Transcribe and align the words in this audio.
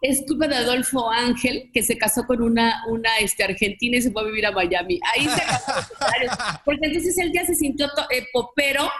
es 0.00 0.24
culpa 0.26 0.46
de 0.46 0.56
Adolfo 0.56 1.10
Ángel, 1.10 1.70
que 1.72 1.82
se 1.82 1.96
casó 1.96 2.26
con 2.26 2.42
una, 2.42 2.82
una 2.88 3.16
este, 3.18 3.44
argentina 3.44 3.96
y 3.96 4.02
se 4.02 4.10
fue 4.10 4.22
a 4.22 4.26
vivir 4.26 4.46
a 4.46 4.52
Miami. 4.52 5.00
Ahí 5.14 5.24
se 5.24 5.42
acabó 5.42 6.60
Porque 6.64 6.86
entonces 6.86 7.16
él 7.18 7.32
ya 7.32 7.44
se 7.44 7.54
sintió 7.54 7.86
eh, 8.10 8.26
popero 8.32 8.90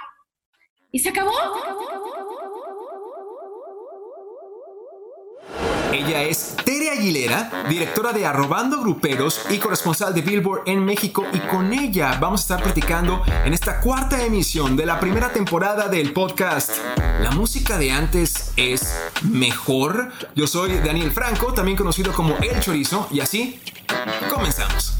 y 0.90 0.98
se 0.98 1.10
acabó. 1.10 1.32
Ella 5.92 6.22
es 6.22 6.56
Tere 6.64 6.90
Aguilera, 6.90 7.64
directora 7.68 8.12
de 8.12 8.26
Arrobando 8.26 8.80
Gruperos 8.80 9.40
y 9.50 9.58
corresponsal 9.58 10.14
de 10.14 10.22
Billboard 10.22 10.62
en 10.66 10.84
México 10.84 11.24
y 11.32 11.38
con 11.38 11.72
ella 11.72 12.18
vamos 12.20 12.40
a 12.40 12.44
estar 12.44 12.62
platicando 12.62 13.22
en 13.44 13.54
esta 13.54 13.80
cuarta 13.80 14.22
emisión 14.24 14.76
de 14.76 14.86
la 14.86 15.00
primera 15.00 15.32
temporada 15.32 15.88
del 15.88 16.12
podcast 16.12 16.70
¿La 17.20 17.30
música 17.30 17.78
de 17.78 17.90
antes 17.90 18.52
es 18.56 18.94
mejor? 19.22 20.12
Yo 20.34 20.46
soy 20.46 20.74
Daniel 20.78 21.10
Franco, 21.12 21.54
también 21.54 21.76
conocido 21.76 22.12
como 22.12 22.36
El 22.38 22.60
Chorizo 22.60 23.08
y 23.10 23.20
así 23.20 23.60
comenzamos. 24.32 24.98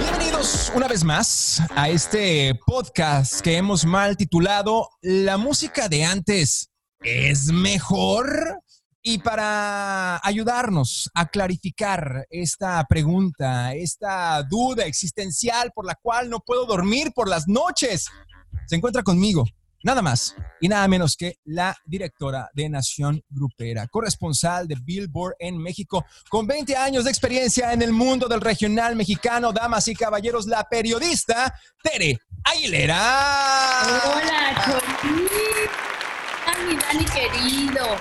Bienvenidos 0.00 0.70
una 0.74 0.86
vez 0.86 1.02
más 1.02 1.60
a 1.74 1.88
este 1.88 2.58
podcast 2.66 3.40
que 3.40 3.56
hemos 3.56 3.84
mal 3.84 4.16
titulado 4.16 4.88
¿La 5.02 5.38
música 5.38 5.88
de 5.88 6.04
antes 6.04 6.70
es 7.02 7.46
mejor? 7.46 8.62
Y 9.02 9.18
para 9.18 10.20
ayudarnos 10.22 11.10
a 11.14 11.26
clarificar 11.26 12.26
esta 12.28 12.84
pregunta, 12.84 13.74
esta 13.74 14.42
duda 14.42 14.84
existencial 14.84 15.72
por 15.74 15.86
la 15.86 15.94
cual 15.94 16.28
no 16.28 16.40
puedo 16.40 16.66
dormir 16.66 17.12
por 17.14 17.26
las 17.26 17.48
noches, 17.48 18.08
se 18.66 18.76
encuentra 18.76 19.02
conmigo 19.02 19.46
nada 19.82 20.02
más 20.02 20.36
y 20.60 20.68
nada 20.68 20.86
menos 20.86 21.16
que 21.16 21.38
la 21.44 21.74
directora 21.86 22.50
de 22.52 22.68
Nación 22.68 23.22
Grupera, 23.30 23.86
corresponsal 23.88 24.68
de 24.68 24.76
Billboard 24.82 25.36
en 25.38 25.56
México, 25.56 26.04
con 26.28 26.46
20 26.46 26.76
años 26.76 27.04
de 27.04 27.10
experiencia 27.10 27.72
en 27.72 27.80
el 27.80 27.92
mundo 27.92 28.28
del 28.28 28.42
regional 28.42 28.96
mexicano, 28.96 29.52
damas 29.52 29.88
y 29.88 29.94
caballeros, 29.94 30.46
la 30.46 30.64
periodista 30.64 31.54
Tere 31.82 32.18
Aguilera. 32.44 32.98
Hola, 34.04 34.82
mi 36.68 36.76
Dani 36.76 37.04
querido 37.06 37.96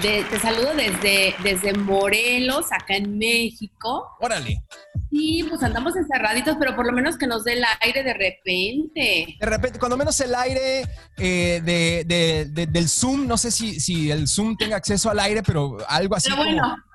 te 0.00 0.38
saludo 0.40 0.74
desde, 0.74 1.34
desde 1.42 1.72
Morelos, 1.74 2.66
acá 2.72 2.96
en 2.96 3.18
México. 3.18 4.16
Órale. 4.20 4.62
Sí, 5.10 5.44
pues 5.48 5.62
andamos 5.62 5.96
encerraditos, 5.96 6.56
pero 6.58 6.76
por 6.76 6.86
lo 6.86 6.92
menos 6.92 7.18
que 7.18 7.26
nos 7.26 7.44
dé 7.44 7.54
el 7.54 7.64
aire 7.80 8.02
de 8.04 8.14
repente. 8.14 9.36
De 9.40 9.46
repente, 9.46 9.78
cuando 9.78 9.96
menos 9.96 10.18
el 10.20 10.34
aire 10.34 10.84
eh, 11.18 11.60
de, 11.64 12.66
del 12.66 12.88
Zoom, 12.88 13.26
no 13.26 13.36
sé 13.36 13.50
si, 13.50 13.80
si 13.80 14.10
el 14.10 14.28
Zoom 14.28 14.56
tenga 14.56 14.76
acceso 14.76 15.10
al 15.10 15.18
aire, 15.18 15.42
pero 15.42 15.78
algo 15.88 16.14
así. 16.14 16.30
Pero 16.30 16.42
bueno, 16.42 16.62
como, 16.62 16.89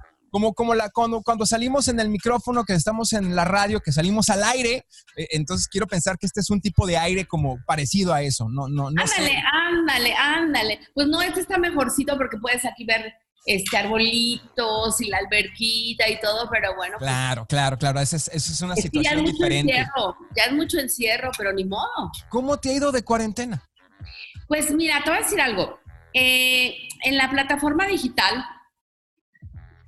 como 0.54 0.76
la, 0.76 0.90
cuando, 0.90 1.22
cuando 1.22 1.46
salimos 1.46 1.88
en 1.88 2.00
el 2.00 2.10
micrófono, 2.10 2.64
que 2.64 2.74
estamos 2.74 3.14
en 3.14 3.36
la 3.36 3.46
radio, 3.46 3.80
que 3.80 3.92
salimos 3.92 4.30
al 4.30 4.44
aire, 4.44 4.86
eh, 5.16 5.28
entonces 5.32 5.68
quiero 5.68 5.88
pensar 5.88 6.18
que 6.18 6.26
este 6.26 6.42
es 6.42 6.50
un 6.50 6.62
tipo 6.62 6.86
de 6.86 6.98
aire 6.98 7.26
como 7.26 7.58
parecido 7.66 8.14
a 8.14 8.22
eso. 8.22 8.48
No, 8.50 8.68
no, 8.68 8.92
no 8.92 9.02
ándale, 9.02 9.44
ándale, 9.52 10.14
ándale. 10.14 10.80
Pues 10.94 11.08
no, 11.08 11.22
este 11.22 11.42
está 11.42 11.58
mejorcito 11.58 12.18
porque 12.18 12.38
puedes 12.38 12.66
aquí 12.66 12.86
ver 12.86 13.14
este 13.46 13.78
arbolitos 13.78 15.00
y 15.02 15.08
la 15.08 15.20
alberquita 15.20 16.10
y 16.10 16.20
todo, 16.20 16.50
pero 16.52 16.76
bueno. 16.76 16.96
Pues 16.98 17.10
claro, 17.10 17.46
claro, 17.48 17.78
claro, 17.78 18.00
esa 18.00 18.16
es, 18.16 18.28
es 18.28 18.62
una 18.62 18.76
situación 18.76 19.04
ya 19.04 19.22
es 19.22 19.32
diferente. 19.32 19.72
Encierro, 19.72 20.18
ya 20.36 20.44
es 20.46 20.54
mucho 20.54 20.80
encierro, 20.80 21.32
pero 21.38 21.54
ni 21.54 21.66
modo. 21.66 22.12
¿Cómo 22.30 22.58
te 22.58 22.70
ha 22.70 22.74
ido 22.74 22.92
de 22.92 23.04
cuarentena? 23.04 23.64
Pues 24.48 24.72
mira, 24.72 25.02
te 25.04 25.10
voy 25.10 25.20
a 25.20 25.22
decir 25.22 25.42
algo. 25.42 25.80
Eh, 26.14 26.88
en 27.04 27.18
la 27.18 27.30
plataforma 27.30 27.86
digital, 27.86 28.46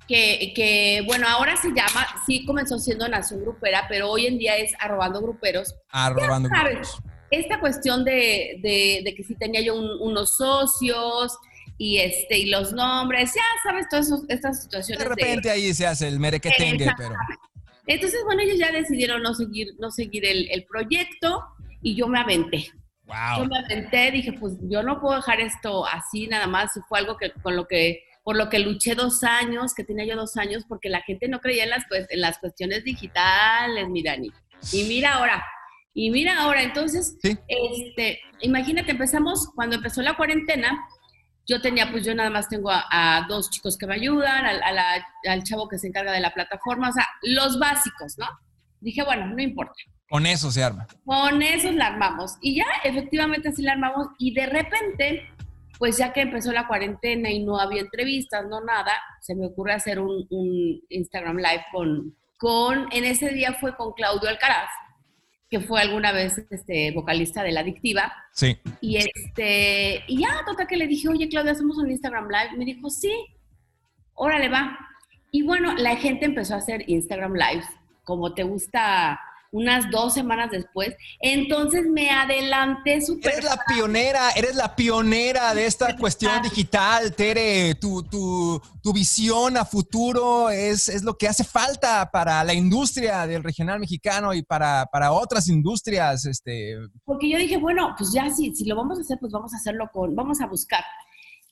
que, 0.08 1.02
bueno, 1.06 1.26
ahora 1.28 1.56
se 1.56 1.68
llama, 1.68 2.06
sí 2.26 2.44
comenzó 2.46 2.78
siendo 2.78 3.06
Nación 3.08 3.42
Grupera, 3.42 3.84
pero 3.88 4.10
hoy 4.10 4.26
en 4.26 4.38
día 4.38 4.56
es 4.56 4.72
Arrobando 4.80 5.20
Gruperos. 5.20 5.74
Arrobando 5.90 6.48
Gruperos. 6.48 6.98
Esta 7.30 7.60
cuestión 7.60 8.04
de, 8.04 8.58
de, 8.62 9.14
que 9.14 9.22
si 9.22 9.34
tenía 9.34 9.60
yo 9.60 9.74
unos 9.74 10.36
socios 10.36 11.36
y 11.76 11.98
este 11.98 12.38
y 12.38 12.46
los 12.46 12.72
nombres, 12.72 13.34
ya 13.34 13.42
sabes, 13.62 13.86
todas 13.90 14.10
estas 14.28 14.62
situaciones. 14.62 15.04
De 15.04 15.08
repente 15.08 15.50
ahí 15.50 15.74
se 15.74 15.86
hace 15.86 16.08
el 16.08 16.18
merequetengue, 16.18 16.90
pero... 16.96 17.14
Entonces, 17.86 18.20
bueno, 18.24 18.42
ellos 18.42 18.58
ya 18.58 18.70
decidieron 18.72 19.22
no 19.22 19.34
seguir, 19.34 19.68
no 19.78 19.90
seguir 19.90 20.24
el, 20.26 20.50
el 20.50 20.64
proyecto 20.64 21.42
y 21.82 21.94
yo 21.94 22.06
me 22.08 22.18
aventé. 22.18 22.70
Wow. 23.04 23.38
Yo 23.38 23.44
me 23.46 23.58
aventé, 23.58 24.10
dije, 24.10 24.34
pues 24.34 24.54
yo 24.62 24.82
no 24.82 25.00
puedo 25.00 25.16
dejar 25.16 25.40
esto 25.40 25.86
así 25.86 26.26
nada 26.26 26.46
más, 26.46 26.72
fue 26.88 26.98
algo 26.98 27.16
que 27.16 27.32
con 27.42 27.56
lo 27.56 27.66
que 27.66 28.02
por 28.28 28.36
lo 28.36 28.50
que 28.50 28.58
luché 28.58 28.94
dos 28.94 29.24
años, 29.24 29.72
que 29.72 29.84
tenía 29.84 30.04
yo 30.04 30.14
dos 30.14 30.36
años, 30.36 30.66
porque 30.68 30.90
la 30.90 31.00
gente 31.00 31.28
no 31.28 31.40
creía 31.40 31.64
en 31.64 31.70
las, 31.70 31.84
en 32.10 32.20
las 32.20 32.36
cuestiones 32.36 32.84
digitales, 32.84 33.88
mi 33.88 34.02
Dani. 34.02 34.30
Y 34.70 34.84
mira 34.84 35.14
ahora, 35.14 35.42
y 35.94 36.10
mira 36.10 36.38
ahora, 36.38 36.62
entonces, 36.62 37.16
este, 37.22 38.20
imagínate, 38.42 38.90
empezamos, 38.90 39.48
cuando 39.54 39.76
empezó 39.76 40.02
la 40.02 40.14
cuarentena, 40.14 40.78
yo 41.46 41.62
tenía, 41.62 41.90
pues 41.90 42.04
yo 42.04 42.14
nada 42.14 42.28
más 42.28 42.50
tengo 42.50 42.68
a, 42.70 43.24
dos 43.30 43.48
chicos 43.48 43.78
que 43.78 43.86
me 43.86 43.94
ayudan, 43.94 44.44
al 44.44 45.42
chavo 45.44 45.66
que 45.66 45.78
se 45.78 45.86
encarga 45.86 46.12
de 46.12 46.20
la 46.20 46.34
plataforma, 46.34 46.90
o 46.90 46.92
sea, 46.92 47.08
los 47.22 47.58
básicos, 47.58 48.18
¿no? 48.18 48.26
Dije, 48.80 49.04
bueno, 49.04 49.26
no 49.28 49.40
importa. 49.40 49.72
Con 50.10 50.26
eso 50.26 50.50
se 50.50 50.62
arma. 50.62 50.86
Con 51.06 51.40
eso 51.40 51.72
la 51.72 51.86
armamos. 51.86 52.36
Y 52.42 52.56
ya, 52.56 52.66
efectivamente, 52.84 53.48
así 53.48 53.62
la 53.62 53.72
armamos. 53.72 54.08
Y 54.18 54.34
de 54.34 54.44
repente, 54.44 55.30
pues 55.78 55.96
ya 55.96 56.12
que 56.12 56.22
empezó 56.22 56.52
la 56.52 56.66
cuarentena 56.66 57.30
y 57.30 57.44
no 57.44 57.58
había 57.58 57.80
entrevistas, 57.80 58.46
no 58.48 58.60
nada, 58.60 58.92
se 59.20 59.34
me 59.34 59.46
ocurre 59.46 59.72
hacer 59.72 60.00
un, 60.00 60.26
Instagram 60.88 61.36
Live 61.36 61.64
con, 61.72 62.16
con, 62.36 62.88
en 62.92 63.04
ese 63.04 63.30
día 63.30 63.54
fue 63.54 63.76
con 63.76 63.92
Claudio 63.92 64.28
Alcaraz, 64.28 64.70
que 65.48 65.60
fue 65.60 65.80
alguna 65.80 66.12
vez 66.12 66.42
este, 66.50 66.90
vocalista 66.92 67.42
de 67.42 67.52
La 67.52 67.60
Adictiva. 67.60 68.12
Sí. 68.32 68.58
Y, 68.80 68.96
este, 68.96 70.04
y 70.06 70.20
ya, 70.20 70.42
toca 70.46 70.66
que 70.66 70.76
le 70.76 70.86
dije, 70.86 71.08
oye, 71.08 71.28
Claudio, 71.28 71.52
hacemos 71.52 71.78
un 71.78 71.90
Instagram 71.90 72.28
Live. 72.28 72.56
Me 72.58 72.64
dijo, 72.64 72.90
sí, 72.90 73.12
órale, 74.14 74.48
va. 74.48 74.78
Y 75.30 75.42
bueno, 75.42 75.74
la 75.74 75.96
gente 75.96 76.26
empezó 76.26 76.54
a 76.54 76.58
hacer 76.58 76.84
Instagram 76.88 77.34
Lives, 77.34 77.66
como 78.04 78.34
te 78.34 78.42
gusta 78.42 79.20
unas 79.50 79.90
dos 79.90 80.14
semanas 80.14 80.50
después. 80.50 80.94
Entonces 81.20 81.86
me 81.86 82.10
adelanté 82.10 83.00
súper. 83.00 83.32
Eres 83.32 83.44
la 83.44 83.58
pionera, 83.66 84.30
eres 84.32 84.56
la 84.56 84.74
pionera 84.74 85.54
de 85.54 85.66
esta 85.66 85.96
cuestión 85.96 86.42
digital, 86.42 87.14
Tere. 87.14 87.74
Tu, 87.76 88.02
tu, 88.04 88.60
tu 88.82 88.92
visión 88.92 89.56
a 89.56 89.64
futuro 89.64 90.50
es, 90.50 90.88
es, 90.88 91.02
lo 91.02 91.16
que 91.16 91.28
hace 91.28 91.44
falta 91.44 92.10
para 92.10 92.42
la 92.44 92.54
industria 92.54 93.26
del 93.26 93.42
regional 93.42 93.80
mexicano 93.80 94.34
y 94.34 94.42
para, 94.42 94.86
para 94.86 95.12
otras 95.12 95.48
industrias. 95.48 96.26
Este. 96.26 96.76
Porque 97.04 97.30
yo 97.30 97.38
dije, 97.38 97.56
bueno, 97.56 97.94
pues 97.96 98.12
ya 98.12 98.28
si, 98.30 98.54
si 98.54 98.64
lo 98.64 98.76
vamos 98.76 98.98
a 98.98 99.02
hacer, 99.02 99.18
pues 99.18 99.32
vamos 99.32 99.54
a 99.54 99.56
hacerlo 99.56 99.90
con, 99.92 100.14
vamos 100.14 100.40
a 100.40 100.46
buscar. 100.46 100.84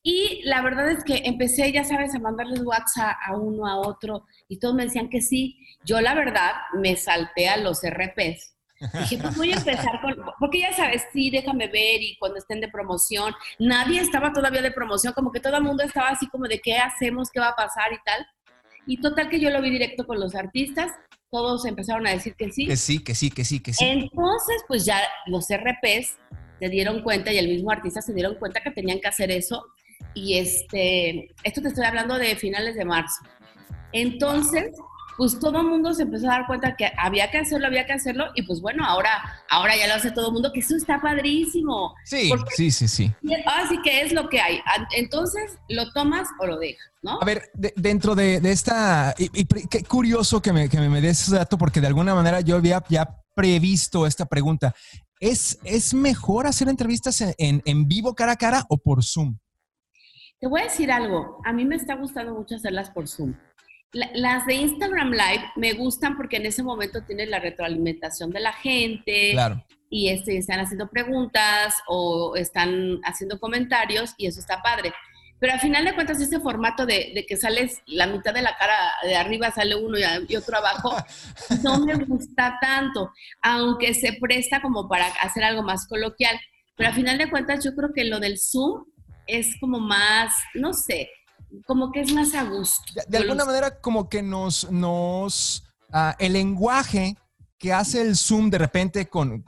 Y 0.08 0.40
la 0.44 0.62
verdad 0.62 0.88
es 0.88 1.02
que 1.02 1.22
empecé, 1.24 1.72
ya 1.72 1.82
sabes, 1.82 2.14
a 2.14 2.20
mandarles 2.20 2.60
WhatsApp 2.62 3.16
a 3.26 3.36
uno, 3.36 3.66
a 3.66 3.76
otro, 3.76 4.24
y 4.46 4.60
todos 4.60 4.72
me 4.72 4.84
decían 4.84 5.08
que 5.08 5.20
sí. 5.20 5.58
Yo, 5.84 6.00
la 6.00 6.14
verdad, 6.14 6.52
me 6.80 6.94
salté 6.94 7.48
a 7.48 7.56
los 7.56 7.80
RPs. 7.82 8.54
Dije, 9.00 9.18
pues 9.20 9.36
voy 9.36 9.50
a 9.50 9.56
empezar 9.56 10.00
con, 10.00 10.14
porque 10.38 10.60
ya 10.60 10.72
sabes, 10.74 11.06
sí, 11.12 11.28
déjame 11.30 11.66
ver 11.66 12.00
y 12.02 12.16
cuando 12.20 12.38
estén 12.38 12.60
de 12.60 12.68
promoción, 12.68 13.34
nadie 13.58 14.00
estaba 14.00 14.32
todavía 14.32 14.62
de 14.62 14.70
promoción, 14.70 15.12
como 15.12 15.32
que 15.32 15.40
todo 15.40 15.56
el 15.56 15.64
mundo 15.64 15.82
estaba 15.82 16.10
así 16.10 16.28
como 16.28 16.46
de 16.46 16.60
qué 16.60 16.76
hacemos, 16.76 17.28
qué 17.32 17.40
va 17.40 17.48
a 17.48 17.56
pasar 17.56 17.92
y 17.92 17.98
tal. 18.04 18.24
Y 18.86 19.00
total 19.00 19.28
que 19.28 19.40
yo 19.40 19.50
lo 19.50 19.60
vi 19.60 19.70
directo 19.70 20.06
con 20.06 20.20
los 20.20 20.36
artistas, 20.36 20.92
todos 21.32 21.66
empezaron 21.66 22.06
a 22.06 22.12
decir 22.12 22.36
que 22.36 22.52
sí. 22.52 22.68
Que 22.68 22.76
sí, 22.76 23.02
que 23.02 23.16
sí, 23.16 23.28
que 23.32 23.44
sí, 23.44 23.60
que 23.60 23.72
sí. 23.72 23.84
Entonces, 23.84 24.62
pues 24.68 24.84
ya 24.84 25.00
los 25.26 25.48
RPs 25.48 26.16
se 26.60 26.68
dieron 26.68 27.02
cuenta 27.02 27.32
y 27.32 27.38
el 27.38 27.48
mismo 27.48 27.72
artista 27.72 28.00
se 28.00 28.14
dieron 28.14 28.36
cuenta 28.36 28.60
que 28.60 28.70
tenían 28.70 29.00
que 29.00 29.08
hacer 29.08 29.32
eso 29.32 29.64
y 30.16 30.38
este, 30.38 31.28
esto 31.44 31.60
te 31.60 31.68
estoy 31.68 31.84
hablando 31.84 32.18
de 32.18 32.34
finales 32.36 32.74
de 32.74 32.86
marzo. 32.86 33.22
Entonces, 33.92 34.74
pues 35.18 35.38
todo 35.38 35.60
el 35.60 35.66
mundo 35.66 35.92
se 35.92 36.02
empezó 36.02 36.26
a 36.26 36.38
dar 36.38 36.46
cuenta 36.46 36.74
que 36.74 36.90
había 36.96 37.30
que 37.30 37.38
hacerlo, 37.38 37.66
había 37.66 37.86
que 37.86 37.92
hacerlo, 37.92 38.26
y 38.34 38.42
pues 38.42 38.62
bueno, 38.62 38.84
ahora, 38.84 39.10
ahora 39.50 39.76
ya 39.76 39.86
lo 39.86 39.94
hace 39.94 40.10
todo 40.10 40.28
el 40.28 40.32
mundo, 40.32 40.52
que 40.52 40.60
eso 40.60 40.74
está 40.74 41.02
padrísimo. 41.02 41.94
Sí, 42.04 42.32
sí, 42.56 42.70
sí, 42.70 42.88
sí. 42.88 43.12
Así 43.44 43.78
que 43.82 44.00
es 44.00 44.12
lo 44.12 44.30
que 44.30 44.40
hay. 44.40 44.58
Entonces, 44.96 45.58
lo 45.68 45.92
tomas 45.92 46.28
o 46.40 46.46
lo 46.46 46.58
dejas, 46.58 46.88
¿no? 47.02 47.20
A 47.20 47.24
ver, 47.26 47.50
dentro 47.76 48.14
de, 48.14 48.40
esta, 48.44 49.14
y, 49.18 49.44
qué 49.44 49.84
curioso 49.84 50.40
que 50.40 50.52
me, 50.52 50.70
que 50.70 50.80
me 50.80 51.00
des 51.02 51.20
ese 51.20 51.36
dato, 51.36 51.58
porque 51.58 51.82
de 51.82 51.88
alguna 51.88 52.14
manera 52.14 52.40
yo 52.40 52.56
había 52.56 52.82
ya 52.88 53.22
previsto 53.34 54.06
esta 54.06 54.24
pregunta. 54.24 54.74
¿Es, 55.20 55.58
es 55.64 55.92
mejor 55.92 56.46
hacer 56.46 56.68
entrevistas 56.68 57.20
en, 57.20 57.62
en 57.64 57.86
vivo 57.86 58.14
cara 58.14 58.32
a 58.32 58.36
cara 58.36 58.64
o 58.70 58.78
por 58.78 59.04
Zoom? 59.04 59.36
Te 60.38 60.48
voy 60.48 60.60
a 60.60 60.64
decir 60.64 60.92
algo, 60.92 61.40
a 61.44 61.52
mí 61.52 61.64
me 61.64 61.76
está 61.76 61.94
gustando 61.94 62.34
mucho 62.34 62.56
hacerlas 62.56 62.90
por 62.90 63.08
Zoom. 63.08 63.34
las 63.92 64.44
de 64.44 64.54
Instagram 64.54 65.12
Live 65.12 65.44
me 65.56 65.72
gustan 65.72 66.16
porque 66.16 66.36
en 66.36 66.44
ese 66.44 66.62
momento 66.62 67.02
tienes 67.04 67.30
la 67.30 67.38
retroalimentación 67.38 68.30
de 68.30 68.40
la 68.40 68.52
gente 68.52 69.30
claro. 69.32 69.64
y 69.88 70.08
este, 70.08 70.36
están 70.36 70.60
haciendo 70.60 70.90
preguntas 70.90 71.74
o 71.88 72.36
están 72.36 73.00
haciendo 73.04 73.40
comentarios 73.40 74.14
y 74.18 74.26
eso 74.26 74.40
está 74.40 74.60
padre. 74.60 74.92
Pero 75.38 75.54
al 75.54 75.60
final 75.60 75.84
de 75.86 75.94
cuentas, 75.94 76.20
ese 76.20 76.40
formato 76.40 76.84
de, 76.84 77.24
que 77.26 77.36
sales 77.36 77.82
la 77.86 78.06
mitad 78.06 78.34
de 78.34 78.42
la 78.42 78.56
cara 78.56 78.76
de 79.04 79.16
arriba, 79.16 79.50
sale 79.50 79.74
uno 79.74 79.96
y, 79.98 80.36
otro 80.36 80.58
abajo, 80.58 80.96
no 81.62 81.80
me 81.80 81.94
gusta 81.94 82.58
tanto, 82.60 83.10
aunque 83.42 83.94
se 83.94 84.14
presta 84.14 84.60
como 84.60 84.88
para 84.88 85.06
hacer 85.22 85.44
algo 85.44 85.62
más 85.62 85.86
coloquial. 85.86 86.38
Pero 86.74 86.90
al 86.90 86.94
final 86.94 87.16
de 87.16 87.30
cuentas, 87.30 87.64
yo 87.64 87.74
creo 87.74 87.92
que 87.94 88.04
lo 88.04 88.20
del 88.20 88.38
Zoom 88.38 88.84
es 89.26 89.56
como 89.60 89.80
más, 89.80 90.32
no 90.54 90.72
sé, 90.72 91.08
como 91.66 91.92
que 91.92 92.00
es 92.00 92.12
más 92.12 92.34
a 92.34 92.44
gusto. 92.44 92.82
De, 93.08 93.18
alguna 93.18 93.44
manera, 93.44 93.80
como 93.80 94.08
que 94.08 94.22
nos, 94.22 94.70
nos, 94.70 95.64
ah, 95.92 96.16
el 96.18 96.34
lenguaje 96.34 97.16
que 97.58 97.72
hace 97.72 98.02
el 98.02 98.16
Zoom 98.16 98.50
de 98.50 98.58
repente 98.58 99.08
con, 99.08 99.42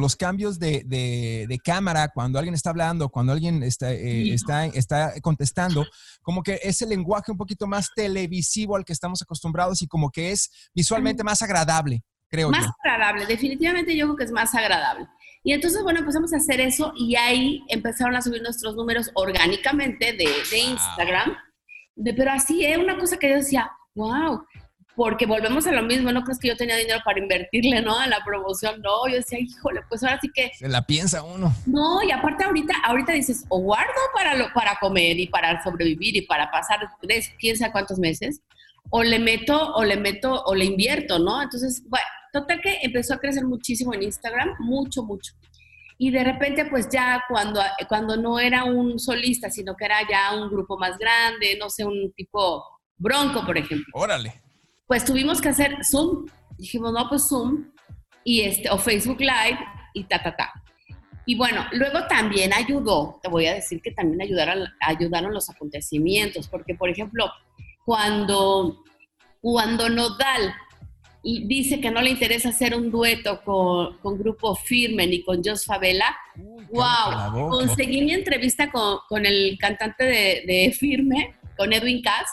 los 0.00 0.16
cambios 0.16 0.58
de, 0.58 1.60
cámara, 1.62 2.08
cuando 2.08 2.38
alguien 2.38 2.54
está 2.54 2.70
hablando, 2.70 3.10
cuando 3.10 3.32
alguien 3.32 3.62
está, 3.62 3.92
eh, 3.92 4.32
está, 4.32 4.66
está 4.66 5.12
contestando, 5.20 5.84
como 6.22 6.42
que 6.42 6.58
es 6.62 6.80
el 6.82 6.88
lenguaje 6.88 7.30
un 7.30 7.38
poquito 7.38 7.66
más 7.66 7.88
televisivo 7.94 8.76
al 8.76 8.84
que 8.84 8.92
estamos 8.92 9.20
acostumbrados 9.20 9.82
y 9.82 9.86
como 9.86 10.10
que 10.10 10.30
es 10.30 10.70
visualmente 10.74 11.22
más 11.22 11.42
agradable, 11.42 12.02
creo 12.28 12.50
más 12.50 12.62
yo. 12.62 12.66
Más 12.66 12.76
agradable, 12.82 13.26
definitivamente 13.26 13.94
yo 13.94 14.06
creo 14.06 14.16
que 14.16 14.24
es 14.24 14.32
más 14.32 14.54
agradable. 14.54 15.06
Y 15.42 15.52
entonces, 15.52 15.82
bueno, 15.82 16.00
empezamos 16.00 16.32
a 16.34 16.36
hacer 16.36 16.60
eso 16.60 16.92
y 16.96 17.16
ahí 17.16 17.62
empezaron 17.68 18.14
a 18.14 18.22
subir 18.22 18.42
nuestros 18.42 18.76
números 18.76 19.10
orgánicamente 19.14 20.12
de, 20.12 20.26
Instagram. 20.58 21.34
De, 21.96 22.12
pero 22.12 22.32
así, 22.32 22.64
es 22.64 22.76
¿eh? 22.76 22.80
una 22.80 22.98
cosa 22.98 23.18
que 23.18 23.30
yo 23.30 23.36
decía, 23.36 23.70
wow, 23.94 24.44
porque 24.94 25.24
volvemos 25.24 25.66
a 25.66 25.72
lo 25.72 25.82
mismo, 25.82 26.12
no 26.12 26.22
crees 26.24 26.38
que 26.38 26.48
yo 26.48 26.56
tenía 26.56 26.76
dinero 26.76 27.00
para 27.02 27.18
invertirle, 27.18 27.80
¿no? 27.80 27.98
A 27.98 28.06
la 28.06 28.22
promoción, 28.22 28.82
no, 28.82 29.08
yo 29.08 29.16
decía, 29.16 29.38
híjole, 29.38 29.80
pues 29.88 30.02
ahora 30.02 30.18
sí 30.20 30.30
que... 30.34 30.50
Se 30.58 30.68
la 30.68 30.82
piensa 30.82 31.22
uno. 31.22 31.54
No, 31.64 32.02
y 32.02 32.10
aparte 32.10 32.44
ahorita, 32.44 32.74
ahorita 32.84 33.12
dices, 33.14 33.46
o 33.48 33.60
guardo 33.60 34.00
para, 34.14 34.34
lo, 34.34 34.52
para 34.52 34.76
comer 34.78 35.18
y 35.18 35.26
para 35.26 35.62
sobrevivir 35.62 36.16
y 36.16 36.22
para 36.22 36.50
pasar 36.50 36.80
tres, 37.00 37.32
quién 37.38 37.56
sabe 37.56 37.72
cuántos 37.72 37.98
meses, 37.98 38.42
o 38.90 39.02
le 39.02 39.18
meto, 39.18 39.74
o 39.74 39.84
le 39.84 39.96
meto, 39.96 40.42
o 40.44 40.54
le 40.54 40.66
invierto, 40.66 41.18
¿no? 41.18 41.40
Entonces, 41.40 41.82
bueno, 41.88 42.06
total 42.32 42.60
que 42.60 42.78
empezó 42.82 43.14
a 43.14 43.18
crecer 43.18 43.44
muchísimo 43.44 43.94
en 43.94 44.02
Instagram, 44.04 44.54
mucho, 44.60 45.02
mucho. 45.02 45.32
Y 45.98 46.10
de 46.10 46.24
repente, 46.24 46.64
pues 46.64 46.88
ya 46.90 47.22
cuando, 47.28 47.60
cuando 47.88 48.16
no 48.16 48.38
era 48.38 48.64
un 48.64 48.98
solista, 48.98 49.50
sino 49.50 49.76
que 49.76 49.84
era 49.84 49.98
ya 50.08 50.34
un 50.34 50.48
grupo 50.48 50.78
más 50.78 50.96
grande, 50.96 51.56
no 51.58 51.68
sé, 51.68 51.84
un 51.84 52.12
tipo 52.12 52.64
bronco, 52.96 53.44
por 53.44 53.58
ejemplo. 53.58 53.92
Órale 53.94 54.42
pues 54.90 55.04
tuvimos 55.04 55.40
que 55.40 55.50
hacer 55.50 55.76
Zoom. 55.88 56.26
Dijimos, 56.58 56.92
no, 56.92 57.08
pues 57.08 57.28
Zoom 57.28 57.70
y 58.24 58.40
este, 58.40 58.68
o 58.70 58.76
Facebook 58.76 59.20
Live 59.20 59.60
y 59.94 60.02
ta, 60.02 60.20
ta, 60.20 60.34
ta. 60.34 60.52
Y 61.26 61.36
bueno, 61.36 61.64
luego 61.70 62.08
también 62.08 62.52
ayudó, 62.52 63.20
te 63.22 63.28
voy 63.28 63.46
a 63.46 63.54
decir 63.54 63.80
que 63.80 63.92
también 63.92 64.20
ayudaron, 64.20 64.66
ayudaron 64.80 65.32
los 65.32 65.48
acontecimientos, 65.48 66.48
porque 66.48 66.74
por 66.74 66.88
ejemplo, 66.88 67.30
cuando, 67.84 68.82
cuando 69.40 69.88
Nodal 69.88 70.56
dice 71.22 71.80
que 71.80 71.90
no 71.90 72.00
le 72.00 72.10
interesa 72.10 72.48
hacer 72.48 72.74
un 72.74 72.90
dueto 72.90 73.42
con, 73.44 73.98
con 73.98 74.18
Grupo 74.18 74.54
Firme 74.54 75.06
ni 75.06 75.22
con 75.22 75.42
Jos 75.44 75.64
Favela, 75.64 76.16
wow, 76.70 77.48
conseguí 77.50 78.02
mi 78.02 78.12
entrevista 78.12 78.70
con, 78.70 78.98
con 79.08 79.26
el 79.26 79.58
cantante 79.58 80.04
de, 80.04 80.42
de 80.46 80.72
Firme 80.76 81.36
con 81.60 81.74
Edwin 81.74 82.00
Cass. 82.00 82.30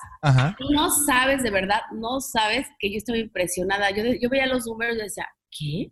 No 0.72 0.90
sabes, 0.90 1.44
de 1.44 1.50
verdad, 1.50 1.82
no 1.94 2.22
sabes 2.22 2.66
que 2.80 2.90
yo 2.90 2.98
estoy 2.98 3.20
impresionada. 3.20 3.92
Yo, 3.92 4.04
yo 4.22 4.30
veía 4.30 4.46
los 4.46 4.66
números 4.66 4.96
y 4.96 5.00
decía, 5.00 5.28
¿qué? 5.52 5.92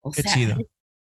O 0.00 0.10
Qué 0.10 0.22
sea, 0.22 0.34
chido. 0.34 0.56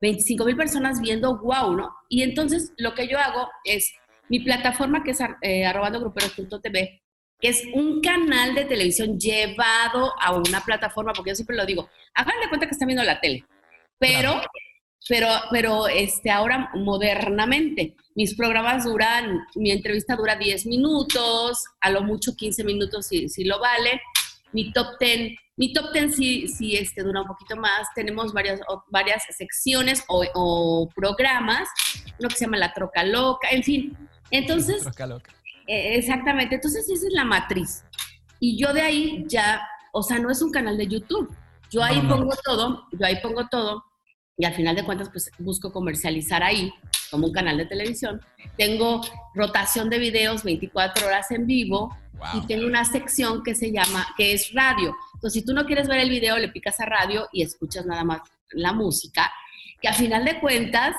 25 0.02 0.44
mil 0.44 0.58
personas 0.58 1.00
viendo, 1.00 1.40
wow, 1.40 1.74
¿no? 1.74 1.96
Y 2.10 2.24
entonces 2.24 2.74
lo 2.78 2.94
que 2.94 3.08
yo 3.08 3.18
hago 3.18 3.48
es 3.64 3.94
mi 4.28 4.42
plataforma 4.42 5.04
que 5.04 5.12
es 5.12 5.20
eh, 5.42 5.66
arrobandogruperos.tv, 5.66 7.02
que 7.44 7.50
es 7.50 7.66
un 7.74 8.00
canal 8.00 8.56
de 8.56 8.64
televisión 8.64 9.20
llevado 9.20 10.14
a 10.18 10.34
una 10.34 10.62
plataforma, 10.62 11.12
porque 11.12 11.32
yo 11.32 11.36
siempre 11.36 11.58
lo 11.58 11.66
digo, 11.66 11.90
hagan 12.14 12.40
de 12.42 12.48
cuenta 12.48 12.68
que 12.68 12.72
están 12.72 12.88
viendo 12.88 13.04
la 13.04 13.20
tele, 13.20 13.44
pero 14.00 14.42
pero, 15.10 15.28
pero 15.52 15.88
este, 15.90 16.32
ahora 16.32 16.72
modernamente. 16.76 17.98
Mis 18.16 18.36
programas 18.36 18.86
duran, 18.86 19.46
mi 19.54 19.72
entrevista 19.72 20.16
dura 20.16 20.38
10 20.38 20.66
minutos, 20.68 21.66
a 21.82 21.90
lo 21.90 22.04
mucho 22.04 22.38
15 22.38 22.64
minutos 22.64 23.08
si, 23.08 23.28
si 23.28 23.44
lo 23.44 23.60
vale. 23.60 24.02
Mi 24.54 24.72
top 24.72 24.98
10, 25.02 25.34
mi 25.58 25.74
top 25.74 25.92
10 25.92 26.16
sí, 26.16 26.48
sí 26.48 26.78
este, 26.78 27.04
dura 27.04 27.20
un 27.24 27.28
poquito 27.28 27.58
más. 27.58 27.88
Tenemos 27.94 28.32
varias, 28.32 28.62
varias 28.90 29.24
secciones 29.36 30.06
o, 30.08 30.24
o 30.36 30.90
programas, 30.96 31.68
uno 32.18 32.30
que 32.30 32.36
se 32.36 32.46
llama 32.46 32.56
La 32.56 32.72
Troca 32.72 33.04
Loca, 33.04 33.50
en 33.50 33.64
fin. 33.64 33.98
Entonces, 34.32 34.84
Troca 34.84 35.06
Loca. 35.06 35.43
Eh, 35.68 35.96
exactamente, 35.96 36.56
entonces 36.56 36.88
esa 36.90 37.08
es 37.08 37.14
la 37.14 37.26
matriz. 37.26 37.84
Y 38.40 38.58
yo 38.58 38.74
de 38.74 38.82
ahí 38.82 39.26
ya, 39.28 39.62
o 39.92 40.04
sea, 40.04 40.20
no 40.20 40.30
es 40.30 40.42
un 40.42 40.52
canal 40.52 40.78
de 40.78 40.88
YouTube. 40.88 41.34
Yo 41.70 41.84
ahí 41.84 42.02
pongo 42.02 42.34
todo, 42.44 42.88
yo 42.92 43.06
ahí 43.06 43.20
pongo 43.22 43.48
todo 43.48 43.84
y 44.38 44.46
al 44.46 44.54
final 44.54 44.76
de 44.76 44.84
cuentas 44.84 45.10
pues 45.10 45.32
busco 45.40 45.72
comercializar 45.72 46.44
ahí 46.44 46.74
como 47.10 47.28
un 47.28 47.34
canal 47.34 47.58
de 47.58 47.66
televisión. 47.66 48.22
Tengo 48.58 49.02
rotación 49.34 49.90
de 49.90 50.00
videos 50.00 50.44
24 50.44 51.08
horas 51.08 51.32
en 51.32 51.48
vivo 51.48 51.96
y 52.34 52.46
tengo 52.48 52.66
una 52.66 52.86
sección 52.86 53.44
que 53.44 53.56
se 53.56 53.72
llama, 53.72 54.08
que 54.18 54.34
es 54.34 54.54
radio. 54.54 54.96
Entonces, 55.16 55.42
si 55.42 55.46
tú 55.46 55.54
no 55.54 55.66
quieres 55.66 55.88
ver 55.88 56.00
el 56.00 56.10
video, 56.10 56.38
le 56.38 56.50
picas 56.50 56.80
a 56.80 56.86
radio 56.86 57.28
y 57.32 57.44
escuchas 57.44 57.86
nada 57.86 58.04
más 58.04 58.22
la 58.52 58.74
música, 58.74 59.32
que 59.82 59.88
al 59.88 59.96
final 59.96 60.26
de 60.26 60.40
cuentas, 60.40 60.96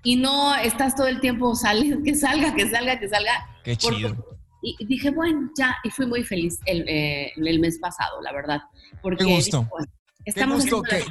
y 0.04 0.18
no 0.18 0.56
estás 0.56 0.96
todo 0.96 1.08
el 1.08 1.20
tiempo 1.20 1.56
saliendo, 1.56 2.02
que 2.04 2.16
salga, 2.16 2.54
que 2.54 2.70
salga, 2.70 3.00
que 3.00 3.08
salga. 3.08 3.50
Qué 3.64 3.76
chido. 3.76 4.16
y 4.62 4.86
dije, 4.86 5.10
bueno, 5.10 5.50
ya, 5.58 5.78
y 5.84 5.90
fui 5.90 6.06
muy 6.06 6.24
feliz 6.24 6.60
el, 6.66 6.88
eh, 6.88 7.32
el 7.36 7.60
mes 7.60 7.80
pasado, 7.80 8.22
la 8.22 8.34
verdad. 8.34 8.62
Porque 9.02 9.24
Qué 9.24 9.36
gusto 9.36 9.68
Estamos 10.28 10.66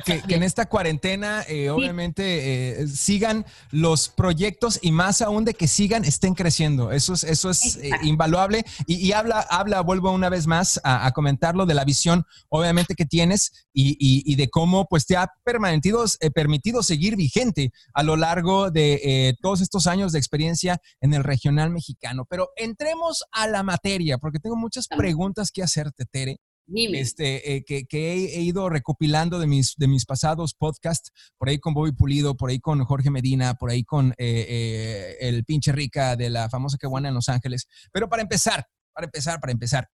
que, 0.04 0.22
en 0.28 0.42
esta 0.42 0.66
cuarentena, 0.66 1.42
eh, 1.48 1.70
obviamente, 1.70 2.82
eh, 2.82 2.86
sigan 2.86 3.46
los 3.70 4.10
proyectos 4.10 4.78
y 4.82 4.92
más 4.92 5.22
aún 5.22 5.46
de 5.46 5.54
que 5.54 5.68
sigan, 5.68 6.04
estén 6.04 6.34
creciendo. 6.34 6.92
Eso 6.92 7.14
es, 7.14 7.24
eso 7.24 7.48
es 7.48 7.76
eh, 7.76 7.90
invaluable. 8.02 8.66
Y, 8.86 9.12
habla, 9.12 9.40
habla, 9.40 9.80
vuelvo 9.80 10.10
una 10.10 10.28
vez 10.28 10.46
más 10.46 10.78
a, 10.84 11.10
comentarlo 11.12 11.64
de 11.64 11.72
la 11.72 11.86
visión, 11.86 12.26
obviamente, 12.50 12.94
que 12.94 13.06
tienes 13.06 13.66
y, 13.72 14.34
de 14.36 14.50
cómo 14.50 14.84
pues 14.84 15.06
te 15.06 15.16
ha 15.16 15.32
permanecido, 15.44 16.04
permitido 16.34 16.82
seguir 16.82 17.16
vigente 17.16 17.72
a 17.94 18.02
lo 18.02 18.16
largo 18.16 18.70
de 18.70 19.34
todos 19.40 19.62
estos 19.62 19.86
años 19.86 20.12
de 20.12 20.18
experiencia 20.18 20.78
en 21.00 21.14
el 21.14 21.24
regional 21.24 21.70
mexicano. 21.70 22.26
Pero 22.28 22.50
entremos 22.56 23.24
a 23.32 23.46
la 23.46 23.62
materia, 23.62 24.18
porque 24.18 24.40
tengo 24.40 24.56
muchas 24.56 24.88
preguntas 24.88 25.50
que 25.50 25.62
hacerte, 25.62 26.04
Tere. 26.04 26.38
Este, 26.74 27.56
eh, 27.56 27.64
que, 27.64 27.86
he, 27.88 28.40
ido 28.40 28.68
recopilando 28.68 29.38
de 29.38 29.46
mis, 29.46 29.76
de 29.76 29.86
mis 29.86 30.04
pasados 30.04 30.54
podcasts, 30.54 31.12
por 31.38 31.48
ahí 31.48 31.58
con 31.58 31.74
Bobby 31.74 31.92
Pulido, 31.92 32.36
por 32.36 32.50
ahí 32.50 32.58
con 32.58 32.84
Jorge 32.84 33.10
Medina, 33.10 33.54
por 33.54 33.70
ahí 33.70 33.84
con 33.84 34.10
eh, 34.18 34.46
eh, 34.48 35.16
el 35.20 35.44
pinche 35.44 35.70
rica 35.72 36.16
de 36.16 36.28
la 36.28 36.48
famosa 36.50 36.78
Kewana 36.78 37.08
en 37.08 37.14
Los 37.14 37.28
Ángeles. 37.28 37.68
Pero 37.92 38.08
para 38.08 38.22
empezar, 38.22 38.66
para 38.92 39.04
empezar, 39.04 39.40
para 39.40 39.52
empezar, 39.52 39.88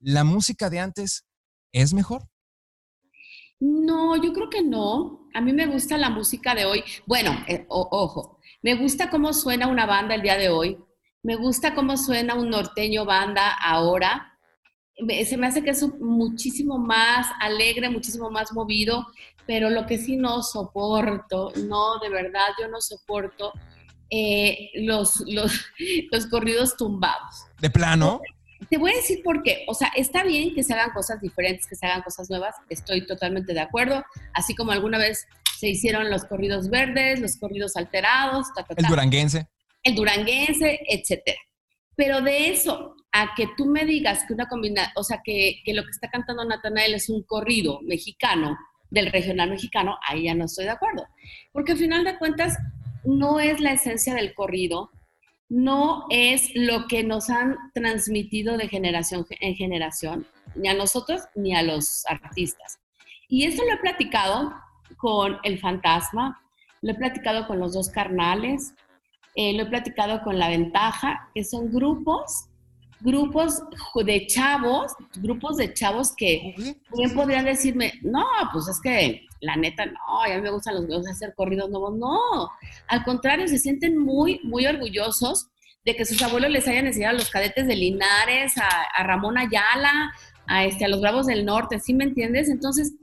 ¿la 0.00 0.24
música 0.24 0.68
de 0.70 0.80
antes 0.80 1.24
es 1.72 1.94
mejor? 1.94 2.28
No, 3.60 4.16
yo 4.20 4.32
creo 4.32 4.50
que 4.50 4.62
no. 4.62 5.28
A 5.34 5.40
mí 5.40 5.52
me 5.52 5.66
gusta 5.66 5.96
la 5.96 6.10
música 6.10 6.54
de 6.56 6.64
hoy. 6.64 6.82
Bueno, 7.06 7.30
ojo, 7.68 8.40
me 8.60 8.74
gusta 8.74 9.08
cómo 9.08 9.32
suena 9.32 9.68
una 9.68 9.86
banda 9.86 10.16
el 10.16 10.22
día 10.22 10.36
de 10.36 10.48
hoy. 10.48 10.78
Me 11.22 11.36
gusta 11.36 11.72
cómo 11.76 11.96
suena 11.96 12.34
un 12.34 12.50
norteño 12.50 13.04
banda 13.04 13.52
ahora 13.52 14.31
se 15.24 15.36
me 15.36 15.46
hace 15.46 15.62
que 15.62 15.70
es 15.70 15.82
muchísimo 15.98 16.78
más 16.78 17.26
alegre, 17.40 17.88
muchísimo 17.88 18.30
más 18.30 18.52
movido, 18.52 19.06
pero 19.46 19.70
lo 19.70 19.86
que 19.86 19.98
sí 19.98 20.16
no 20.16 20.42
soporto, 20.42 21.52
no, 21.56 21.98
de 21.98 22.08
verdad, 22.08 22.46
yo 22.60 22.68
no 22.68 22.80
soporto 22.80 23.52
eh, 24.10 24.70
los, 24.74 25.22
los, 25.26 25.52
los 26.12 26.26
corridos 26.26 26.76
tumbados. 26.76 27.46
¿De 27.60 27.70
plano? 27.70 28.20
Te 28.70 28.78
voy 28.78 28.92
a 28.92 28.96
decir 28.96 29.22
por 29.24 29.42
qué. 29.42 29.64
O 29.66 29.74
sea, 29.74 29.88
está 29.96 30.22
bien 30.22 30.54
que 30.54 30.62
se 30.62 30.72
hagan 30.72 30.90
cosas 30.90 31.20
diferentes, 31.20 31.66
que 31.66 31.74
se 31.74 31.86
hagan 31.86 32.02
cosas 32.02 32.30
nuevas, 32.30 32.54
estoy 32.68 33.06
totalmente 33.06 33.54
de 33.54 33.60
acuerdo, 33.60 34.04
así 34.34 34.54
como 34.54 34.70
alguna 34.72 34.98
vez 34.98 35.26
se 35.58 35.68
hicieron 35.68 36.10
los 36.10 36.24
corridos 36.24 36.70
verdes, 36.70 37.20
los 37.20 37.36
corridos 37.36 37.76
alterados, 37.76 38.48
el 38.76 38.86
duranguense. 38.86 39.48
El 39.82 39.94
duranguense, 39.94 40.80
etcétera. 40.88 41.38
Pero 41.96 42.20
de 42.20 42.50
eso 42.50 42.96
a 43.12 43.34
que 43.36 43.48
tú 43.56 43.66
me 43.66 43.84
digas 43.84 44.24
que 44.26 44.34
una 44.34 44.48
combinación, 44.48 44.92
o 44.96 45.04
sea, 45.04 45.20
que, 45.22 45.60
que, 45.64 45.74
lo 45.74 45.84
que 45.84 45.90
está 45.90 46.10
cantando 46.10 46.44
Natanael 46.44 46.94
es 46.94 47.08
un 47.08 47.22
corrido 47.22 47.80
mexicano, 47.82 48.56
del 48.92 49.10
regional 49.10 49.48
mexicano, 49.48 49.98
ahí 50.06 50.24
ya 50.24 50.34
no 50.34 50.44
estoy 50.44 50.66
de 50.66 50.72
acuerdo. 50.72 51.06
Porque 51.50 51.72
al 51.72 51.78
final 51.78 52.04
de 52.04 52.18
cuentas, 52.18 52.58
no 53.04 53.40
es 53.40 53.58
la 53.60 53.72
esencia 53.72 54.14
del 54.14 54.34
corrido, 54.34 54.90
no 55.48 56.06
es 56.10 56.50
lo 56.54 56.86
que 56.86 57.02
nos 57.02 57.30
han 57.30 57.56
transmitido 57.74 58.56
de 58.56 58.68
generación 58.68 59.26
en 59.40 59.54
generación, 59.54 60.26
ni 60.54 60.68
a 60.68 60.74
nosotros 60.74 61.22
ni 61.34 61.54
a 61.54 61.62
los 61.62 62.04
artistas. 62.06 62.78
Y 63.28 63.46
esto 63.46 63.62
lo 63.64 63.74
he 63.74 63.78
platicado 63.78 64.52
con 64.98 65.38
El 65.42 65.58
Fantasma, 65.58 66.40
lo 66.82 66.92
he 66.92 66.94
platicado 66.94 67.46
con 67.46 67.58
los 67.60 67.72
dos 67.72 67.88
carnales, 67.88 68.74
eh, 69.34 69.54
lo 69.54 69.62
he 69.62 69.66
platicado 69.66 70.22
con 70.22 70.38
La 70.38 70.48
Ventaja, 70.48 71.30
que 71.34 71.44
son 71.44 71.72
grupos 71.72 72.48
grupos 73.02 73.60
de 74.04 74.26
chavos, 74.26 74.92
grupos 75.16 75.56
de 75.56 75.74
chavos 75.74 76.14
que 76.16 76.54
bien 76.96 77.14
podrían 77.14 77.44
decirme, 77.44 77.92
no, 78.02 78.24
pues 78.52 78.68
es 78.68 78.80
que 78.80 79.26
la 79.40 79.56
neta, 79.56 79.86
no, 79.86 80.22
a 80.22 80.28
mí 80.28 80.40
me 80.40 80.50
gustan 80.50 80.74
los 80.76 80.86
videos 80.86 81.04
de 81.04 81.10
hacer 81.10 81.34
corridos 81.34 81.68
nuevos. 81.68 81.96
No, 81.96 82.50
al 82.86 83.04
contrario, 83.04 83.48
se 83.48 83.58
sienten 83.58 83.98
muy, 83.98 84.40
muy 84.44 84.66
orgullosos 84.66 85.48
de 85.84 85.96
que 85.96 86.04
sus 86.04 86.22
abuelos 86.22 86.50
les 86.50 86.68
hayan 86.68 86.86
enseñado 86.86 87.16
a 87.16 87.18
los 87.18 87.28
cadetes 87.28 87.66
de 87.66 87.74
Linares, 87.74 88.54
a, 88.56 89.02
Ramón 89.02 89.36
Ayala, 89.36 90.12
a, 90.46 90.64
este, 90.64 90.84
a 90.84 90.88
los 90.88 91.00
Bravos 91.00 91.26
del 91.26 91.44
Norte, 91.44 91.80
¿sí 91.80 91.92
me 91.92 92.04
entiendes? 92.04 92.48
Entonces, 92.48 92.94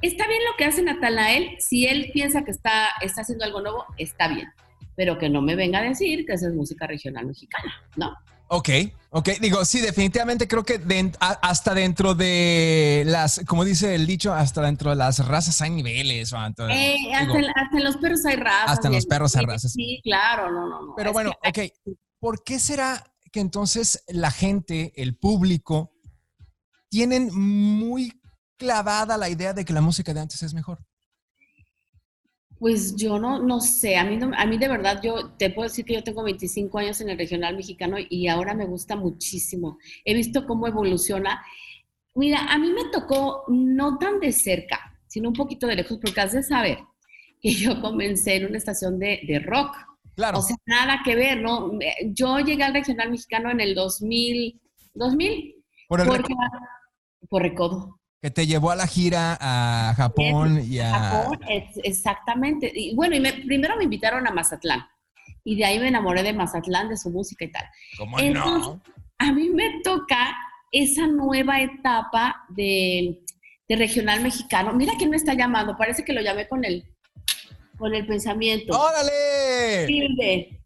está 0.00 0.26
bien 0.26 0.40
lo 0.50 0.56
que 0.56 0.64
hace 0.64 0.82
Natanael, 0.82 1.56
si 1.58 1.86
él 1.86 2.10
piensa 2.14 2.42
que 2.42 2.52
está, 2.52 2.88
está 3.02 3.20
haciendo 3.20 3.44
algo 3.44 3.60
nuevo, 3.60 3.84
está 3.98 4.28
bien, 4.28 4.48
pero 4.96 5.18
que 5.18 5.28
no 5.28 5.42
me 5.42 5.56
venga 5.56 5.80
a 5.80 5.82
decir 5.82 6.24
que 6.24 6.32
esa 6.32 6.48
es 6.48 6.54
música 6.54 6.86
regional 6.86 7.26
mexicana, 7.26 7.74
¿no? 7.96 8.14
Ok, 8.48 8.68
ok. 9.10 9.28
Digo, 9.40 9.64
sí, 9.64 9.80
definitivamente 9.80 10.46
creo 10.46 10.64
que 10.64 10.80
hasta 11.18 11.74
dentro 11.74 12.14
de 12.14 13.04
las, 13.06 13.40
como 13.46 13.64
dice 13.64 13.94
el 13.94 14.06
dicho, 14.06 14.34
hasta 14.34 14.62
dentro 14.62 14.90
de 14.90 14.96
las 14.96 15.26
razas 15.26 15.60
hay 15.62 15.70
niveles. 15.70 16.32
Eh, 16.32 16.34
hasta, 16.34 16.68
en, 16.68 17.84
los 17.84 17.96
perros 17.96 18.24
hay 18.26 18.36
razas. 18.36 18.70
Hasta 18.70 18.88
en 18.88 18.94
los 18.94 19.06
perros 19.06 19.36
hay 19.36 19.46
razas. 19.46 19.72
Sí, 19.72 20.00
claro, 20.02 20.50
no, 20.50 20.68
no, 20.68 20.86
no. 20.86 20.94
Pero 20.96 21.12
bueno, 21.12 21.32
ok. 21.46 21.58
¿Por 22.18 22.44
qué 22.44 22.58
será 22.58 23.04
que 23.32 23.40
entonces 23.40 24.04
la 24.08 24.30
gente, 24.30 24.92
el 24.96 25.16
público, 25.16 25.92
tienen 26.88 27.34
muy 27.34 28.12
clavada 28.58 29.16
la 29.16 29.28
idea 29.28 29.52
de 29.54 29.64
que 29.64 29.72
la 29.72 29.80
música 29.80 30.12
de 30.12 30.20
antes 30.20 30.42
es 30.42 30.54
mejor? 30.54 30.78
Pues 32.62 32.94
yo 32.94 33.18
no, 33.18 33.40
no 33.40 33.60
sé, 33.60 33.96
a 33.96 34.04
mí, 34.04 34.20
a 34.36 34.46
mí 34.46 34.56
de 34.56 34.68
verdad 34.68 35.00
yo 35.02 35.30
te 35.30 35.50
puedo 35.50 35.68
decir 35.68 35.84
que 35.84 35.94
yo 35.94 36.04
tengo 36.04 36.22
25 36.22 36.78
años 36.78 37.00
en 37.00 37.08
el 37.08 37.18
regional 37.18 37.56
mexicano 37.56 37.96
y 38.08 38.28
ahora 38.28 38.54
me 38.54 38.66
gusta 38.66 38.94
muchísimo. 38.94 39.78
He 40.04 40.14
visto 40.14 40.46
cómo 40.46 40.68
evoluciona. 40.68 41.42
Mira, 42.14 42.46
a 42.46 42.58
mí 42.58 42.70
me 42.70 42.84
tocó 42.92 43.42
no 43.48 43.98
tan 43.98 44.20
de 44.20 44.30
cerca, 44.30 44.96
sino 45.08 45.30
un 45.30 45.34
poquito 45.34 45.66
de 45.66 45.74
lejos, 45.74 45.98
porque 46.00 46.20
has 46.20 46.34
de 46.34 46.44
saber 46.44 46.78
que 47.40 47.50
yo 47.52 47.80
comencé 47.80 48.36
en 48.36 48.46
una 48.46 48.58
estación 48.58 48.96
de, 48.96 49.22
de 49.26 49.40
rock. 49.40 49.74
Claro. 50.14 50.38
O 50.38 50.42
sea, 50.42 50.54
nada 50.64 51.00
que 51.04 51.16
ver, 51.16 51.42
¿no? 51.42 51.72
Yo 52.12 52.38
llegué 52.38 52.62
al 52.62 52.74
regional 52.74 53.10
mexicano 53.10 53.50
en 53.50 53.60
el 53.60 53.74
2000, 53.74 54.60
2000. 54.94 55.64
Por 55.88 56.00
el 56.00 56.06
porque, 56.06 56.34
Por 57.28 57.42
Recodo. 57.42 57.98
Que 58.22 58.30
te 58.30 58.46
llevó 58.46 58.70
a 58.70 58.76
la 58.76 58.86
gira 58.86 59.36
a 59.40 59.94
Japón 59.96 60.62
y 60.64 60.78
a... 60.78 60.92
Japón, 60.92 61.40
exactamente. 61.82 62.70
Y 62.72 62.94
bueno, 62.94 63.16
y 63.16 63.20
primero 63.20 63.76
me 63.76 63.82
invitaron 63.82 64.24
a 64.28 64.30
Mazatlán. 64.30 64.86
Y 65.42 65.56
de 65.56 65.64
ahí 65.64 65.80
me 65.80 65.88
enamoré 65.88 66.22
de 66.22 66.32
Mazatlán, 66.32 66.88
de 66.88 66.96
su 66.96 67.10
música 67.10 67.44
y 67.44 67.50
tal. 67.50 67.64
¿Cómo 67.98 68.18
no? 68.20 68.80
A 69.18 69.32
mí 69.32 69.50
me 69.50 69.80
toca 69.82 70.36
esa 70.70 71.08
nueva 71.08 71.60
etapa 71.62 72.44
de, 72.48 73.18
regional 73.68 74.22
mexicano. 74.22 74.72
Mira 74.72 74.92
quién 74.98 75.10
me 75.10 75.16
está 75.16 75.34
llamando. 75.34 75.76
Parece 75.76 76.04
que 76.04 76.12
lo 76.12 76.20
llamé 76.20 76.46
con 76.46 76.64
el, 76.64 76.84
con 77.78 77.92
el 77.92 78.06
pensamiento. 78.06 78.78
¡Órale! 78.78 80.60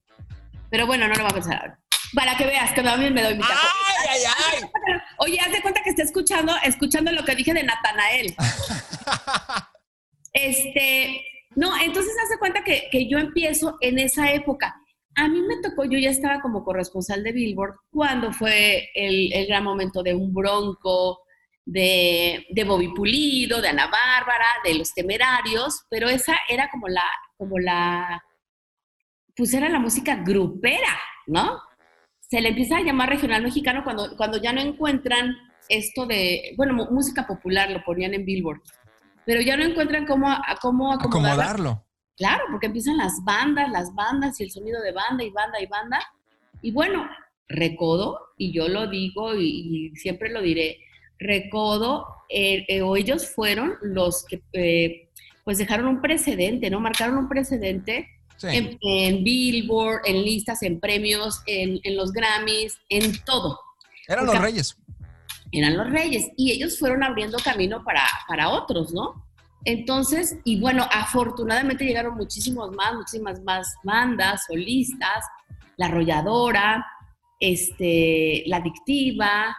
Pero 0.68 0.86
bueno, 0.86 1.08
no 1.08 1.14
lo 1.14 1.22
va 1.22 1.30
a 1.30 1.34
pensar 1.34 1.56
ahora. 1.56 1.80
Para 2.16 2.34
que 2.34 2.46
veas 2.46 2.72
que 2.72 2.82
también 2.82 3.12
me 3.12 3.22
doy 3.22 3.34
mi 3.34 3.42
taco. 3.42 3.52
¡Ay, 3.52 4.08
ay, 4.08 4.22
ay! 4.54 5.00
Oye, 5.18 5.38
haz 5.38 5.52
de 5.52 5.60
cuenta 5.60 5.82
que 5.82 5.90
está 5.90 6.02
escuchando, 6.02 6.54
escuchando 6.64 7.12
lo 7.12 7.22
que 7.26 7.34
dije 7.34 7.52
de 7.52 7.62
Natanael. 7.62 8.34
este, 10.32 11.22
no, 11.56 11.78
entonces 11.78 12.14
haz 12.22 12.30
de 12.30 12.38
cuenta 12.38 12.64
que, 12.64 12.88
que 12.90 13.06
yo 13.06 13.18
empiezo 13.18 13.76
en 13.82 13.98
esa 13.98 14.32
época. 14.32 14.74
A 15.14 15.28
mí 15.28 15.42
me 15.42 15.60
tocó, 15.62 15.84
yo 15.84 15.98
ya 15.98 16.08
estaba 16.08 16.40
como 16.40 16.64
corresponsal 16.64 17.22
de 17.22 17.32
Billboard 17.32 17.74
cuando 17.90 18.32
fue 18.32 18.88
el, 18.94 19.30
el 19.34 19.46
gran 19.46 19.64
momento 19.64 20.02
de 20.02 20.14
un 20.14 20.32
bronco, 20.32 21.20
de, 21.66 22.46
de, 22.48 22.64
Bobby 22.64 22.94
Pulido, 22.94 23.60
de 23.60 23.68
Ana 23.68 23.88
Bárbara, 23.88 24.46
de 24.64 24.72
Los 24.72 24.94
Temerarios, 24.94 25.84
pero 25.90 26.08
esa 26.08 26.34
era 26.48 26.70
como 26.70 26.88
la, 26.88 27.04
como 27.36 27.58
la, 27.58 28.22
pues 29.36 29.52
era 29.52 29.68
la 29.68 29.80
música 29.80 30.16
grupera, 30.16 30.98
¿no? 31.26 31.60
Se 32.28 32.40
le 32.40 32.50
empieza 32.50 32.78
a 32.78 32.82
llamar 32.82 33.08
regional 33.08 33.42
mexicano 33.42 33.82
cuando, 33.84 34.16
cuando 34.16 34.38
ya 34.38 34.52
no 34.52 34.60
encuentran 34.60 35.36
esto 35.68 36.06
de, 36.06 36.54
bueno, 36.56 36.74
música 36.90 37.26
popular 37.26 37.70
lo 37.70 37.82
ponían 37.84 38.14
en 38.14 38.24
Billboard, 38.24 38.60
pero 39.24 39.40
ya 39.40 39.56
no 39.56 39.64
encuentran 39.64 40.06
cómo, 40.06 40.28
cómo 40.60 40.92
acomodarlo. 40.92 41.84
Claro, 42.16 42.44
porque 42.50 42.66
empiezan 42.66 42.96
las 42.96 43.22
bandas, 43.24 43.70
las 43.70 43.94
bandas 43.94 44.40
y 44.40 44.44
el 44.44 44.50
sonido 44.50 44.80
de 44.80 44.92
banda 44.92 45.22
y 45.22 45.30
banda 45.30 45.60
y 45.60 45.66
banda. 45.66 46.00
Y 46.62 46.72
bueno, 46.72 47.06
Recodo, 47.48 48.18
y 48.38 48.52
yo 48.52 48.68
lo 48.68 48.88
digo 48.88 49.34
y, 49.34 49.92
siempre 49.96 50.30
lo 50.30 50.40
diré, 50.40 50.78
Recodo, 51.18 52.06
eh, 52.28 52.64
eh, 52.68 52.82
o 52.82 52.96
ellos 52.96 53.28
fueron 53.34 53.74
los 53.82 54.24
que 54.24 54.42
eh, 54.52 55.10
pues 55.44 55.58
dejaron 55.58 55.86
un 55.86 56.00
precedente, 56.00 56.70
¿no? 56.70 56.80
Marcaron 56.80 57.18
un 57.18 57.28
precedente 57.28 58.08
en, 58.42 59.24
Billboard, 59.24 60.02
en 60.04 60.22
listas, 60.22 60.62
en 60.62 60.80
premios, 60.80 61.42
en, 61.46 61.80
los 61.96 62.12
Grammys, 62.12 62.78
en 62.88 63.22
todo. 63.24 63.58
Eran 64.08 64.26
los 64.26 64.38
reyes. 64.38 64.76
Eran 65.52 65.76
los 65.76 65.90
reyes. 65.90 66.28
Y 66.36 66.52
ellos 66.52 66.78
fueron 66.78 67.02
abriendo 67.02 67.38
camino 67.38 67.82
para, 67.84 68.02
para 68.28 68.48
otros, 68.48 68.92
¿no? 68.92 69.26
Entonces, 69.64 70.38
y 70.44 70.60
bueno, 70.60 70.86
afortunadamente 70.92 71.84
llegaron 71.84 72.14
muchísimos 72.14 72.70
más, 72.72 72.94
muchísimas 72.94 73.42
más 73.42 73.74
bandas, 73.82 74.44
solistas, 74.46 75.24
La 75.76 75.86
Arrolladora, 75.86 76.86
este, 77.40 78.44
La 78.46 78.58
Adictiva, 78.58 79.56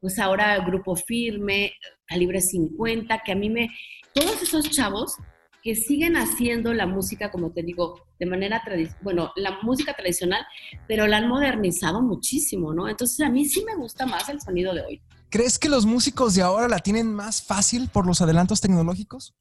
pues 0.00 0.18
ahora 0.18 0.58
Grupo 0.58 0.96
Firme, 0.96 1.72
Calibre 2.06 2.40
50, 2.40 3.22
que 3.24 3.32
a 3.32 3.36
mí 3.36 3.48
me, 3.48 3.70
todos 4.12 4.42
esos 4.42 4.68
chavos 4.70 5.16
que 5.64 5.74
siguen 5.74 6.14
haciendo 6.18 6.74
la 6.74 6.86
música, 6.86 7.30
como 7.30 7.50
te 7.50 7.62
digo, 7.62 8.06
de 8.18 8.26
manera 8.26 8.62
tradicional, 8.62 9.02
bueno, 9.02 9.32
la 9.34 9.60
música 9.62 9.94
tradicional, 9.94 10.46
pero 10.86 11.06
la 11.06 11.16
han 11.16 11.26
modernizado 11.26 12.02
muchísimo, 12.02 12.74
¿no? 12.74 12.86
Entonces 12.86 13.26
a 13.26 13.30
mí 13.30 13.46
sí 13.46 13.64
me 13.64 13.74
gusta 13.74 14.04
más 14.04 14.28
el 14.28 14.42
sonido 14.42 14.74
de 14.74 14.82
hoy. 14.82 15.02
¿Crees 15.30 15.58
que 15.58 15.70
los 15.70 15.86
músicos 15.86 16.34
de 16.34 16.42
ahora 16.42 16.68
la 16.68 16.80
tienen 16.80 17.10
más 17.10 17.42
fácil 17.42 17.88
por 17.88 18.06
los 18.06 18.20
adelantos 18.20 18.60
tecnológicos? 18.60 19.34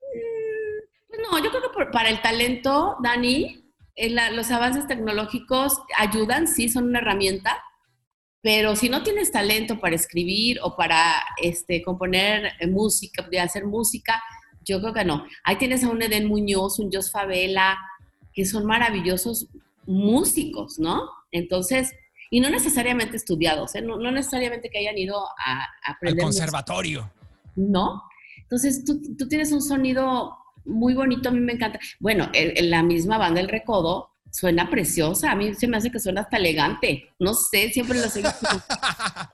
Mm, 0.00 1.20
no, 1.20 1.38
yo 1.44 1.50
creo 1.50 1.60
que 1.60 1.90
para 1.92 2.08
el 2.08 2.22
talento, 2.22 2.96
Dani, 3.02 3.70
eh, 3.96 4.32
los 4.32 4.50
avances 4.50 4.86
tecnológicos 4.86 5.78
ayudan, 5.98 6.48
sí, 6.48 6.70
son 6.70 6.84
una 6.84 7.00
herramienta, 7.00 7.62
pero 8.40 8.76
si 8.76 8.88
no 8.88 9.02
tienes 9.02 9.30
talento 9.30 9.78
para 9.78 9.94
escribir 9.94 10.58
o 10.62 10.74
para 10.74 11.22
este, 11.42 11.82
componer 11.82 12.54
música, 12.66 13.22
de 13.30 13.40
hacer 13.40 13.66
música, 13.66 14.22
yo 14.64 14.80
creo 14.80 14.92
que 14.92 15.04
no. 15.04 15.24
Ahí 15.44 15.56
tienes 15.56 15.84
a 15.84 15.90
un 15.90 16.02
Eden 16.02 16.26
Muñoz, 16.26 16.78
un 16.78 16.90
Jos 16.92 17.10
Favela, 17.10 17.78
que 18.32 18.44
son 18.44 18.66
maravillosos 18.66 19.48
músicos, 19.86 20.78
¿no? 20.78 21.08
Entonces, 21.30 21.92
y 22.30 22.40
no 22.40 22.50
necesariamente 22.50 23.16
estudiados, 23.16 23.74
¿eh? 23.74 23.82
no, 23.82 23.98
necesariamente 24.10 24.70
que 24.70 24.78
hayan 24.78 24.98
ido 24.98 25.24
a, 25.24 25.68
aprender. 25.86 26.20
Al 26.20 26.24
conservatorio. 26.24 27.12
No. 27.54 28.02
Entonces, 28.38 28.84
tú, 28.84 29.00
tú, 29.16 29.28
tienes 29.28 29.52
un 29.52 29.62
sonido 29.62 30.36
muy 30.64 30.94
bonito, 30.94 31.28
a 31.28 31.32
mí 31.32 31.40
me 31.40 31.52
encanta. 31.52 31.78
Bueno, 32.00 32.28
en, 32.32 32.70
la 32.70 32.82
misma 32.82 33.18
banda 33.18 33.40
El 33.40 33.48
Recodo 33.48 34.10
suena 34.34 34.68
preciosa, 34.68 35.30
a 35.30 35.36
mí 35.36 35.54
se 35.54 35.68
me 35.68 35.76
hace 35.76 35.92
que 35.92 36.00
suena 36.00 36.22
hasta 36.22 36.38
elegante. 36.38 37.04
No 37.20 37.34
sé, 37.34 37.70
siempre 37.70 38.00
los 38.00 38.16
he 38.16 38.22
visto 38.22 38.48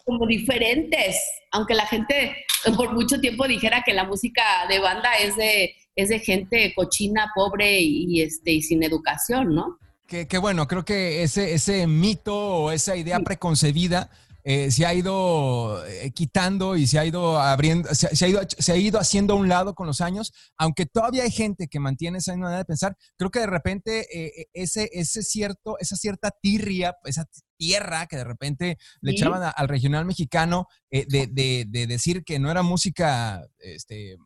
como 0.05 0.27
diferentes, 0.27 1.17
aunque 1.53 1.73
la 1.73 1.87
gente 1.87 2.37
por 2.77 2.93
mucho 2.93 3.19
tiempo 3.19 3.49
dijera 3.49 3.83
que 3.83 3.95
la 3.95 4.05
música 4.05 4.43
de 4.69 4.79
banda 4.79 5.15
es 5.15 5.37
de, 5.37 5.75
es 5.97 6.11
de 6.11 6.19
gente 6.19 6.75
cochina, 6.77 7.33
pobre 7.35 7.81
y, 7.81 8.21
este, 8.21 8.53
y 8.53 8.63
sin 8.63 8.83
educación, 8.83 9.55
¿no? 9.55 9.79
Que, 10.07 10.27
bueno, 10.39 10.67
creo 10.67 10.85
que 10.85 11.23
ese, 11.23 11.55
ese 11.55 11.87
mito 11.87 12.37
o 12.37 12.73
esa 12.73 12.97
idea 12.97 13.21
preconcebida 13.21 14.11
eh, 14.45 14.71
se 14.71 14.87
ha 14.87 14.95
ido 14.95 15.85
eh, 15.87 16.11
quitando 16.13 16.77
y 16.77 16.87
se 16.87 16.99
ha 16.99 17.05
ido 17.05 17.39
abriendo, 17.39 17.95
se, 17.95 18.25
ha 18.25 18.29
ido, 18.29 18.41
se 18.47 18.73
ha 18.73 18.77
ido 18.77 18.99
haciendo 18.99 19.35
a 19.35 19.37
un 19.37 19.49
lado 19.49 19.75
con 19.75 19.87
los 19.87 20.01
años, 20.01 20.33
aunque 20.57 20.87
todavía 20.87 21.25
hay 21.25 21.31
gente 21.31 21.69
que 21.69 21.81
mantiene 21.81 22.19
esa 22.19 22.37
manera 22.37 22.59
de 22.59 22.65
pensar, 22.65 22.97
creo 23.17 23.31
que 23.31 23.41
de 23.41 23.47
repente 23.47 24.07
eh, 24.13 24.47
ese, 24.53 24.89
ese 24.93 25.23
cierto, 25.23 25.79
esa 25.79 25.97
cierta 25.97 26.31
tirria, 26.31 26.97
esa 27.05 27.27
tierra 27.57 28.07
que 28.07 28.17
de 28.17 28.25
repente 28.25 28.79
le 29.01 29.13
echaban 29.13 29.53
al 29.55 29.69
regional 29.69 30.07
mexicano 30.07 30.67
de, 30.91 31.67
decir 31.71 32.25
que 32.25 32.39
no 32.39 32.51
era 32.51 32.63
música 32.63 33.47
este, 33.59 34.17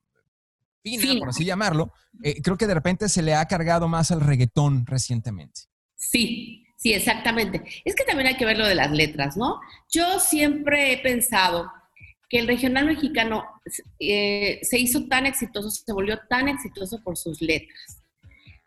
fina, 0.82 1.18
por 1.18 1.30
así 1.30 1.44
llamarlo, 1.44 1.92
creo 2.42 2.56
que 2.56 2.68
de 2.68 2.74
repente 2.74 3.08
se 3.08 3.22
le 3.22 3.34
ha 3.34 3.44
cargado 3.46 3.88
más 3.88 4.12
al 4.12 4.20
reggaetón 4.20 4.86
recientemente. 4.86 5.62
Sí, 5.96 6.63
Sí, 6.76 6.92
exactamente. 6.92 7.62
Es 7.84 7.94
que 7.94 8.04
también 8.04 8.28
hay 8.28 8.36
que 8.36 8.44
ver 8.44 8.58
lo 8.58 8.66
de 8.66 8.74
las 8.74 8.90
letras, 8.90 9.36
¿no? 9.36 9.60
Yo 9.92 10.18
siempre 10.20 10.92
he 10.92 10.98
pensado 10.98 11.70
que 12.28 12.38
el 12.38 12.46
regional 12.46 12.86
mexicano 12.86 13.44
eh, 13.98 14.60
se 14.62 14.78
hizo 14.78 15.06
tan 15.06 15.26
exitoso, 15.26 15.70
se 15.70 15.92
volvió 15.92 16.18
tan 16.28 16.48
exitoso 16.48 17.00
por 17.02 17.16
sus 17.16 17.40
letras. 17.40 18.04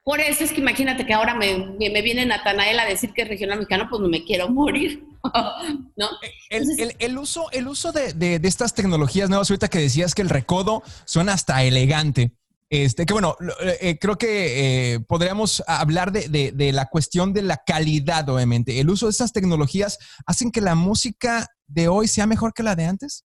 Por 0.03 0.21
eso 0.21 0.45
es 0.45 0.53
que 0.53 0.61
imagínate 0.61 1.05
que 1.05 1.13
ahora 1.13 1.33
me, 1.33 1.75
me 1.77 2.01
viene 2.01 2.25
Natanael 2.25 2.79
a 2.79 2.85
decir 2.85 3.11
que 3.11 3.23
es 3.23 3.27
regional 3.27 3.57
mexicano, 3.57 3.87
pues 3.89 4.01
no 4.01 4.07
me 4.07 4.23
quiero 4.23 4.47
morir, 4.47 5.03
¿no? 5.97 6.07
El, 6.49 7.17
uso, 7.17 7.51
el 7.51 7.67
uso 7.67 7.91
de, 7.91 8.13
de, 8.13 8.39
de, 8.39 8.47
estas 8.47 8.73
tecnologías 8.73 9.29
nuevas, 9.29 9.51
ahorita 9.51 9.67
que 9.67 9.79
decías 9.79 10.15
que 10.15 10.21
el 10.21 10.29
recodo 10.29 10.81
suena 11.03 11.33
hasta 11.33 11.61
elegante, 11.63 12.31
este, 12.69 13.05
que 13.05 13.13
bueno, 13.13 13.35
eh, 13.81 13.97
creo 13.99 14.17
que 14.17 14.95
eh, 14.95 14.99
podríamos 14.99 15.63
hablar 15.67 16.11
de, 16.11 16.71
la 16.73 16.87
cuestión 16.87 17.31
de 17.33 17.41
la 17.41 17.57
calidad, 17.65 18.27
obviamente. 18.27 18.79
¿El 18.79 18.89
uso 18.89 19.05
de 19.05 19.11
estas 19.11 19.31
tecnologías 19.31 19.97
hacen 20.25 20.51
que 20.51 20.59
la 20.59 20.75
música 20.75 21.47
de 21.65 21.87
hoy 21.87 22.07
sea 22.07 22.27
mejor 22.27 22.53
que 22.53 22.63
la 22.63 22.75
de 22.75 22.85
antes? 22.85 23.23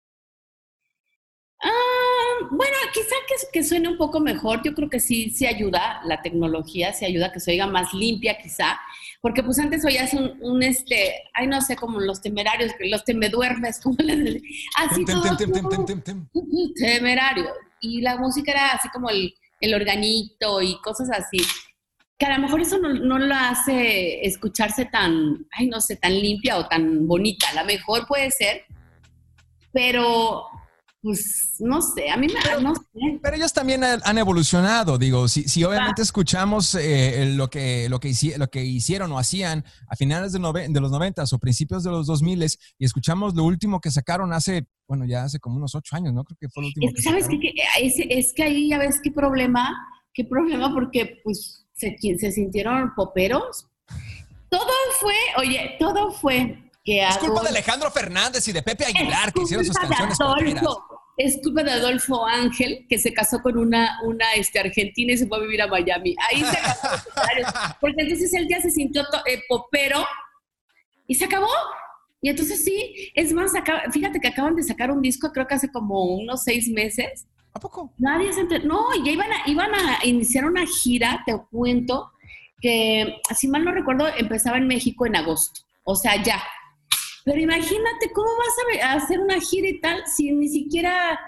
Ah, 1.62 2.48
bueno, 2.50 2.76
quizá 2.92 3.14
que, 3.28 3.34
que, 3.52 3.64
suene 3.64 3.88
un 3.88 3.96
poco 3.96 4.20
mejor. 4.20 4.62
Yo 4.62 4.74
creo 4.74 4.90
que 4.90 5.00
sí, 5.00 5.30
sí 5.30 5.46
ayuda 5.46 6.02
la 6.04 6.20
tecnología, 6.20 6.92
sí 6.92 7.06
ayuda 7.06 7.26
a 7.26 7.32
que 7.32 7.40
se 7.40 7.52
oiga 7.52 7.66
más 7.66 7.94
limpia, 7.94 8.38
quizá. 8.38 8.78
Porque 9.22 9.42
pues 9.42 9.58
antes 9.58 9.84
oías 9.84 10.12
un, 10.12 10.38
un 10.42 10.62
este, 10.62 11.14
ay, 11.32 11.46
no 11.46 11.62
sé, 11.62 11.76
como 11.76 11.98
los 12.00 12.20
temerarios, 12.20 12.72
los 12.80 13.04
temeduermes, 13.04 13.80
como 13.82 13.96
les 14.00 14.42
Así 14.76 15.04
todo. 15.06 15.22
Temerario 16.76 17.46
y 17.80 18.00
la 18.00 18.16
música 18.16 18.52
era 18.52 18.72
así 18.72 18.88
como 18.90 19.10
el, 19.10 19.34
el 19.60 19.74
organito 19.74 20.62
y 20.62 20.80
cosas 20.80 21.10
así, 21.10 21.38
que 22.18 22.26
a 22.26 22.36
lo 22.36 22.42
mejor 22.42 22.60
eso 22.60 22.78
no, 22.78 22.92
no 22.92 23.18
lo 23.18 23.34
hace 23.34 24.26
escucharse 24.26 24.84
tan, 24.84 25.46
ay, 25.52 25.68
no 25.68 25.80
sé, 25.80 25.96
tan 25.96 26.12
limpia 26.12 26.58
o 26.58 26.68
tan 26.68 27.06
bonita. 27.06 27.48
A 27.50 27.62
lo 27.62 27.64
mejor 27.64 28.06
puede 28.06 28.30
ser, 28.30 28.64
pero 29.72 30.44
pues 31.02 31.56
no 31.60 31.80
sé, 31.80 32.10
a 32.10 32.16
mí 32.16 32.26
me 32.26 32.34
pero, 32.42 32.60
no 32.60 32.74
sé. 32.74 33.18
pero 33.22 33.36
ellos 33.36 33.52
también 33.52 33.82
han 33.82 34.18
evolucionado, 34.18 34.98
digo, 34.98 35.28
si, 35.28 35.44
si 35.48 35.64
obviamente 35.64 36.02
escuchamos 36.02 36.74
eh, 36.74 37.32
lo, 37.34 37.48
que, 37.48 37.88
lo, 37.88 38.00
que 38.00 38.12
lo 38.36 38.48
que 38.48 38.64
hicieron 38.64 39.10
o 39.12 39.18
hacían 39.18 39.64
a 39.88 39.96
finales 39.96 40.32
de, 40.32 40.38
de 40.68 40.80
los 40.80 40.90
noventas 40.90 41.32
o 41.32 41.38
principios 41.38 41.84
de 41.84 41.90
los 41.90 42.06
dos 42.06 42.22
miles 42.22 42.58
y 42.78 42.84
escuchamos 42.84 43.34
lo 43.34 43.44
último 43.44 43.80
que 43.80 43.90
sacaron 43.90 44.32
hace, 44.34 44.66
bueno, 44.86 45.06
ya 45.06 45.24
hace 45.24 45.38
como 45.38 45.56
unos 45.56 45.74
ocho 45.74 45.96
años, 45.96 46.12
¿no? 46.12 46.22
Creo 46.24 46.36
que 46.38 46.48
fue 46.50 46.62
lo 46.62 46.66
último. 46.68 46.92
que 46.94 47.02
¿Sabes 47.02 47.28
qué? 47.28 47.54
Es, 47.80 47.94
es, 47.96 48.32
que 48.34 48.42
ahí 48.42 48.68
ya 48.68 48.78
ves 48.78 49.00
qué 49.02 49.10
problema, 49.10 49.74
qué 50.12 50.24
problema 50.24 50.72
porque 50.74 51.20
pues 51.24 51.66
se, 51.72 51.96
se 51.98 52.32
sintieron 52.32 52.94
poperos. 52.94 53.66
Todo 54.50 54.66
fue, 55.00 55.14
oye, 55.38 55.76
todo 55.78 56.12
fue 56.12 56.70
que 56.84 57.02
es 57.06 57.18
culpa 57.18 57.42
de 57.42 57.48
Alejandro 57.50 57.90
Fernández 57.90 58.46
y 58.48 58.52
de 58.52 58.62
Pepe 58.62 58.86
Aguilar 58.86 59.32
que 59.32 59.42
hicieron 59.42 59.64
sus 59.64 59.76
canciones 59.76 60.18
es 61.22 61.38
culpa 61.42 61.62
de 61.62 61.72
Adolfo 61.72 62.26
Ángel, 62.26 62.86
que 62.88 62.98
se 62.98 63.12
casó 63.12 63.42
con 63.42 63.58
una, 63.58 63.98
una 64.04 64.32
este, 64.36 64.58
argentina 64.58 65.12
y 65.12 65.18
se 65.18 65.26
fue 65.26 65.36
a 65.36 65.42
vivir 65.42 65.60
a 65.60 65.66
Miami. 65.66 66.16
Ahí 66.30 66.42
se 66.42 66.56
casó 66.56 66.88
porque 67.80 68.02
entonces 68.02 68.32
él 68.32 68.46
ya 68.48 68.60
se 68.60 68.70
sintió 68.70 69.02
eh, 69.26 69.42
popero 69.46 70.02
y 71.06 71.14
se 71.14 71.26
acabó. 71.26 71.50
Y 72.22 72.30
entonces 72.30 72.64
sí, 72.64 73.12
es 73.14 73.32
más, 73.34 73.52
fíjate 73.92 74.18
que 74.18 74.28
acaban 74.28 74.56
de 74.56 74.62
sacar 74.62 74.90
un 74.90 75.02
disco, 75.02 75.30
creo 75.32 75.46
que 75.46 75.54
hace 75.54 75.70
como 75.70 76.04
unos 76.04 76.42
seis 76.42 76.70
meses. 76.70 77.26
¿A 77.52 77.60
poco? 77.60 77.92
Nadie 77.98 78.32
se 78.32 78.40
enteró. 78.40 78.64
No, 78.64 79.04
ya 79.04 79.12
iban 79.12 79.30
a, 79.30 79.42
iban 79.46 79.74
a 79.74 79.98
iniciar 80.04 80.46
una 80.46 80.64
gira, 80.66 81.22
te 81.26 81.36
cuento, 81.50 82.12
que, 82.62 83.20
si 83.36 83.48
mal 83.48 83.64
no 83.64 83.72
recuerdo, 83.72 84.08
empezaba 84.16 84.56
en 84.56 84.66
México 84.66 85.04
en 85.04 85.16
agosto. 85.16 85.62
O 85.84 85.96
sea, 85.96 86.22
ya, 86.22 86.42
pero 87.24 87.40
imagínate 87.40 88.10
cómo 88.14 88.28
vas 88.38 88.82
a, 88.82 88.92
hacer 88.94 89.20
una 89.20 89.40
gira 89.40 89.68
y 89.68 89.80
tal 89.80 90.02
si 90.06 90.32
ni 90.32 90.48
siquiera 90.48 91.18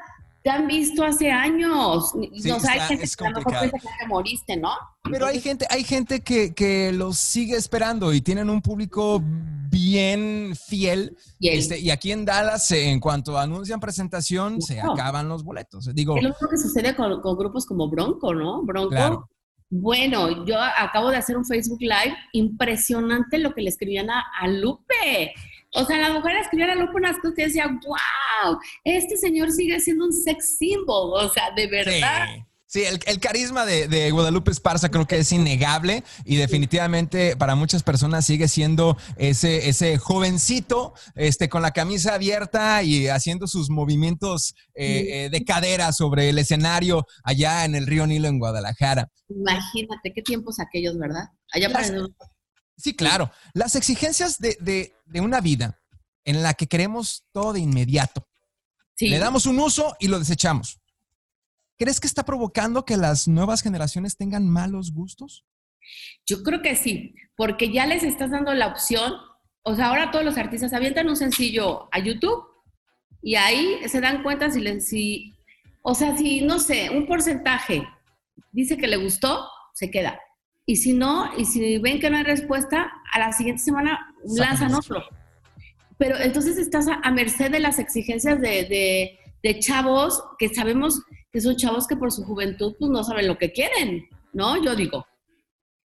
te 0.42 0.50
han 0.50 0.66
visto 0.66 1.04
hace 1.04 1.30
años. 1.30 2.12
Sí, 2.34 2.50
o 2.50 2.58
sea, 2.58 2.72
hay 2.72 2.80
gente 2.80 3.06
que 3.16 3.24
a 3.24 3.30
lo 3.30 3.36
mejor 3.36 3.52
piensa 3.60 3.78
que 3.78 3.88
te 4.00 4.06
moriste, 4.08 4.56
¿no? 4.56 4.70
Pero 5.10 5.26
hay 5.26 5.40
gente, 5.40 5.66
hay 5.70 5.84
gente 5.84 6.20
que, 6.20 6.52
que 6.52 6.92
los 6.92 7.18
sigue 7.18 7.56
esperando 7.56 8.12
y 8.12 8.20
tienen 8.20 8.50
un 8.50 8.60
público 8.60 9.22
bien 9.70 10.54
fiel. 10.56 11.16
Este, 11.40 11.78
y 11.78 11.90
aquí 11.90 12.12
en 12.12 12.24
Dallas, 12.24 12.70
en 12.72 12.98
cuanto 12.98 13.38
anuncian 13.38 13.78
presentación, 13.78 14.60
se 14.60 14.80
acaban 14.80 15.28
los 15.28 15.44
boletos. 15.44 15.92
Digo, 15.94 16.16
es 16.16 16.24
lo 16.24 16.48
que 16.48 16.58
sucede 16.58 16.94
con, 16.96 17.20
grupos 17.36 17.64
como 17.64 17.88
Bronco, 17.88 18.34
¿no? 18.34 18.62
Bronco. 18.62 19.28
Bueno, 19.70 20.44
yo 20.44 20.60
acabo 20.60 21.10
de 21.10 21.16
hacer 21.16 21.36
un 21.36 21.46
Facebook 21.46 21.80
Live 21.80 22.14
impresionante 22.32 23.38
lo 23.38 23.54
que 23.54 23.62
le 23.62 23.70
escribían 23.70 24.10
a, 24.10 24.22
a 24.38 24.46
Lupe. 24.46 25.32
O 25.74 25.84
sea, 25.86 25.98
la 25.98 26.12
mujer 26.12 26.36
escribió 26.36 26.70
a 26.70 26.74
Lupe 26.74 26.96
unas 26.96 27.16
cosas 27.16 27.34
que 27.34 27.46
decía, 27.46 27.66
wow, 27.66 28.58
este 28.84 29.16
señor 29.16 29.50
sigue 29.50 29.80
siendo 29.80 30.04
un 30.04 30.12
sex 30.12 30.58
symbol, 30.58 31.12
o 31.14 31.28
sea, 31.32 31.50
de 31.56 31.66
verdad. 31.66 32.26
Sí. 32.66 32.84
el, 32.84 33.20
carisma 33.20 33.64
de, 33.64 34.10
Guadalupe 34.10 34.50
Esparza 34.50 34.90
creo 34.90 35.06
que 35.06 35.18
es 35.18 35.32
innegable 35.32 36.04
y 36.24 36.36
definitivamente 36.36 37.36
para 37.36 37.54
muchas 37.54 37.82
personas 37.82 38.26
sigue 38.26 38.48
siendo 38.48 38.98
ese, 39.16 39.68
ese 39.68 39.96
jovencito 39.96 40.92
este, 41.14 41.48
con 41.48 41.62
la 41.62 41.70
camisa 41.70 42.14
abierta 42.14 42.82
y 42.82 43.08
haciendo 43.08 43.46
sus 43.46 43.70
movimientos 43.70 44.54
eh, 44.74 45.24
eh, 45.24 45.30
de 45.30 45.44
cadera 45.44 45.92
sobre 45.92 46.28
el 46.28 46.38
escenario 46.38 47.06
allá 47.24 47.64
en 47.64 47.74
el 47.74 47.86
río 47.86 48.06
Nilo 48.06 48.28
en 48.28 48.38
Guadalajara. 48.38 49.08
Imagínate 49.28 50.12
qué 50.14 50.20
tiempos 50.20 50.60
aquellos, 50.60 50.98
¿verdad? 50.98 51.28
Allá 51.52 51.70
para 51.70 51.86
Sí, 52.76 52.94
claro. 52.94 53.30
Las 53.54 53.76
exigencias 53.76 54.38
de, 54.38 54.94
una 55.14 55.40
vida 55.40 55.80
en 56.24 56.42
la 56.42 56.54
que 56.54 56.66
queremos 56.66 57.24
todo 57.32 57.52
de 57.52 57.60
inmediato. 57.60 58.26
Le 58.98 59.18
damos 59.18 59.46
un 59.46 59.58
uso 59.58 59.96
y 59.98 60.06
lo 60.06 60.18
desechamos. 60.18 60.80
¿Crees 61.76 61.98
que 61.98 62.06
está 62.06 62.24
provocando 62.24 62.84
que 62.84 62.96
las 62.96 63.26
nuevas 63.26 63.62
generaciones 63.62 64.16
tengan 64.16 64.48
malos 64.48 64.92
gustos? 64.92 65.44
Yo 66.24 66.44
creo 66.44 66.62
que 66.62 66.76
sí, 66.76 67.16
porque 67.36 67.72
ya 67.72 67.86
les 67.86 68.04
estás 68.04 68.30
dando 68.30 68.54
la 68.54 68.68
opción. 68.68 69.14
O 69.62 69.74
sea, 69.74 69.86
ahora 69.88 70.12
todos 70.12 70.24
los 70.24 70.38
artistas 70.38 70.72
avientan 70.72 71.08
un 71.08 71.16
sencillo 71.16 71.88
a 71.92 71.98
YouTube 72.00 72.44
Y 73.22 73.36
ahí 73.36 73.78
se 73.88 74.00
dan 74.00 74.22
cuenta 74.22 74.50
si, 74.50 74.60
les, 74.60 74.88
si, 74.88 75.34
o 75.82 75.94
sea, 75.94 76.16
si, 76.16 76.42
no 76.42 76.58
sé, 76.58 76.90
un 76.90 77.06
porcentaje 77.06 77.82
dice 78.52 78.76
que 78.76 78.86
le 78.86 78.96
gustó, 78.96 79.48
se 79.74 79.90
queda. 79.90 80.20
Y 80.64 80.76
si 80.76 80.92
no, 80.92 81.30
y 81.36 81.44
si 81.44 81.78
ven 81.78 82.00
que 82.00 82.08
no 82.08 82.16
hay 82.16 82.22
respuesta, 82.22 82.92
a 83.12 83.18
la 83.18 83.32
siguiente 83.32 83.62
semana 83.62 84.14
lanzan 84.24 84.74
otro. 84.74 85.02
Pero 85.98 86.18
entonces 86.18 86.56
estás 86.56 86.86
a, 86.88 87.10
merced 87.10 87.50
de 87.50 87.60
las 87.60 87.78
exigencias 87.78 88.40
de, 88.40 89.18
de, 89.42 89.58
chavos 89.60 90.22
que 90.38 90.54
sabemos 90.54 91.00
que 91.32 91.40
son 91.40 91.56
chavos 91.56 91.86
que 91.86 91.96
por 91.96 92.12
su 92.12 92.24
juventud 92.24 92.74
pues 92.78 92.90
no 92.90 93.02
saben 93.02 93.26
lo 93.26 93.38
que 93.38 93.52
quieren, 93.52 94.08
¿no? 94.32 94.62
Yo 94.62 94.76
digo, 94.76 95.06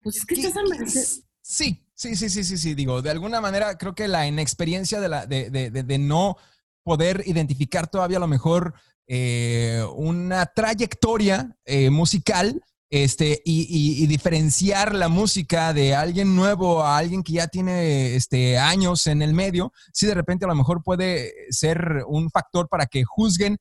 pues 0.01 0.17
es 0.17 0.25
que 0.25 0.35
estás 0.35 0.57
a 0.57 0.63
merced. 0.63 1.23
Sí, 1.41 1.85
sí, 1.93 2.15
sí, 2.15 2.29
sí, 2.29 2.43
sí, 2.43 2.57
sí. 2.57 2.75
Digo, 2.75 3.01
de 3.01 3.09
alguna 3.09 3.39
manera 3.39 3.77
creo 3.77 3.95
que 3.95 4.07
la 4.07 4.27
inexperiencia 4.27 4.99
de, 4.99 5.09
la, 5.09 5.25
de, 5.25 5.49
de, 5.49 5.71
de 5.71 5.97
no 5.97 6.37
poder 6.83 7.23
identificar 7.25 7.87
todavía 7.87 8.17
a 8.17 8.21
lo 8.21 8.27
mejor 8.27 8.73
eh, 9.09 9.83
una 9.95 10.45
trayectoria 10.47 11.55
eh, 11.65 11.89
musical 11.89 12.61
este, 12.89 13.41
y, 13.43 14.07
diferenciar 14.07 14.95
la 14.95 15.09
música 15.09 15.73
de 15.73 15.93
alguien 15.93 16.35
nuevo 16.35 16.83
a 16.83 16.97
alguien 16.97 17.23
que 17.23 17.33
ya 17.33 17.47
tiene 17.47 18.15
este, 18.15 18.57
años 18.57 19.07
en 19.07 19.21
el 19.21 19.33
medio, 19.33 19.73
si 19.91 20.05
de 20.05 20.13
repente 20.13 20.45
a 20.45 20.47
lo 20.47 20.55
mejor 20.55 20.83
puede 20.83 21.33
ser 21.49 22.03
un 22.07 22.29
factor 22.31 22.69
para 22.69 22.85
que 22.85 23.03
juzguen 23.03 23.57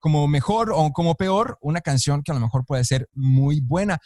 como 0.00 0.26
mejor 0.28 0.72
o 0.74 0.90
como 0.92 1.14
peor 1.14 1.56
una 1.60 1.80
canción 1.80 2.22
que 2.22 2.32
a 2.32 2.34
lo 2.34 2.40
mejor 2.40 2.64
puede 2.66 2.84
ser 2.84 3.08
muy 3.12 3.60
buena. 3.60 3.98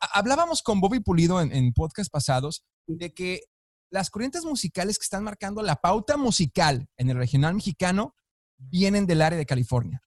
Hablábamos 0.00 0.62
con 0.62 0.80
Bobby 0.80 1.00
Pulido 1.00 1.40
en, 1.40 1.52
en 1.52 1.72
podcast 1.72 2.10
pasados 2.10 2.64
de 2.86 3.14
que 3.14 3.40
las 3.90 4.10
corrientes 4.10 4.44
musicales 4.44 4.98
que 4.98 5.04
están 5.04 5.24
marcando 5.24 5.62
la 5.62 5.76
pauta 5.76 6.16
musical 6.16 6.88
en 6.96 7.10
el 7.10 7.16
regional 7.16 7.54
mexicano 7.54 8.14
vienen 8.58 9.06
del 9.06 9.22
área 9.22 9.38
de 9.38 9.46
California. 9.46 10.02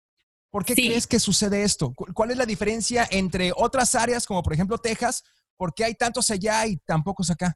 ¿Por 0.51 0.65
qué 0.65 0.73
crees 0.73 1.05
que 1.05 1.19
sucede 1.19 1.63
esto? 1.63 1.93
¿Cuál 1.93 2.31
es 2.31 2.37
la 2.37 2.45
diferencia 2.45 3.07
entre 3.11 3.51
otras 3.55 3.93
áreas, 3.95 4.25
como 4.25 4.41
por 4.41 4.53
ejemplo 4.53 4.77
Texas? 4.77 5.23
¿Por 5.55 5.73
qué 5.73 5.83
hay 5.83 5.93
tantos 5.93 6.29
allá 6.31 6.65
y 6.65 6.77
tan 6.77 7.03
pocos 7.03 7.29
acá? 7.29 7.55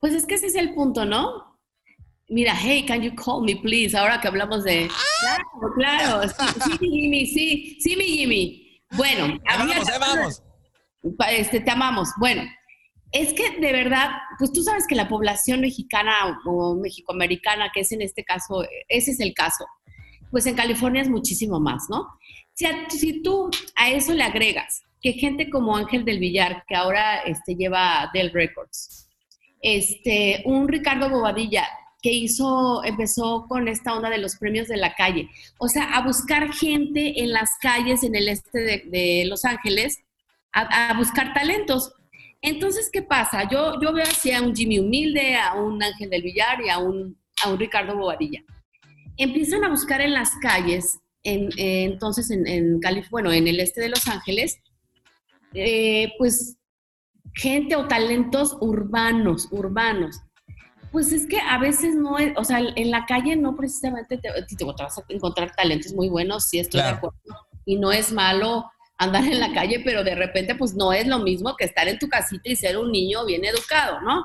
Pues 0.00 0.14
es 0.14 0.26
que 0.26 0.34
ese 0.34 0.46
es 0.46 0.54
el 0.54 0.74
punto, 0.74 1.04
¿no? 1.04 1.58
Mira, 2.28 2.54
hey, 2.56 2.84
can 2.86 3.02
you 3.02 3.14
call 3.14 3.42
me, 3.42 3.56
please? 3.56 3.96
Ahora 3.96 4.20
que 4.20 4.28
hablamos 4.28 4.64
de. 4.64 4.88
Claro, 5.20 5.74
claro. 5.74 6.34
Sí, 6.64 6.78
Jimmy, 6.78 7.26
sí, 7.26 7.78
sí, 7.80 7.96
mi 7.96 8.04
Jimmy. 8.04 8.80
Bueno, 8.92 9.38
vamos, 9.44 9.76
vamos. 10.00 10.42
Este, 11.30 11.60
te 11.60 11.70
amamos. 11.70 12.08
Bueno, 12.18 12.42
es 13.12 13.34
que 13.34 13.60
de 13.60 13.72
verdad, 13.72 14.10
pues 14.38 14.52
tú 14.52 14.62
sabes 14.62 14.86
que 14.86 14.94
la 14.94 15.08
población 15.08 15.60
mexicana 15.60 16.40
o 16.46 16.76
mexicoamericana, 16.76 17.70
que 17.72 17.80
es 17.80 17.92
en 17.92 18.02
este 18.02 18.24
caso, 18.24 18.64
ese 18.88 19.10
es 19.10 19.20
el 19.20 19.34
caso, 19.34 19.66
pues 20.34 20.46
en 20.46 20.56
California 20.56 21.00
es 21.00 21.08
muchísimo 21.08 21.60
más, 21.60 21.84
¿no? 21.88 22.08
Si, 22.54 23.22
tú 23.22 23.50
a 23.76 23.90
eso 23.90 24.12
le 24.14 24.24
agregas 24.24 24.82
que 25.00 25.12
gente 25.12 25.48
como 25.48 25.76
Ángel 25.76 26.04
del 26.04 26.18
Villar, 26.18 26.64
que 26.66 26.74
ahora 26.74 27.20
este, 27.20 27.54
lleva 27.54 28.10
Dell 28.12 28.32
Records, 28.32 29.08
este, 29.62 30.42
un 30.44 30.66
Ricardo 30.66 31.08
Bobadilla, 31.08 31.68
que 32.02 32.10
hizo, 32.10 32.82
empezó 32.82 33.46
con 33.48 33.68
esta 33.68 33.94
onda 33.94 34.10
de 34.10 34.18
los 34.18 34.34
premios 34.34 34.66
de 34.66 34.76
la 34.76 34.96
calle. 34.96 35.30
O 35.58 35.68
sea, 35.68 35.84
a 35.94 36.04
buscar 36.04 36.52
gente 36.52 37.22
en 37.22 37.30
las 37.30 37.50
calles 37.62 38.02
en 38.02 38.16
el 38.16 38.28
este 38.28 38.82
de, 38.86 39.24
Los 39.26 39.44
Ángeles, 39.44 40.00
a, 40.52 40.90
a, 40.90 40.94
buscar 40.94 41.32
talentos. 41.32 41.92
Entonces, 42.42 42.90
¿qué 42.92 43.02
pasa? 43.02 43.48
Yo, 43.48 43.80
yo 43.80 43.92
veo 43.92 44.02
así 44.02 44.32
a 44.32 44.42
un 44.42 44.52
Jimmy 44.52 44.80
Humilde, 44.80 45.36
a 45.36 45.54
un 45.54 45.80
Ángel 45.80 46.10
del 46.10 46.22
Villar 46.22 46.60
y 46.60 46.70
a 46.70 46.78
un, 46.78 47.16
a 47.44 47.50
un 47.50 47.56
Ricardo 47.60 47.96
Bobadilla 47.96 48.42
empiezan 49.16 49.64
a 49.64 49.68
buscar 49.68 50.00
en 50.00 50.12
las 50.12 50.30
calles, 50.36 50.98
en, 51.22 51.50
entonces 51.56 52.30
en, 52.30 52.46
en 52.46 52.80
California, 52.80 53.10
bueno, 53.10 53.32
en 53.32 53.48
el 53.48 53.60
este 53.60 53.80
de 53.80 53.88
Los 53.88 54.06
Ángeles, 54.08 54.58
eh, 55.54 56.12
pues 56.18 56.56
gente 57.34 57.76
o 57.76 57.86
talentos 57.86 58.56
urbanos, 58.60 59.48
urbanos. 59.50 60.20
Pues 60.92 61.12
es 61.12 61.26
que 61.26 61.40
a 61.40 61.58
veces 61.58 61.96
no 61.96 62.18
es, 62.18 62.32
o 62.36 62.44
sea, 62.44 62.60
en 62.60 62.90
la 62.90 63.04
calle 63.06 63.34
no 63.34 63.56
precisamente 63.56 64.16
te, 64.16 64.30
te, 64.30 64.64
vas 64.64 64.98
a 64.98 65.02
encontrar 65.08 65.54
talentos 65.56 65.92
muy 65.92 66.08
buenos, 66.08 66.48
sí 66.48 66.60
estoy 66.60 66.82
de 66.82 66.88
acuerdo. 66.88 67.18
Y 67.64 67.76
no 67.76 67.90
es 67.90 68.12
malo 68.12 68.70
andar 68.96 69.24
en 69.24 69.40
la 69.40 69.52
calle, 69.52 69.80
pero 69.84 70.04
de 70.04 70.14
repente 70.14 70.54
pues 70.54 70.74
no 70.74 70.92
es 70.92 71.06
lo 71.08 71.18
mismo 71.18 71.56
que 71.56 71.64
estar 71.64 71.88
en 71.88 71.98
tu 71.98 72.08
casita 72.08 72.48
y 72.48 72.54
ser 72.54 72.78
un 72.78 72.92
niño 72.92 73.24
bien 73.24 73.44
educado, 73.44 74.00
¿no? 74.02 74.24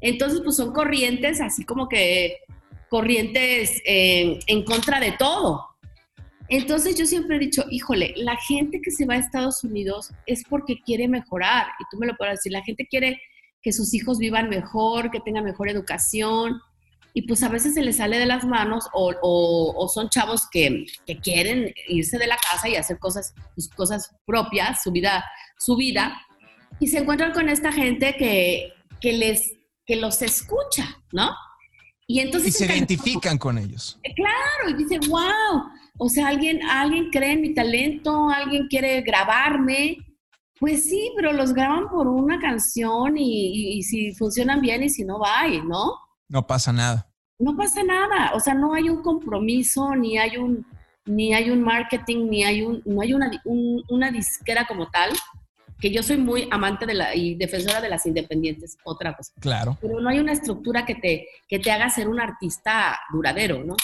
Entonces 0.00 0.40
pues 0.44 0.54
son 0.56 0.72
corrientes 0.72 1.40
así 1.40 1.64
como 1.64 1.88
que 1.88 2.38
corrientes 2.88 3.80
eh, 3.84 4.38
en 4.46 4.64
contra 4.64 5.00
de 5.00 5.12
todo. 5.12 5.68
Entonces 6.48 6.96
yo 6.96 7.04
siempre 7.04 7.36
he 7.36 7.40
dicho, 7.40 7.64
híjole, 7.70 8.14
la 8.16 8.36
gente 8.36 8.80
que 8.82 8.90
se 8.90 9.04
va 9.04 9.14
a 9.14 9.18
Estados 9.18 9.62
Unidos 9.64 10.10
es 10.26 10.44
porque 10.48 10.80
quiere 10.84 11.06
mejorar. 11.06 11.66
Y 11.78 11.84
tú 11.90 11.98
me 11.98 12.06
lo 12.06 12.16
puedes 12.16 12.36
decir, 12.36 12.52
la 12.52 12.62
gente 12.62 12.86
quiere 12.86 13.20
que 13.62 13.72
sus 13.72 13.92
hijos 13.92 14.18
vivan 14.18 14.48
mejor, 14.48 15.10
que 15.10 15.20
tengan 15.20 15.44
mejor 15.44 15.68
educación. 15.68 16.58
Y 17.12 17.22
pues 17.22 17.42
a 17.42 17.48
veces 17.48 17.74
se 17.74 17.82
les 17.82 17.96
sale 17.96 18.18
de 18.18 18.26
las 18.26 18.44
manos 18.44 18.88
o, 18.94 19.88
son 19.92 20.08
chavos 20.08 20.48
que, 20.50 20.86
quieren 21.22 21.72
irse 21.86 22.16
de 22.16 22.26
la 22.26 22.36
casa 22.36 22.68
y 22.68 22.76
hacer 22.76 22.98
cosas, 22.98 23.34
pues, 23.54 23.68
cosas 23.68 24.14
propias, 24.24 24.82
su 24.82 24.90
vida, 24.90 25.24
su 25.58 25.76
vida. 25.76 26.18
Y 26.80 26.88
se 26.88 26.98
encuentran 26.98 27.32
con 27.32 27.50
esta 27.50 27.72
gente 27.72 28.14
que, 28.16 28.72
que 29.00 29.12
les, 29.12 29.52
que 29.84 29.96
los 29.96 30.22
escucha, 30.22 31.02
¿no? 31.12 31.30
Y 32.10 32.20
entonces... 32.20 32.56
se 32.56 32.64
identifican 32.64 33.36
con 33.36 33.58
ellos. 33.58 34.00
Eh, 34.02 34.14
claro, 34.14 34.70
y 34.70 34.82
dicen, 34.82 35.00
wow, 35.10 35.62
o 35.98 36.08
sea, 36.08 36.28
alguien, 36.28 36.62
alguien 36.62 37.10
cree 37.10 37.32
en 37.32 37.42
mi 37.42 37.54
talento, 37.54 38.30
alguien 38.30 38.66
quiere 38.66 39.02
grabarme. 39.02 39.98
Pues 40.58 40.88
sí, 40.88 41.12
pero 41.14 41.32
los 41.32 41.52
graban 41.52 41.88
por 41.88 42.08
una 42.08 42.40
canción 42.40 43.16
y, 43.16 43.82
si 43.82 44.12
funcionan 44.14 44.60
bien 44.60 44.82
y 44.82 44.88
si 44.88 45.04
no, 45.04 45.20
va, 45.20 45.46
¿no? 45.64 45.92
No 46.28 46.46
pasa 46.46 46.72
nada. 46.72 47.08
No 47.38 47.56
pasa 47.56 47.84
nada, 47.84 48.32
o 48.34 48.40
sea, 48.40 48.54
no 48.54 48.74
hay 48.74 48.88
un 48.88 49.00
compromiso, 49.00 49.94
ni 49.94 50.18
hay 50.18 50.38
un, 50.38 50.66
ni 51.04 51.34
hay 51.34 51.50
un 51.50 51.62
marketing, 51.62 52.28
ni 52.28 52.42
hay 52.42 52.62
un, 52.62 52.82
no 52.84 53.00
hay 53.00 53.12
una, 53.12 53.30
una 53.44 54.10
disquera 54.10 54.66
como 54.66 54.90
tal 54.90 55.10
que 55.80 55.92
yo 55.92 56.02
soy 56.02 56.16
muy 56.16 56.48
amante 56.50 56.86
de 56.86 56.94
la, 56.94 57.14
y 57.14 57.34
defensora 57.34 57.80
de 57.80 57.88
las 57.88 58.04
independientes, 58.06 58.76
otra 58.84 59.16
cosa. 59.16 59.32
Claro. 59.40 59.78
Pero 59.80 60.00
no 60.00 60.08
hay 60.08 60.18
una 60.18 60.32
estructura 60.32 60.84
que 60.84 60.96
te, 60.96 61.28
que 61.48 61.58
te 61.58 61.70
haga 61.70 61.88
ser 61.90 62.08
un 62.08 62.20
artista 62.20 62.98
duradero, 63.12 63.64
¿no? 63.64 63.76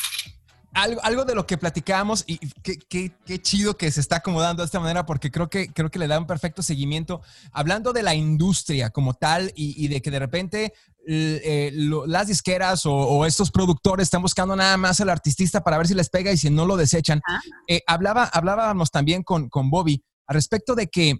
Algo, 0.72 1.00
algo, 1.04 1.24
de 1.24 1.36
lo 1.36 1.46
que 1.46 1.56
platicábamos 1.56 2.24
y 2.26 2.36
qué, 2.62 2.80
qué, 2.88 3.12
qué, 3.24 3.40
chido 3.40 3.76
que 3.76 3.92
se 3.92 4.00
está 4.00 4.16
acomodando 4.16 4.60
de 4.60 4.66
esta 4.66 4.80
manera 4.80 5.06
porque 5.06 5.30
creo 5.30 5.48
que, 5.48 5.68
creo 5.68 5.88
que 5.88 6.00
le 6.00 6.08
da 6.08 6.18
un 6.18 6.26
perfecto 6.26 6.64
seguimiento. 6.64 7.22
Hablando 7.52 7.92
de 7.92 8.02
la 8.02 8.16
industria 8.16 8.90
como 8.90 9.14
tal 9.14 9.52
y, 9.54 9.86
de 9.86 10.02
que 10.02 10.10
de 10.10 10.18
repente 10.18 10.72
eh, 11.06 11.70
las 12.06 12.26
disqueras 12.26 12.86
o, 12.86 13.24
estos 13.24 13.52
productores 13.52 14.06
están 14.06 14.22
buscando 14.22 14.56
nada 14.56 14.76
más 14.76 15.00
al 15.00 15.10
artista 15.10 15.62
para 15.62 15.78
ver 15.78 15.86
si 15.86 15.94
les 15.94 16.10
pega 16.10 16.32
y 16.32 16.36
si 16.36 16.50
no 16.50 16.66
lo 16.66 16.76
desechan. 16.76 17.20
Eh, 17.68 17.82
hablaba, 17.86 18.24
hablábamos 18.24 18.90
también 18.90 19.22
con, 19.22 19.48
con 19.48 19.70
Bobby 19.70 20.02
al 20.26 20.34
respecto 20.34 20.74
de 20.74 20.88
que 20.88 21.18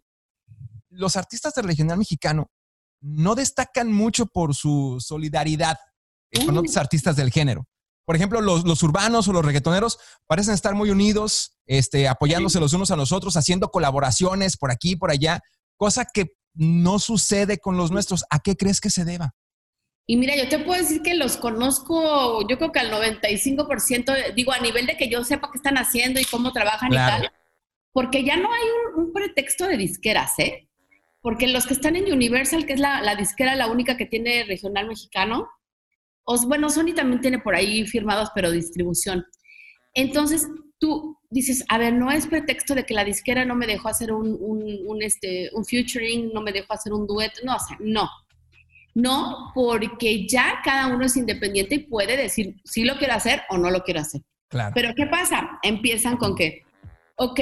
los 0.95 1.17
artistas 1.17 1.55
del 1.55 1.67
regional 1.67 1.99
mexicano 1.99 2.51
no 3.01 3.35
destacan 3.35 3.93
mucho 3.93 4.27
por 4.27 4.55
su 4.55 4.97
solidaridad 5.01 5.77
con 6.47 6.57
otros 6.57 6.77
artistas 6.77 7.17
del 7.17 7.31
género. 7.31 7.67
Por 8.05 8.17
ejemplo, 8.17 8.41
los, 8.41 8.83
urbanos 8.83 9.29
o 9.29 9.33
los 9.33 9.45
reggaetoneros 9.45 9.99
parecen 10.27 10.55
estar 10.55 10.75
muy 10.75 10.91
unidos, 10.91 11.57
este, 11.67 12.09
apoyándose 12.09 12.61
los 12.61 12.73
unos 12.75 12.91
a 12.91 12.97
los 12.97 13.13
otros, 13.13 13.37
haciendo 13.37 13.69
colaboraciones 13.69 14.57
por 14.57 14.71
aquí 14.71 14.93
y 14.93 14.97
por 14.97 15.11
allá, 15.11 15.41
cosa 15.77 16.07
que 16.13 16.33
no 16.53 16.99
sucede 16.99 17.59
con 17.59 17.77
los 17.77 17.91
nuestros. 17.91 18.25
¿A 18.31 18.41
qué 18.41 18.57
crees 18.57 18.81
que 18.81 18.91
se 18.91 19.05
deba? 19.05 19.35
Y 20.07 20.19
mira, 20.19 20.37
yo 20.37 20.49
te 20.51 20.59
puedo 20.59 20.81
decir 20.81 21.01
que 21.01 21.15
los 21.15 21.39
conozco, 21.39 22.47
yo 22.47 22.59
creo 22.59 22.73
que 22.73 22.81
al 22.81 22.91
95%, 22.91 24.35
digo, 24.35 24.53
a 24.53 24.59
nivel 24.59 24.87
de 24.87 24.99
que 24.99 25.09
yo 25.09 25.25
sepa 25.25 25.49
qué 25.51 25.57
están 25.57 25.79
haciendo 25.79 26.21
y 26.21 26.25
cómo 26.27 26.53
trabajan 26.53 26.93
y 26.93 26.97
tal, 26.97 27.33
porque 27.91 28.23
ya 28.23 28.37
no 28.37 28.53
hay 28.53 28.63
un 28.97 29.15
pretexto 29.15 29.67
de 29.67 29.79
disqueras, 29.79 30.39
¿eh? 30.39 30.69
Porque 31.25 31.49
los 31.49 31.65
que 31.67 31.73
están 31.73 31.97
en 31.97 32.13
Universal, 32.13 32.67
que 32.67 32.75
es 32.75 32.81
la, 32.81 33.17
disquera 33.17 33.57
la 33.57 33.69
única 33.69 33.97
que 33.97 34.05
tiene 34.05 34.45
regional 34.45 34.87
mexicano, 34.87 35.49
os, 36.23 36.45
bueno, 36.45 36.69
Sony 36.69 36.93
también 36.95 37.23
tiene 37.23 37.39
por 37.39 37.55
ahí 37.55 37.87
firmados, 37.87 38.29
pero 38.35 38.51
distribución. 38.51 39.25
Entonces, 39.95 40.47
tú 40.79 41.19
dices, 41.31 41.65
a 41.71 41.79
ver, 41.79 41.95
no 41.95 42.13
es 42.13 42.27
pretexto 42.27 42.75
de 42.75 42.85
que 42.85 42.93
la 42.93 43.07
disquera 43.07 43.47
no 43.47 43.55
me 43.55 43.67
dejó 43.67 43.89
hacer 43.89 44.13
un, 44.13 44.37
un, 44.39 45.03
este, 45.03 45.49
un 45.55 45.65
featuring, 45.65 46.31
no 46.35 46.43
me 46.43 46.53
dejó 46.53 46.75
hacer 46.75 46.93
un 46.93 47.07
dueto, 47.07 47.41
no, 47.43 47.57
o 47.57 47.59
sea, 47.59 47.79
no. 47.81 48.07
No, 48.95 49.51
porque 49.55 50.29
ya 50.29 50.61
cada 50.63 50.89
uno 50.89 51.07
es 51.07 51.17
independiente 51.17 51.77
y 51.77 51.87
puede 51.87 52.19
decir 52.19 52.57
si 52.65 52.85
lo 52.85 52.99
quiero 52.99 53.15
hacer 53.15 53.45
o 53.49 53.57
no 53.57 53.71
lo 53.71 53.83
quiero 53.83 54.01
hacer. 54.01 54.21
Claro. 54.49 54.73
Pero 54.75 54.93
¿qué 54.95 55.07
pasa? 55.07 55.59
Empiezan 55.63 56.19
con 56.19 56.35
que, 56.35 56.65
ok, 57.17 57.41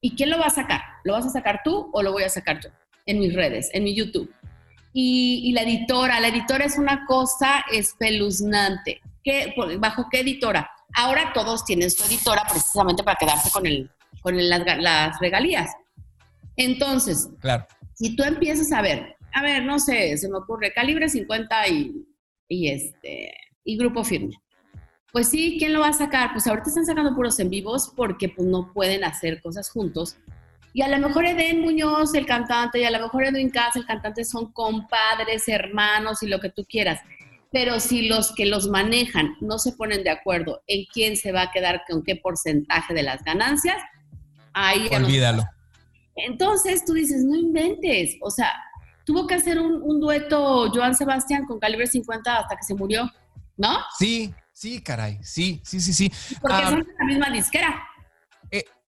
¿y 0.00 0.16
quién 0.16 0.30
lo 0.30 0.38
va 0.40 0.46
a 0.46 0.50
sacar? 0.50 0.80
¿Lo 1.04 1.12
vas 1.12 1.26
a 1.26 1.30
sacar 1.30 1.60
tú 1.62 1.90
o 1.92 2.02
lo 2.02 2.10
voy 2.10 2.24
a 2.24 2.28
sacar 2.28 2.58
yo? 2.60 2.70
En 3.06 3.18
mis 3.20 3.34
redes, 3.34 3.70
en 3.72 3.84
mi 3.84 3.94
YouTube. 3.94 4.32
Y, 4.92 5.52
la 5.52 5.62
editora, 5.62 6.18
la 6.20 6.28
editora 6.28 6.64
es 6.64 6.76
una 6.76 7.06
cosa 7.06 7.64
espeluznante. 7.70 9.00
¿Qué, 9.22 9.54
¿Bajo 9.78 10.06
qué 10.10 10.20
editora? 10.20 10.70
Ahora 10.94 11.32
todos 11.32 11.64
tienen 11.64 11.90
su 11.90 12.04
editora 12.04 12.44
precisamente 12.50 13.04
para 13.04 13.16
quedarse 13.16 13.50
con, 13.50 13.66
el, 13.66 13.88
con 14.20 14.36
las, 14.36 14.62
las 14.78 15.20
regalías. 15.20 15.70
Entonces, 16.56 17.28
claro. 17.40 17.66
si 17.94 18.16
tú 18.16 18.24
empiezas 18.24 18.72
a 18.72 18.82
ver, 18.82 19.16
a 19.32 19.42
ver, 19.42 19.62
no 19.62 19.78
sé, 19.78 20.16
se 20.18 20.28
me 20.28 20.38
ocurre, 20.38 20.72
calibre 20.72 21.08
50 21.08 21.68
y, 21.68 22.06
y, 22.48 22.68
este, 22.68 23.32
y 23.64 23.76
grupo 23.76 24.02
firme. 24.02 24.34
Pues 25.12 25.28
sí, 25.28 25.56
¿quién 25.58 25.72
lo 25.72 25.80
va 25.80 25.88
a 25.88 25.92
sacar? 25.92 26.32
Pues 26.32 26.46
ahorita 26.46 26.68
están 26.68 26.86
sacando 26.86 27.14
puros 27.14 27.38
en 27.40 27.50
vivos 27.50 27.92
porque 27.96 28.28
pues, 28.28 28.46
no 28.46 28.72
pueden 28.72 29.04
hacer 29.04 29.40
cosas 29.42 29.70
juntos. 29.70 30.16
Y 30.72 30.82
a 30.82 30.88
lo 30.88 30.98
mejor 30.98 31.26
Eden 31.26 31.60
Muñoz, 31.60 32.14
el 32.14 32.26
cantante, 32.26 32.80
y 32.80 32.84
a 32.84 32.90
lo 32.90 33.00
mejor 33.00 33.24
Edwin 33.24 33.50
Casa, 33.50 33.78
el 33.78 33.86
cantante, 33.86 34.24
son 34.24 34.52
compadres, 34.52 35.48
hermanos 35.48 36.22
y 36.22 36.28
lo 36.28 36.40
que 36.40 36.50
tú 36.50 36.64
quieras. 36.64 37.00
Pero 37.52 37.80
si 37.80 38.08
los 38.08 38.32
que 38.32 38.46
los 38.46 38.68
manejan 38.68 39.36
no 39.40 39.58
se 39.58 39.72
ponen 39.72 40.04
de 40.04 40.10
acuerdo 40.10 40.62
en 40.68 40.84
quién 40.92 41.16
se 41.16 41.32
va 41.32 41.42
a 41.42 41.50
quedar 41.50 41.82
con 41.88 42.04
qué 42.04 42.14
porcentaje 42.16 42.94
de 42.94 43.02
las 43.02 43.24
ganancias, 43.24 43.76
ahí... 44.52 44.88
Olvídalo. 44.92 45.44
Entonces 46.14 46.84
tú 46.84 46.92
dices, 46.92 47.24
no 47.24 47.34
inventes. 47.34 48.16
O 48.20 48.30
sea, 48.30 48.52
tuvo 49.04 49.26
que 49.26 49.34
hacer 49.34 49.58
un, 49.58 50.00
dueto 50.00 50.70
Joan 50.72 50.94
Sebastián 50.94 51.44
con 51.46 51.58
calibre 51.58 51.86
50 51.86 52.38
hasta 52.38 52.56
que 52.56 52.62
se 52.62 52.74
murió, 52.74 53.10
¿no? 53.56 53.78
Sí, 53.98 54.32
sí, 54.52 54.80
caray. 54.82 55.18
Sí, 55.22 55.60
sí, 55.64 55.80
sí, 55.80 55.92
sí. 55.92 56.12
Porque 56.40 56.56
ah, 56.56 56.70
son 56.70 56.86
la 56.98 57.04
misma 57.04 57.30
disquera. 57.30 57.82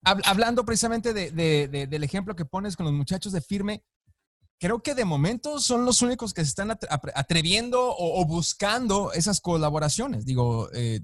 Hablando 0.03 0.65
precisamente 0.65 1.13
del 1.13 2.03
ejemplo 2.03 2.35
que 2.35 2.45
pones 2.45 2.75
con 2.75 2.85
los 2.85 2.93
muchachos 2.93 3.31
de 3.31 3.41
firme, 3.41 3.83
creo 4.59 4.81
que 4.81 4.95
de 4.95 5.03
momento 5.03 5.59
son 5.59 5.85
los 5.85 6.01
únicos 6.01 6.33
que 6.33 6.41
se 6.43 6.49
están 6.49 6.71
atreviendo 7.15 7.93
o, 7.97 8.25
buscando 8.25 9.11
esas 9.11 9.41
colaboraciones. 9.41 10.25
Digo, 10.25 10.69
eh, 10.73 11.01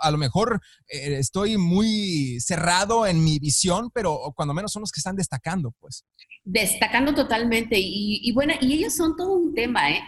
a, 0.00 0.10
lo 0.10 0.18
mejor 0.18 0.60
eh, 0.88 1.18
estoy 1.18 1.58
muy 1.58 2.40
cerrado 2.40 3.06
en 3.06 3.22
mi 3.22 3.38
visión, 3.38 3.90
pero 3.92 4.32
cuando 4.34 4.54
menos 4.54 4.72
son 4.72 4.80
los 4.80 4.90
que 4.90 5.00
están 5.00 5.16
destacando, 5.16 5.72
pues. 5.78 6.06
Destacando 6.44 7.14
totalmente. 7.14 7.76
Y, 7.78 8.32
bueno, 8.32 8.54
y 8.60 8.72
ellos 8.72 8.94
son 8.94 9.14
todo 9.16 9.34
un 9.34 9.54
tema, 9.54 9.90
¿eh? 9.90 10.00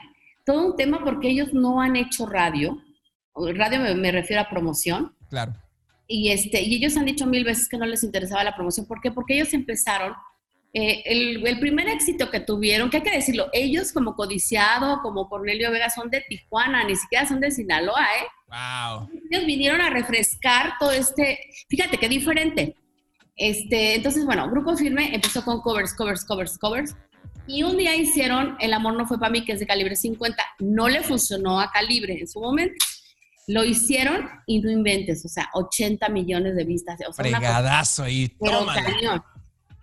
Todo 0.45 0.67
un 0.67 0.77
tema 0.77 1.03
porque 1.05 1.29
ellos 1.29 1.53
no 1.53 1.81
han 1.81 1.97
hecho 1.97 2.25
radio. 2.25 2.79
Radio 3.35 3.97
me, 3.97 4.13
refiero 4.13 4.43
a 4.43 4.49
promoción. 4.49 5.15
Claro. 5.29 5.55
Y, 6.07 6.31
este, 6.31 6.63
y 6.63 6.75
ellos 6.75 6.97
han 6.97 7.07
dicho 7.07 7.27
mil 7.27 7.45
veces 7.45 7.69
que 7.69 7.79
no 7.79 7.87
les 7.87 8.03
interesaba 8.03 8.45
la 8.45 8.55
promoción. 8.55 8.87
¿Por 8.87 9.01
qué? 9.01 9.11
Porque 9.11 9.35
ellos 9.35 9.53
empezaron 9.55 10.15
eh, 10.77 11.03
el, 11.07 11.59
primer 11.61 11.89
éxito 11.89 12.31
que 12.31 12.41
tuvieron, 12.41 12.91
que 12.91 12.97
hay 12.97 13.03
que 13.05 13.11
decirlo, 13.11 13.49
ellos 13.53 13.93
como 13.93 14.17
Codiciado, 14.17 15.01
como 15.03 15.29
Cornelio 15.29 15.71
Vega 15.71 15.89
son 15.89 16.11
de 16.11 16.21
Tijuana, 16.29 16.85
ni 16.85 16.97
siquiera 16.97 17.27
son 17.27 17.41
de 17.41 17.53
Sinaloa, 17.53 18.03
¿eh? 18.03 18.27
Wow. 18.49 19.09
Ellos 19.31 19.47
vinieron 19.47 19.81
a 19.81 19.91
refrescar 19.91 20.73
todo 20.81 20.91
este, 20.91 21.39
fíjate 21.69 21.97
qué 21.97 22.09
diferente. 22.09 22.75
Este, 23.37 23.95
entonces, 23.95 24.25
bueno, 24.25 24.51
Grupo 24.51 24.77
Firme 24.77 25.15
empezó 25.15 25.45
con 25.45 25.61
covers, 25.61 25.95
covers, 25.95 26.25
covers, 26.25 26.59
covers. 26.59 26.97
Y 27.47 27.63
un 27.63 27.77
día 27.77 27.95
hicieron 27.95 28.57
El 28.59 28.73
amor 28.73 28.95
no 28.95 29.07
fue 29.07 29.19
para 29.19 29.31
mí, 29.31 29.45
que 29.45 29.53
es 29.53 29.61
de 29.61 29.67
calibre 29.67 29.97
50. 29.97 30.43
No 30.61 30.89
le 30.89 31.03
funcionó 31.03 31.61
a 31.61 31.71
calibre 31.71 32.19
en 32.19 32.27
su 32.27 32.41
momento. 32.41 32.75
Lo 33.47 33.65
hicieron 33.65 34.29
y 34.47 34.61
no 34.61 34.71
inventes, 34.71 35.25
o 35.25 35.29
sea, 35.29 35.49
80 35.53 36.09
millones 36.09 36.57
de 36.57 36.65
vistas. 36.65 36.99
O 37.07 37.13
sea, 37.13 37.25
Fregadazo 37.25 38.05
ahí, 38.05 38.29
tómala. 38.29 39.25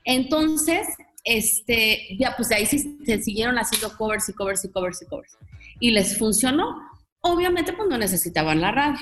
Entonces, 0.04 0.88
este, 1.24 2.18
ya 2.18 2.36
pues 2.36 2.50
de 2.50 2.56
ahí 2.56 2.66
sí 2.66 2.98
se 3.06 3.22
siguieron 3.22 3.58
haciendo 3.58 3.96
covers 3.98 4.28
y 4.30 4.34
covers 4.34 4.66
y 4.66 4.70
covers 4.70 5.02
y 5.02 5.06
covers. 5.06 5.38
Y 5.80 5.92
les 5.92 6.18
funcionó. 6.18 6.82
Obviamente, 7.22 7.74
pues 7.74 7.88
no 7.88 7.98
necesitaban 7.98 8.62
la 8.62 8.72
radio. 8.72 9.00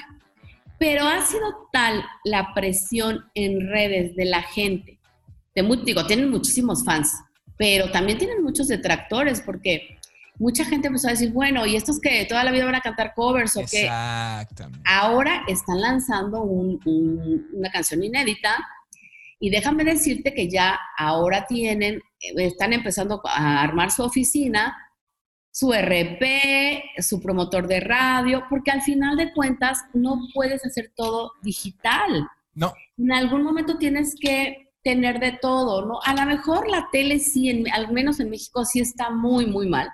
Pero 0.78 1.08
ha 1.08 1.26
sido 1.26 1.70
tal 1.72 2.04
la 2.26 2.54
presión 2.54 3.26
en 3.34 3.70
redes 3.70 4.16
de 4.16 4.26
la 4.26 4.42
gente. 4.42 5.00
De, 5.56 5.64
digo, 5.86 6.06
tienen 6.06 6.30
muchísimos 6.30 6.84
fans, 6.84 7.14
pero 7.58 7.92
también 7.92 8.18
tienen 8.18 8.44
muchos 8.44 8.68
detractores 8.68 9.42
porque 9.42 9.99
mucha 10.40 10.66
gente 10.66 10.88
empezó 10.88 11.08
a 11.10 11.12
decir, 11.12 11.32
bueno, 11.32 11.66
¿y 11.66 11.76
estos 11.76 12.00
que 12.00 12.26
toda 12.26 12.44
la 12.44 12.52
vida 12.52 12.66
van 12.66 12.76
a 12.76 12.82
cantar 12.82 13.14
covers 13.14 13.56
o 13.58 13.62
qué? 13.70 13.84
Exactamente. 13.84 14.80
Ahora 14.86 15.44
están 15.48 15.82
lanzando 15.82 16.42
una 16.42 17.70
canción 17.72 18.04
inédita 18.04 18.58
y 19.40 19.50
déjame 19.50 19.84
decirte 19.84 20.34
que 20.34 20.50
ya 20.50 20.80
ahora 20.98 21.46
tienen, 21.46 22.02
eh, 22.20 22.34
están 22.38 22.74
empezando 22.74 23.22
a 23.26 23.62
armar 23.62 23.92
su 23.92 24.04
oficina, 24.04 24.76
su 25.52 25.74
RP, 25.74 26.84
su 27.00 27.22
promotor 27.22 27.68
de 27.68 27.82
radio, 27.82 28.44
porque 28.50 28.72
al 28.72 28.82
final 28.82 29.18
de 29.18 29.34
cuentas 29.34 29.84
no 29.94 30.22
puedes 30.34 30.66
hacer 30.66 30.92
todo 30.96 31.34
digital. 31.42 32.28
No. 32.54 32.74
En 32.98 33.12
algún 33.12 33.44
momento 33.44 33.78
tienes 33.78 34.16
que 34.20 34.70
tener 34.84 35.20
de 35.20 35.34
todo, 35.34 35.86
¿no? 35.86 36.00
A 36.06 36.14
lo 36.14 36.26
mejor 36.26 36.70
la 36.70 36.88
tele 36.92 37.20
sí, 37.20 37.66
al 37.74 37.92
menos 37.92 38.20
en 38.22 38.30
México 38.30 38.64
sí 38.64 38.80
está 38.80 39.10
muy, 39.10 39.46
muy 39.46 39.68
mal. 39.68 39.90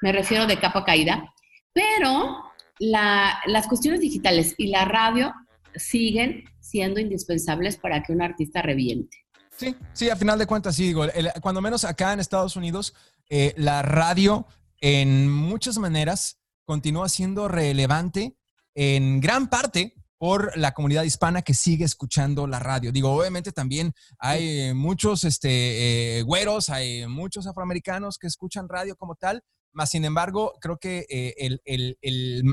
Me 0.00 0.12
refiero 0.12 0.46
de 0.46 0.58
capa 0.58 0.84
caída. 0.84 1.32
Pero 1.72 2.42
las 2.78 3.66
cuestiones 3.68 4.00
digitales 4.00 4.54
y 4.58 4.68
la 4.68 4.84
radio 4.84 5.32
siguen 5.74 6.44
siendo 6.60 7.00
indispensables 7.00 7.76
para 7.76 8.02
que 8.02 8.12
un 8.12 8.22
artista 8.22 8.62
reviente. 8.62 9.18
Sí, 9.56 9.74
sí, 9.92 10.10
a 10.10 10.16
final 10.16 10.38
de 10.38 10.46
cuentas, 10.46 10.76
sí, 10.76 10.88
digo, 10.88 11.06
cuando 11.40 11.62
menos 11.62 11.84
acá 11.84 12.12
en 12.12 12.20
Estados 12.20 12.56
Unidos, 12.56 12.94
eh, 13.30 13.54
la 13.56 13.82
radio 13.82 14.46
en 14.80 15.30
muchas 15.30 15.78
maneras 15.78 16.38
continúa 16.66 17.08
siendo 17.08 17.48
relevante 17.48 18.36
en 18.74 19.20
gran 19.20 19.48
parte 19.48 19.94
por 20.18 20.56
la 20.56 20.72
comunidad 20.72 21.04
hispana 21.04 21.42
que 21.42 21.54
sigue 21.54 21.84
escuchando 21.84 22.46
la 22.46 22.58
radio. 22.58 22.92
Digo, 22.92 23.12
obviamente 23.12 23.52
también 23.52 23.92
hay 24.18 24.72
muchos 24.74 25.24
este, 25.24 26.18
eh, 26.18 26.22
güeros, 26.22 26.70
hay 26.70 27.06
muchos 27.06 27.46
afroamericanos 27.46 28.18
que 28.18 28.26
escuchan 28.26 28.68
radio 28.68 28.96
como 28.96 29.14
tal, 29.14 29.42
más 29.76 29.90
sin 29.90 30.06
embargo, 30.06 30.54
creo 30.58 30.78
que 30.78 31.04
eh, 31.10 31.58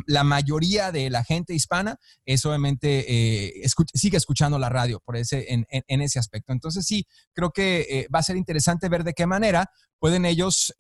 la 0.07 0.23
mayoría 0.25 0.91
de 0.91 1.09
la 1.09 1.23
gente 1.23 1.53
hispana 1.53 1.97
es 2.25 2.45
obviamente 2.45 3.05
eh, 3.07 3.65
sigue 3.93 4.17
escuchando 4.17 4.59
la 4.59 4.67
radio 4.67 4.99
por 4.99 5.15
ese, 5.15 5.45
en, 5.47 5.65
ese 6.01 6.19
aspecto. 6.19 6.51
Entonces 6.51 6.86
sí, 6.86 7.07
creo 7.33 7.51
que 7.51 7.88
eh, 7.89 8.07
va 8.13 8.19
a 8.19 8.23
ser 8.23 8.36
interesante 8.36 8.89
ver 8.89 9.05
de 9.05 9.13
qué 9.13 9.25
manera 9.25 9.71
pueden 9.99 10.25
ellos 10.25 10.73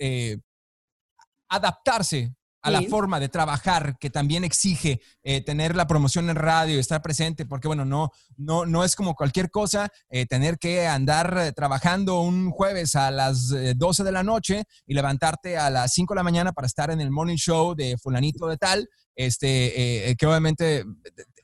adaptarse 1.47 2.35
a 2.63 2.71
la 2.71 2.81
forma 2.83 3.19
de 3.19 3.27
trabajar 3.27 3.97
que 3.99 4.09
también 4.09 4.45
exige 4.45 5.01
eh, 5.21 5.41
tener 5.41 5.75
la 5.75 5.85
promoción 5.85 6.29
en 6.29 6.37
radio, 6.37 6.79
estar 6.79 7.01
presente, 7.01 7.45
porque 7.45 7.67
bueno, 7.67 7.83
no, 7.83 8.11
no, 8.37 8.65
no 8.65 8.85
es 8.85 8.95
como 8.95 9.15
cualquier 9.15 9.51
cosa 9.51 9.91
eh, 10.09 10.25
tener 10.25 10.57
que 10.57 10.87
andar 10.87 11.37
eh, 11.37 11.51
trabajando 11.51 12.21
un 12.21 12.51
jueves 12.51 12.95
a 12.95 13.11
las 13.11 13.49
12 13.49 14.03
de 14.03 14.11
la 14.11 14.23
noche 14.23 14.63
y 14.87 14.93
levantarte 14.93 15.57
a 15.57 15.69
las 15.69 15.91
5 15.93 16.13
de 16.13 16.15
la 16.17 16.23
mañana 16.23 16.53
para 16.53 16.67
estar 16.67 16.89
en 16.89 17.01
el 17.01 17.11
morning 17.11 17.35
show 17.35 17.75
de 17.75 17.97
fulanito 17.97 18.47
de 18.47 18.57
tal, 18.57 18.89
este, 19.15 20.15
que 20.17 20.25
obviamente 20.25 20.85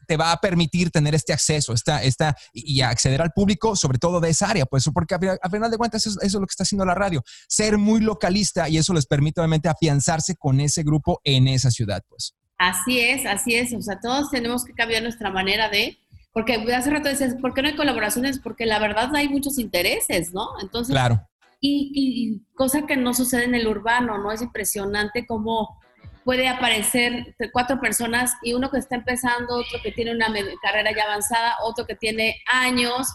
te 0.10 0.18
va 0.18 0.32
a 0.32 0.42
permitir 0.42 0.90
tener 0.90 1.14
este 1.14 1.34
acceso 1.34 1.72
esta, 1.72 2.02
esta, 2.02 2.36
y 2.52 2.82
acceder 2.82 3.22
al 3.22 3.30
público, 3.30 3.76
sobre 3.76 4.00
todo 4.00 4.20
de 4.20 4.30
esa 4.30 4.50
área, 4.50 4.66
pues 4.66 4.90
porque 4.92 5.14
a, 5.14 5.50
final 5.52 5.70
de 5.70 5.78
cuentas 5.78 6.04
eso, 6.08 6.20
es 6.20 6.34
lo 6.34 6.40
que 6.48 6.52
está 6.52 6.64
haciendo 6.64 6.84
la 6.84 6.96
radio, 6.96 7.24
ser 7.48 7.78
muy 7.78 8.02
localista 8.02 8.68
y 8.68 8.80
eso 8.80 8.92
les 8.92 9.06
permite 9.06 9.40
obviamente 9.40 9.70
afianzarse 9.70 10.36
con 10.36 10.62
ese 10.62 10.82
grupo 10.82 11.22
en 11.24 11.48
esa 11.48 11.70
ciudad, 11.70 12.04
pues. 12.10 12.34
Así 12.58 13.00
es, 13.00 13.28
así 13.28 13.54
es, 13.54 13.72
o 13.72 13.82
sea, 13.84 14.00
todos 14.00 14.32
tenemos 14.32 14.66
que 14.66 14.74
cambiar 14.74 15.04
nuestra 15.04 15.30
manera 15.30 15.70
de, 15.70 16.00
porque 16.34 16.56
hace 16.74 16.90
rato 16.90 17.08
decías, 17.08 17.36
¿por 17.40 17.54
qué 17.54 17.62
no 17.62 17.68
hay 17.68 17.76
colaboraciones? 17.76 18.40
Porque 18.40 18.66
la 18.66 18.80
verdad 18.80 19.16
hay 19.16 19.30
muchos 19.30 19.60
intereses, 19.60 20.34
¿no? 20.34 20.48
Entonces, 20.60 20.92
claro. 20.92 21.22
Y, 21.62 21.92
y, 21.94 22.56
cosa 22.56 22.88
que 22.88 22.98
no 22.98 23.14
sucede 23.14 23.44
en 23.44 23.54
el 23.54 23.68
urbano, 23.68 24.18
¿no? 24.18 24.32
Es 24.32 24.42
impresionante 24.42 25.28
cómo 25.28 25.80
puede 26.24 26.48
aparecer 26.48 27.36
cuatro 27.52 27.80
personas 27.80 28.34
y 28.44 28.54
uno 28.54 28.70
que 28.70 28.78
está 28.78 28.96
empezando, 28.96 29.56
otro 29.56 29.80
que 29.84 29.92
tiene 29.92 30.14
una 30.14 30.28
carrera 30.62 30.92
ya 30.96 31.04
avanzada, 31.04 31.56
otro 31.64 31.86
que 31.86 31.96
tiene 31.96 32.42
años, 32.48 33.08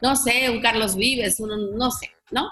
no 0.00 0.16
sé, 0.16 0.50
un 0.50 0.60
Carlos 0.60 0.96
Vives, 0.96 1.40
uno, 1.40 1.56
no 1.56 1.90
sé, 1.90 2.10
¿no? 2.30 2.48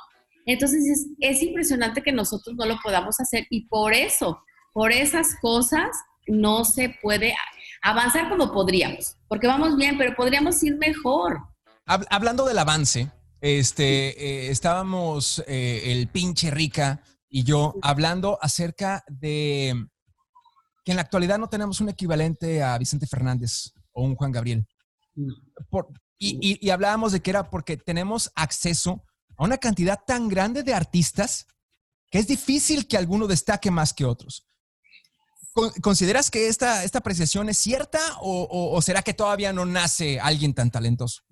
Entonces 0.47 0.87
es, 0.87 1.07
es 1.21 1.43
impresionante 1.43 2.03
que 2.03 2.13
nosotros 2.13 2.57
no 2.57 2.67
lo 2.67 2.79
podamos 2.83 3.21
hacer 3.21 3.47
y 3.51 3.67
por 3.67 3.93
eso, 3.93 4.43
por 4.73 4.93
esas 4.93 5.37
cosas, 5.41 5.89
no 6.27 6.65
se 6.65 6.97
puede 7.03 7.35
avanzar 7.83 8.29
como 8.29 8.53
podríamos, 8.53 9.17
porque 9.29 9.47
vamos 9.47 9.77
bien, 9.77 9.99
pero 9.99 10.15
podríamos 10.15 10.63
ir 10.63 10.77
mejor. 10.77 11.41
Hablando 11.87 12.45
del 12.45 12.59
avance, 12.59 13.11
este, 13.41 14.11
eh, 14.11 14.51
estábamos 14.51 15.43
eh, 15.47 15.93
el 15.93 16.09
pinche 16.09 16.51
Rica 16.51 17.03
y 17.29 17.45
yo 17.45 17.75
hablando 17.83 18.39
acerca 18.41 19.03
de 19.09 19.87
en 20.91 20.97
la 20.97 21.03
actualidad 21.03 21.39
no 21.39 21.49
tenemos 21.49 21.81
un 21.81 21.89
equivalente 21.89 22.63
a 22.63 22.77
Vicente 22.79 23.07
Fernández 23.07 23.73
o 23.93 24.03
un 24.03 24.17
Juan 24.17 24.33
Gabriel. 24.33 24.67
Y, 26.19 26.69
hablábamos 26.71 27.13
de 27.13 27.21
que 27.21 27.31
era 27.31 27.49
porque 27.49 27.77
tenemos 27.77 28.31
acceso 28.35 29.05
a 29.37 29.45
una 29.45 29.57
cantidad 29.57 29.99
tan 30.07 30.29
grande 30.29 30.63
de 30.63 30.75
artistas 30.75 31.47
que 32.11 32.19
es 32.19 32.27
difícil 32.27 32.87
que 32.87 32.97
alguno 32.97 33.27
destaque 33.27 33.71
más 33.71 33.95
que 33.95 34.05
otros. 34.05 34.47
¿Consideras 35.83 36.31
que 36.31 36.49
esta, 36.49 36.85
esta 36.85 36.99
apreciación 36.99 37.49
es 37.49 37.59
cierta 37.59 38.01
o, 38.21 38.81
será 38.83 39.03
que 39.03 39.15
todavía 39.15 39.53
no 39.53 39.65
nace 39.65 40.21
alguien 40.21 40.55
tan 40.55 40.71
talentoso? 40.71 41.23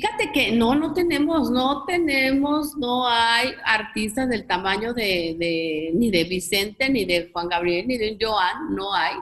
Fíjate 0.00 0.30
que 0.30 0.52
no, 0.52 0.76
no 0.76 0.94
tenemos, 0.94 1.50
no 1.50 1.84
tenemos, 1.84 2.76
no 2.76 3.08
hay 3.08 3.52
artistas 3.64 4.28
del 4.28 4.46
tamaño 4.46 4.94
de, 4.94 5.90
ni 5.92 6.08
de 6.12 6.22
Vicente, 6.22 6.88
ni 6.88 7.04
de 7.04 7.28
Juan 7.32 7.48
Gabriel, 7.48 7.88
ni 7.88 7.98
de 7.98 8.16
Joan, 8.20 8.76
no 8.76 8.94
hay. 8.94 9.16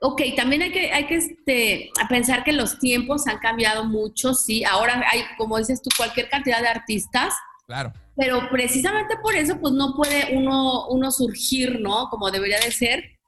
Ok, 0.00 0.22
también 0.36 0.62
hay 0.62 0.70
que, 0.70 0.92
hay 0.92 1.08
que 1.08 1.16
este, 1.16 1.90
pensar 2.08 2.44
que 2.44 2.52
los 2.52 2.78
tiempos 2.78 3.26
han 3.26 3.38
cambiado 3.38 3.86
mucho, 3.86 4.34
sí. 4.34 4.62
Ahora 4.62 5.02
hay, 5.10 5.22
como 5.36 5.58
dices 5.58 5.82
tú, 5.82 5.90
cualquier 5.96 6.28
cantidad 6.28 6.60
de 6.60 6.68
artistas. 6.68 7.34
Claro. 7.66 7.92
Pero 8.14 8.48
precisamente 8.52 9.16
por 9.20 9.34
eso, 9.34 9.58
pues 9.58 9.72
no 9.74 9.96
puede 9.96 10.36
uno, 10.36 10.86
uno 10.90 11.10
surgir, 11.10 11.80
¿no? 11.80 12.08
Como 12.08 12.30
debería 12.30 12.60
de 12.60 12.70
ser. 12.70 13.18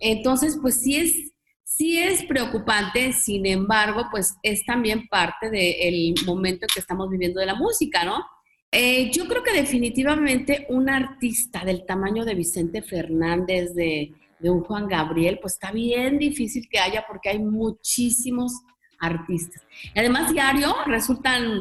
Entonces, 0.00 0.56
pues 0.62 0.80
sí 0.80 0.96
es, 0.96 1.32
sí 1.76 1.98
es 1.98 2.24
preocupante, 2.24 3.12
sin 3.12 3.46
embargo, 3.46 4.06
pues 4.10 4.36
es 4.42 4.64
también 4.64 5.08
parte 5.08 5.50
del 5.50 6.14
momento 6.24 6.66
que 6.72 6.80
estamos 6.80 7.10
viviendo 7.10 7.40
de 7.40 7.46
la 7.46 7.54
música, 7.54 8.04
¿no? 8.04 8.24
Eh, 8.72 9.10
yo 9.12 9.26
creo 9.26 9.42
que 9.42 9.52
definitivamente 9.52 10.66
un 10.68 10.88
artista 10.90 11.64
del 11.64 11.86
tamaño 11.86 12.24
de 12.24 12.34
Vicente 12.34 12.82
Fernández, 12.82 13.74
de 13.74 14.12
de 14.38 14.50
un 14.50 14.62
Juan 14.62 14.88
Gabriel, 14.88 15.38
pues 15.40 15.54
está 15.54 15.72
bien 15.72 16.18
difícil 16.18 16.68
que 16.68 16.78
haya 16.78 17.04
porque 17.06 17.30
hay 17.30 17.38
muchísimos 17.38 18.52
artistas. 18.98 19.62
Y 19.94 19.98
además 19.98 20.32
diario 20.32 20.74
resultan, 20.86 21.60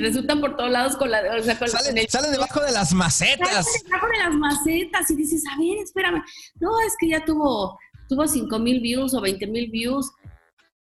resultan 0.00 0.40
por 0.40 0.56
todos 0.56 0.70
lados 0.70 0.96
con 0.96 1.10
la... 1.10 1.20
O 1.38 1.42
sea, 1.42 1.56
sale, 1.66 2.30
debajo 2.30 2.60
de 2.60 2.72
las 2.72 2.92
macetas. 2.92 3.64
Sale 3.64 3.84
debajo 3.84 4.06
de 4.08 4.18
las 4.18 4.34
macetas 4.34 5.10
y 5.10 5.16
dices, 5.16 5.44
a 5.52 5.58
ver, 5.58 5.78
espérame. 5.78 6.22
No, 6.60 6.70
es 6.86 6.94
que 6.98 7.08
ya 7.08 7.24
tuvo, 7.24 7.78
tuvo 8.14 8.28
5 8.28 8.58
mil 8.58 8.80
views 8.80 9.14
o 9.14 9.20
20 9.20 9.46
mil 9.48 9.70
views. 9.70 10.10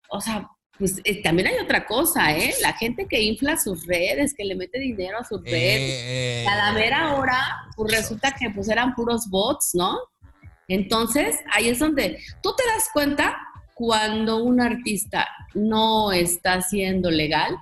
O 0.09 0.21
sea, 0.21 0.47
pues 0.77 1.01
eh, 1.03 1.21
también 1.23 1.47
hay 1.47 1.57
otra 1.63 1.85
cosa, 1.85 2.35
¿eh? 2.35 2.53
La 2.61 2.73
gente 2.73 3.07
que 3.07 3.21
infla 3.21 3.57
sus 3.57 3.85
redes, 3.85 4.33
que 4.35 4.43
le 4.43 4.55
mete 4.55 4.79
dinero 4.79 5.19
a 5.19 5.23
sus 5.23 5.41
redes. 5.41 6.03
Eh, 6.03 6.45
a 6.47 6.55
la 6.55 6.71
mera 6.73 7.15
hora, 7.15 7.39
pues 7.75 7.95
resulta 7.95 8.31
que 8.31 8.49
pues 8.51 8.69
eran 8.69 8.93
puros 8.93 9.27
bots, 9.29 9.71
¿no? 9.73 9.97
Entonces, 10.67 11.37
ahí 11.51 11.69
es 11.69 11.79
donde 11.79 12.19
tú 12.41 12.53
te 12.55 12.63
das 12.67 12.89
cuenta 12.93 13.37
cuando 13.73 14.43
un 14.43 14.61
artista 14.61 15.27
no 15.53 16.11
está 16.11 16.61
siendo 16.61 17.09
legal, 17.11 17.55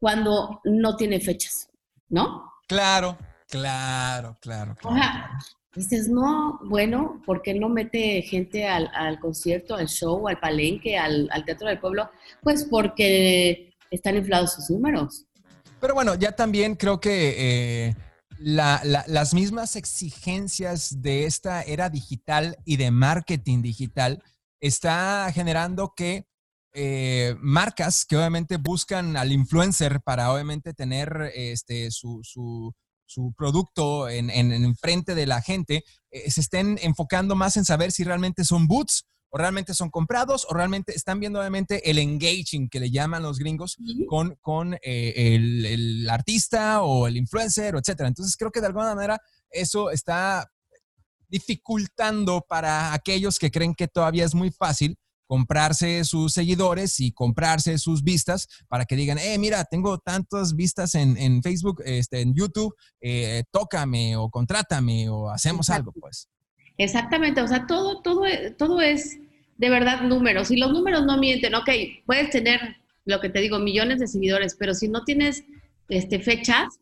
cuando 0.00 0.60
no 0.64 0.96
tiene 0.96 1.20
fechas, 1.20 1.70
¿no? 2.08 2.50
Claro, 2.66 3.18
claro, 3.48 4.36
claro. 4.40 4.74
claro. 4.76 5.28
Dices, 5.74 6.08
no, 6.08 6.60
bueno, 6.64 7.20
¿por 7.26 7.42
qué 7.42 7.54
no 7.54 7.68
mete 7.68 8.22
gente 8.22 8.66
al, 8.66 9.18
concierto, 9.20 9.74
al 9.74 9.88
show, 9.88 10.28
al 10.28 10.38
palenque, 10.38 10.96
al, 10.96 11.28
teatro 11.44 11.68
del 11.68 11.78
pueblo? 11.78 12.10
Pues 12.42 12.64
porque 12.64 13.72
están 13.90 14.16
inflados 14.16 14.54
sus 14.54 14.70
números. 14.70 15.26
Pero 15.80 15.94
bueno, 15.94 16.14
ya 16.14 16.32
también 16.32 16.76
creo 16.76 17.00
que 17.00 17.88
eh, 17.88 17.96
las 18.38 19.34
mismas 19.34 19.76
exigencias 19.76 21.02
de 21.02 21.24
esta 21.24 21.62
era 21.62 21.90
digital 21.90 22.56
y 22.64 22.76
de 22.76 22.90
marketing 22.90 23.62
digital 23.62 24.22
está 24.60 25.30
generando 25.32 25.92
que 25.94 26.26
eh, 26.76 27.36
marcas 27.38 28.04
que 28.04 28.16
obviamente 28.16 28.56
buscan 28.56 29.16
al 29.16 29.30
influencer 29.30 30.00
para 30.00 30.32
obviamente 30.32 30.74
tener 30.74 31.30
este, 31.34 31.92
su, 31.92 32.74
producto 33.36 34.08
en, 34.08 34.76
frente 34.76 35.14
de 35.14 35.26
la 35.26 35.40
gente, 35.40 35.84
eh, 36.10 36.30
se 36.30 36.40
estén 36.40 36.78
enfocando 36.82 37.34
más 37.34 37.56
en 37.56 37.64
saber 37.64 37.92
si 37.92 38.04
realmente 38.04 38.44
son 38.44 38.66
boots 38.66 39.04
o 39.30 39.38
realmente 39.38 39.74
son 39.74 39.90
comprados 39.90 40.46
o 40.48 40.54
realmente 40.54 40.94
están 40.94 41.18
viendo 41.18 41.40
obviamente 41.40 41.90
el 41.90 41.98
engaging 41.98 42.68
que 42.68 42.78
le 42.78 42.90
llaman 42.90 43.22
los 43.22 43.38
gringos 43.38 43.76
con, 44.08 44.36
con 44.40 44.74
eh, 44.74 45.34
el, 45.34 46.08
artista 46.08 46.82
o 46.82 47.08
el 47.08 47.16
influencer, 47.16 47.74
etcétera. 47.74 48.08
Entonces 48.08 48.36
creo 48.36 48.52
que 48.52 48.60
de 48.60 48.68
alguna 48.68 48.94
manera 48.94 49.20
eso 49.50 49.90
está 49.90 50.48
dificultando 51.28 52.44
para 52.48 52.92
aquellos 52.92 53.38
que 53.40 53.50
creen 53.50 53.74
que 53.74 53.88
todavía 53.88 54.24
es 54.24 54.34
muy 54.34 54.52
fácil 54.52 54.96
comprarse 55.26 56.04
sus 56.04 56.32
seguidores 56.32 57.00
y 57.00 57.12
comprarse 57.12 57.78
sus 57.78 58.02
vistas 58.02 58.48
para 58.68 58.84
que 58.84 58.96
digan, 58.96 59.18
eh, 59.18 59.38
mira, 59.38 59.64
tengo 59.64 59.98
tantas 59.98 60.54
vistas 60.54 60.94
en, 60.94 61.42
Facebook, 61.42 61.82
este, 61.84 62.20
en 62.20 62.34
YouTube, 62.34 62.74
eh, 63.00 63.44
tócame 63.50 64.16
o 64.16 64.28
contrátame 64.30 65.08
o 65.08 65.30
hacemos 65.30 65.70
algo, 65.70 65.92
pues. 65.92 66.28
Exactamente, 66.76 67.40
o 67.40 67.48
sea, 67.48 67.66
todo, 67.66 68.02
todo, 68.02 68.22
todo 68.58 68.80
es 68.80 69.18
de 69.58 69.70
verdad 69.70 70.02
números. 70.02 70.50
Y 70.50 70.56
los 70.56 70.72
números 70.72 71.04
no 71.06 71.18
mienten, 71.18 71.54
ok, 71.54 71.68
puedes 72.06 72.30
tener, 72.30 72.76
lo 73.04 73.20
que 73.20 73.28
te 73.28 73.40
digo, 73.40 73.58
millones 73.58 74.00
de 74.00 74.08
seguidores, 74.08 74.56
pero 74.58 74.74
si 74.74 74.88
no 74.88 75.04
tienes 75.04 75.44
este, 75.88 76.20
fechas, 76.20 76.80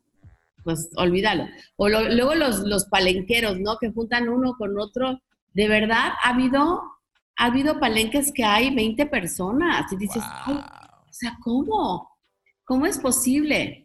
pues 0.63 0.89
olvídalo. 0.95 1.47
O 1.75 1.89
luego 1.89 2.35
los, 2.35 2.59
los 2.59 2.85
palenqueros, 2.85 3.59
¿no? 3.59 3.77
Que 3.77 3.91
juntan 3.91 4.29
uno 4.29 4.55
con 4.57 4.79
otro. 4.79 5.21
De 5.53 5.67
verdad, 5.67 6.13
ha 6.23 6.29
habido, 6.29 6.81
ha 7.37 7.45
habido 7.45 7.79
palenques 7.79 8.31
que 8.33 8.43
hay 8.43 8.73
20 8.73 9.05
personas. 9.07 9.91
Y 9.91 9.97
dices, 9.97 10.23
o 10.47 11.13
sea, 11.13 11.37
¿cómo? 11.43 12.09
¿Cómo 12.65 12.85
es 12.85 12.97
posible? 12.99 13.83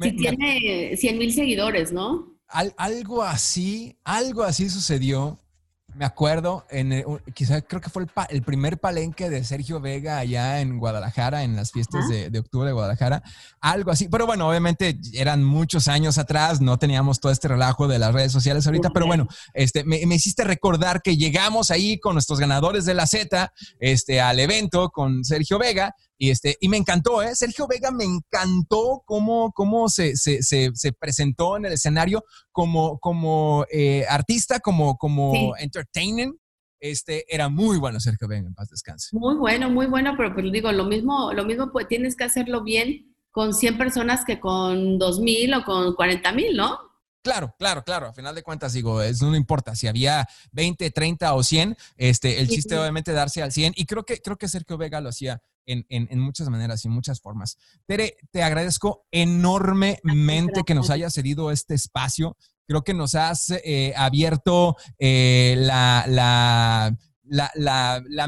si 0.00 0.12
tiene 0.12 0.96
100 0.96 1.18
mil 1.18 1.32
seguidores, 1.32 1.92
¿no? 1.92 2.38
algo 2.46 3.22
así, 3.22 3.98
algo 4.04 4.42
así 4.42 4.70
sucedió 4.70 5.38
me 5.98 6.04
acuerdo, 6.04 6.64
en 6.70 7.04
quizá 7.34 7.60
creo 7.60 7.80
que 7.80 7.90
fue 7.90 8.06
el, 8.30 8.42
primer 8.42 8.78
palenque 8.78 9.28
de 9.28 9.42
Sergio 9.42 9.80
Vega 9.80 10.18
allá 10.18 10.60
en 10.60 10.78
Guadalajara, 10.78 11.42
en 11.42 11.56
las 11.56 11.72
fiestas 11.72 12.08
de, 12.08 12.38
octubre 12.38 12.68
de 12.68 12.72
Guadalajara, 12.72 13.24
algo 13.60 13.90
así. 13.90 14.08
Pero 14.08 14.24
bueno, 14.24 14.48
obviamente 14.48 14.96
eran 15.14 15.42
muchos 15.42 15.88
años 15.88 16.16
atrás, 16.16 16.60
no 16.60 16.78
teníamos 16.78 17.18
todo 17.18 17.32
este 17.32 17.48
relajo 17.48 17.88
de 17.88 17.98
las 17.98 18.14
redes 18.14 18.30
sociales 18.30 18.64
ahorita, 18.66 18.90
pero 18.90 19.06
bueno, 19.08 19.26
este, 19.54 19.82
me, 19.82 19.98
hiciste 20.14 20.44
recordar 20.44 21.02
que 21.02 21.16
llegamos 21.16 21.72
ahí 21.72 21.98
con 21.98 22.14
nuestros 22.14 22.38
ganadores 22.38 22.84
de 22.84 22.94
la 22.94 23.08
Z 23.08 23.52
este, 23.80 24.20
al 24.20 24.38
evento 24.38 24.90
con 24.90 25.24
Sergio 25.24 25.58
Vega 25.58 25.96
y, 26.18 26.30
este, 26.30 26.56
y 26.60 26.68
me 26.68 26.76
encantó, 26.76 27.22
¿eh? 27.22 27.34
Sergio 27.36 27.68
Vega 27.68 27.92
me 27.92 28.04
encantó 28.04 29.02
cómo, 29.06 29.52
cómo 29.52 29.88
se, 29.88 30.16
se, 30.16 30.42
se, 30.42 30.92
presentó 30.92 31.56
en 31.56 31.66
el 31.66 31.72
escenario 31.72 32.24
como, 32.50 32.98
como 32.98 33.64
eh, 33.70 34.04
artista, 34.08 34.58
como, 34.58 34.96
como 34.98 35.56
entertainer. 35.56 36.30
Este, 36.80 37.24
era 37.32 37.48
muy 37.48 37.78
bueno 37.78 38.00
Sergio 38.00 38.28
Vega, 38.28 38.46
en 38.48 38.54
paz 38.54 38.68
descanse. 38.68 39.16
Muy 39.16 39.36
bueno, 39.36 39.70
muy 39.70 39.86
bueno, 39.86 40.14
pero, 40.16 40.34
pero 40.34 40.50
digo, 40.50 40.72
lo 40.72 40.84
mismo, 40.84 41.32
lo 41.32 41.44
mismo 41.44 41.70
pues 41.70 41.86
tienes 41.86 42.16
que 42.16 42.24
hacerlo 42.24 42.64
bien 42.64 43.14
con 43.30 43.54
100 43.54 43.78
personas 43.78 44.24
que 44.24 44.40
con 44.40 44.98
2.000 44.98 45.60
o 45.60 45.64
con 45.64 45.94
40.000, 45.94 46.56
¿no? 46.56 46.78
Claro, 47.28 47.54
claro, 47.58 47.84
claro. 47.84 48.06
A 48.06 48.14
final 48.14 48.34
de 48.34 48.42
cuentas, 48.42 48.72
digo, 48.72 49.02
es, 49.02 49.20
no 49.20 49.36
importa 49.36 49.76
si 49.76 49.86
había 49.86 50.26
20, 50.52 50.90
30 50.90 51.34
o 51.34 51.42
100, 51.42 51.76
este, 51.98 52.40
el 52.40 52.48
chiste 52.48 52.78
obviamente 52.78 53.12
darse 53.12 53.42
al 53.42 53.52
100. 53.52 53.74
Y 53.76 53.84
creo 53.84 54.06
que, 54.06 54.22
creo 54.22 54.38
que 54.38 54.48
Sergio 54.48 54.78
Vega 54.78 55.02
lo 55.02 55.10
hacía 55.10 55.42
en, 55.66 56.20
muchas 56.20 56.48
maneras 56.48 56.86
y 56.86 56.88
muchas 56.88 57.20
formas. 57.20 57.58
Tere, 57.84 58.16
te 58.30 58.42
agradezco 58.42 59.04
enormemente 59.10 60.62
que 60.64 60.74
nos 60.74 60.88
hayas 60.88 61.12
cedido 61.12 61.50
este 61.50 61.74
espacio. 61.74 62.34
Creo 62.66 62.82
que 62.82 62.94
nos 62.94 63.14
has 63.14 63.50
eh, 63.62 63.92
abierto 63.94 64.78
eh, 64.98 65.54
la, 65.58 66.06
la, 66.08 66.96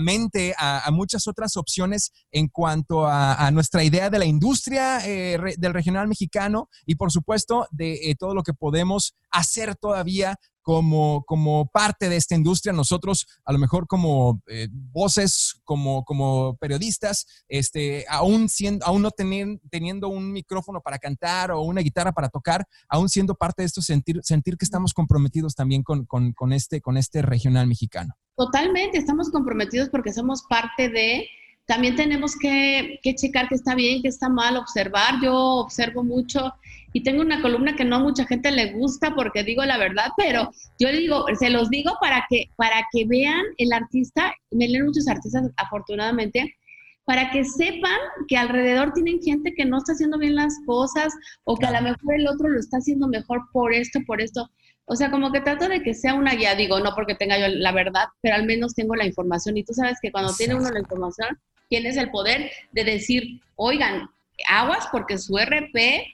mente 0.00 0.54
a, 0.58 0.88
muchas 0.92 1.26
otras 1.26 1.56
opciones 1.56 2.12
en 2.30 2.48
cuanto 2.48 3.06
a, 3.06 3.50
nuestra 3.52 3.82
idea 3.84 4.10
de 4.10 4.18
la 4.18 4.24
industria 4.24 5.06
eh, 5.06 5.38
del 5.58 5.74
regional 5.74 6.08
mexicano 6.08 6.68
y 6.86 6.94
por 6.94 7.10
supuesto 7.10 7.66
de 7.70 8.16
todo 8.18 8.34
lo 8.34 8.42
que 8.42 8.54
podemos 8.54 9.14
hacer 9.30 9.76
todavía 9.76 10.36
como, 10.62 11.24
como 11.24 11.66
parte 11.66 12.08
de 12.08 12.16
esta 12.16 12.34
industria, 12.34 12.72
nosotros 12.72 13.26
a 13.44 13.52
lo 13.52 13.58
mejor 13.58 13.86
como 13.86 14.42
eh, 14.46 14.68
voces, 14.70 15.60
como, 15.64 16.04
como 16.04 16.56
periodistas, 16.58 17.26
este, 17.48 18.04
aún, 18.08 18.48
siendo, 18.48 18.84
aún 18.86 19.02
no 19.02 19.10
teniendo 19.10 20.08
un 20.08 20.32
micrófono 20.32 20.80
para 20.80 20.98
cantar 20.98 21.50
o 21.50 21.62
una 21.62 21.80
guitarra 21.80 22.12
para 22.12 22.28
tocar, 22.28 22.66
aún 22.88 23.08
siendo 23.08 23.34
parte 23.34 23.62
de 23.62 23.66
esto, 23.66 23.82
sentir, 23.82 24.20
sentir 24.22 24.56
que 24.56 24.64
estamos 24.64 24.92
comprometidos 24.92 25.54
también 25.54 25.82
con, 25.82 26.04
con 26.06 26.52
este, 26.52 26.80
con 26.80 26.96
este 26.96 27.22
regional 27.22 27.66
mexicano. 27.66 28.14
Totalmente, 28.40 28.96
estamos 28.96 29.29
comprometidos 29.29 29.90
porque 29.90 30.14
somos 30.14 30.44
parte 30.48 30.88
de 30.88 31.29
también 31.66 31.94
tenemos 31.94 32.35
que, 32.35 32.98
que, 33.03 33.14
checar 33.14 33.50
que 33.50 33.55
está 33.55 33.74
bien, 33.74 34.00
que 34.00 34.09
está 34.09 34.31
mal, 34.31 34.57
observar. 34.57 35.16
Yo 35.22 35.37
observo 35.37 36.03
mucho 36.03 36.55
y 36.94 37.03
tengo 37.03 37.20
una 37.20 37.42
columna 37.42 37.76
que 37.76 37.85
no 37.85 37.96
a 37.96 37.98
mucha 37.98 38.24
gente 38.24 38.50
le 38.50 38.73
gusta 38.73 39.14
porque 39.14 39.44
digo 39.44 39.62
la 39.67 39.77
verdad, 39.77 40.06
pero 40.17 40.50
yo 40.79 40.90
digo, 40.90 41.27
se 41.38 41.50
los 41.50 41.69
digo 41.69 41.92
para 42.00 42.25
que, 42.31 42.46
para 42.56 42.87
que 42.90 43.04
vean 43.04 43.44
el 43.58 43.75
artista, 43.75 44.33
me 44.50 44.69
leen 44.69 44.87
muchos 44.87 45.06
artistas 45.06 45.50
afortunadamente, 45.58 46.56
para 47.04 47.31
que 47.33 47.44
sepan 47.44 47.98
que 48.27 48.38
alrededor 48.38 48.94
tienen 48.94 49.21
gente 49.21 49.52
que 49.54 49.67
no 49.67 49.77
está 49.77 49.92
haciendo 49.92 50.17
bien 50.17 50.35
las 50.35 50.54
cosas 50.64 51.12
o 51.44 51.58
que 51.58 51.67
a 51.67 51.79
lo 51.79 51.83
mejor 51.83 52.14
el 52.14 52.27
otro 52.27 52.48
lo 52.48 52.58
está 52.58 52.79
haciendo 52.79 53.06
mejor 53.06 53.42
por 53.52 53.75
esto, 53.75 54.00
por 54.06 54.23
esto. 54.23 54.48
O 54.92 54.96
sea, 54.96 55.08
como 55.08 55.30
que 55.30 55.40
trato 55.40 55.68
de 55.68 55.84
que 55.84 55.94
sea 55.94 56.14
una 56.14 56.34
guía, 56.34 56.56
digo, 56.56 56.80
no 56.80 56.96
porque 56.96 57.14
tenga 57.14 57.38
yo 57.38 57.46
la 57.46 57.70
verdad, 57.70 58.08
pero 58.20 58.34
al 58.34 58.44
menos 58.44 58.74
tengo 58.74 58.96
la 58.96 59.06
información. 59.06 59.56
Y 59.56 59.62
tú 59.62 59.72
sabes 59.72 59.98
que 60.02 60.10
cuando 60.10 60.34
tiene 60.34 60.56
uno 60.56 60.68
la 60.68 60.80
información, 60.80 61.38
tienes 61.68 61.96
el 61.96 62.10
poder 62.10 62.50
de 62.72 62.82
decir, 62.82 63.40
oigan, 63.54 64.10
aguas 64.48 64.88
porque 64.90 65.16
su 65.16 65.38
RP 65.38 66.04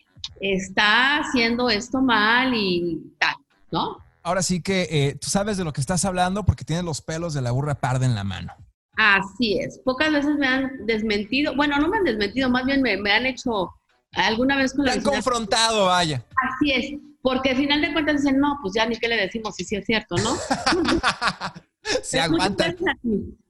está 0.42 1.20
haciendo 1.20 1.70
esto 1.70 2.02
mal 2.02 2.52
y 2.54 3.00
tal, 3.18 3.36
¿no? 3.70 3.96
Ahora 4.22 4.42
sí 4.42 4.60
que 4.60 4.86
eh, 4.90 5.14
tú 5.18 5.30
sabes 5.30 5.56
de 5.56 5.64
lo 5.64 5.72
que 5.72 5.80
estás 5.80 6.04
hablando 6.04 6.44
porque 6.44 6.66
tienes 6.66 6.84
los 6.84 7.00
pelos 7.00 7.32
de 7.32 7.40
la 7.40 7.52
burra 7.52 7.76
parda 7.76 8.04
en 8.04 8.14
la 8.14 8.24
mano. 8.24 8.52
Así 8.98 9.58
es. 9.58 9.78
Pocas 9.86 10.12
veces 10.12 10.36
me 10.36 10.48
han 10.48 10.84
desmentido, 10.84 11.56
bueno, 11.56 11.78
no 11.78 11.88
me 11.88 11.96
han 11.96 12.04
desmentido, 12.04 12.50
más 12.50 12.66
bien 12.66 12.82
me, 12.82 12.92
han 13.10 13.24
hecho 13.24 13.72
alguna 14.12 14.58
vez 14.58 14.74
con 14.74 14.84
la... 14.84 14.92
han 14.92 15.02
confrontado, 15.02 15.86
vaya. 15.86 16.22
Así 16.36 16.72
es. 16.72 17.05
Porque 17.26 17.50
al 17.50 17.56
final 17.56 17.80
de 17.80 17.92
cuentas 17.92 18.22
dicen, 18.22 18.38
no, 18.38 18.56
pues 18.62 18.72
ya 18.76 18.86
ni 18.86 18.94
qué 18.94 19.08
le 19.08 19.16
decimos 19.16 19.56
si 19.56 19.64
sí 19.64 19.74
es 19.74 19.84
cierto, 19.84 20.14
¿no? 20.18 20.36
Se 22.04 22.20
aguanta. 22.20 22.72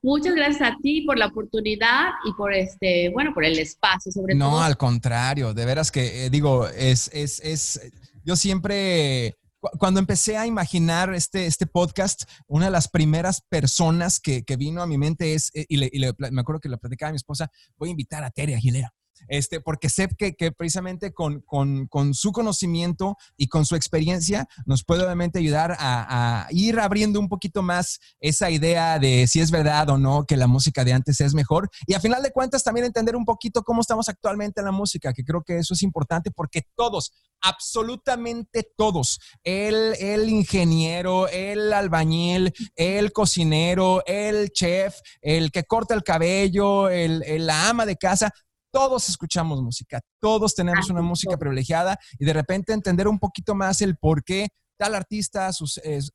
Muchas 0.00 0.34
gracias, 0.34 0.62
a 0.62 0.76
ti. 0.82 1.02
por 1.02 1.18
la 1.18 1.26
oportunidad 1.26 2.06
y 2.24 2.32
por 2.32 2.54
este, 2.54 3.10
bueno, 3.10 3.34
por 3.34 3.44
el 3.44 3.58
espacio, 3.58 4.10
sobre 4.10 4.34
todo. 4.34 4.50
No, 4.50 4.62
al 4.62 4.78
contrario, 4.78 5.52
de 5.52 5.66
veras 5.66 5.92
que 5.92 6.24
eh, 6.24 6.30
digo, 6.30 6.66
es, 6.68 7.10
es, 7.12 7.38
es, 7.40 7.92
yo 8.24 8.34
siempre 8.34 9.36
cuando 9.78 10.00
empecé 10.00 10.38
a 10.38 10.46
imaginar 10.46 11.12
este, 11.12 11.44
este 11.44 11.66
podcast, 11.66 12.22
una 12.46 12.66
de 12.66 12.70
las 12.70 12.88
primeras 12.88 13.42
personas 13.42 14.20
que, 14.20 14.42
que 14.44 14.56
vino 14.56 14.80
a 14.80 14.86
mi 14.86 14.96
mente 14.96 15.34
es, 15.34 15.50
eh, 15.52 15.66
y, 15.68 15.84
y 15.84 16.00
me 16.30 16.40
acuerdo 16.40 16.60
que 16.60 16.70
le 16.70 16.78
platicaba 16.78 17.10
a 17.10 17.12
mi 17.12 17.16
esposa, 17.16 17.50
voy 17.76 17.90
a 17.90 17.92
invitar 17.92 18.24
a 18.24 18.30
Tere 18.30 18.54
Aguilera 18.54 18.94
este, 19.28 19.60
porque 19.60 19.88
sé 19.88 20.08
que, 20.16 20.34
que 20.34 20.52
precisamente 20.52 21.12
con, 21.12 21.40
con, 21.40 21.86
con, 21.86 22.14
su 22.14 22.32
conocimiento 22.32 23.16
y 23.36 23.48
con 23.48 23.66
su 23.66 23.74
experiencia 23.74 24.48
nos 24.64 24.84
puede 24.84 25.04
obviamente 25.04 25.38
ayudar 25.38 25.76
a, 25.78 26.46
ir 26.50 26.78
abriendo 26.78 27.18
un 27.20 27.28
poquito 27.28 27.62
más 27.62 27.98
esa 28.20 28.50
idea 28.50 28.98
de 28.98 29.26
si 29.26 29.40
es 29.40 29.50
verdad 29.50 29.90
o 29.90 29.98
no 29.98 30.24
que 30.24 30.36
la 30.36 30.46
música 30.46 30.84
de 30.84 30.92
antes 30.92 31.20
es 31.20 31.34
mejor. 31.34 31.68
Y 31.86 31.94
a 31.94 32.00
final 32.00 32.22
de 32.22 32.30
cuentas 32.30 32.62
también 32.62 32.86
entender 32.86 33.16
un 33.16 33.24
poquito 33.24 33.62
cómo 33.62 33.80
estamos 33.80 34.08
actualmente 34.08 34.60
en 34.60 34.66
la 34.66 34.72
música, 34.72 35.12
que 35.12 35.24
creo 35.24 35.42
que 35.42 35.58
eso 35.58 35.74
es 35.74 35.82
importante 35.82 36.30
porque 36.30 36.62
todos, 36.74 37.12
absolutamente 37.40 38.68
todos, 38.76 39.20
el, 39.44 39.94
el 39.98 40.28
ingeniero, 40.28 41.28
el 41.28 41.72
albañil, 41.72 42.52
el 42.74 43.12
cocinero, 43.12 44.02
el 44.06 44.50
chef, 44.50 44.96
el 45.20 45.50
que 45.50 45.64
corta 45.64 45.94
el 45.94 46.02
cabello, 46.02 46.88
el, 46.88 47.22
el 47.24 47.46
la 47.46 47.68
ama 47.68 47.86
de 47.86 47.96
casa, 47.96 48.32
todos 48.76 49.08
escuchamos 49.08 49.62
música, 49.62 50.02
todos 50.20 50.54
tenemos 50.54 50.90
una 50.90 51.00
música 51.00 51.38
privilegiada 51.38 51.98
y 52.18 52.26
de 52.26 52.34
repente 52.34 52.74
entender 52.74 53.08
un 53.08 53.18
poquito 53.18 53.54
más 53.54 53.80
el 53.80 53.96
por 53.96 54.22
qué 54.22 54.48
tal 54.76 54.94
artista 54.94 55.48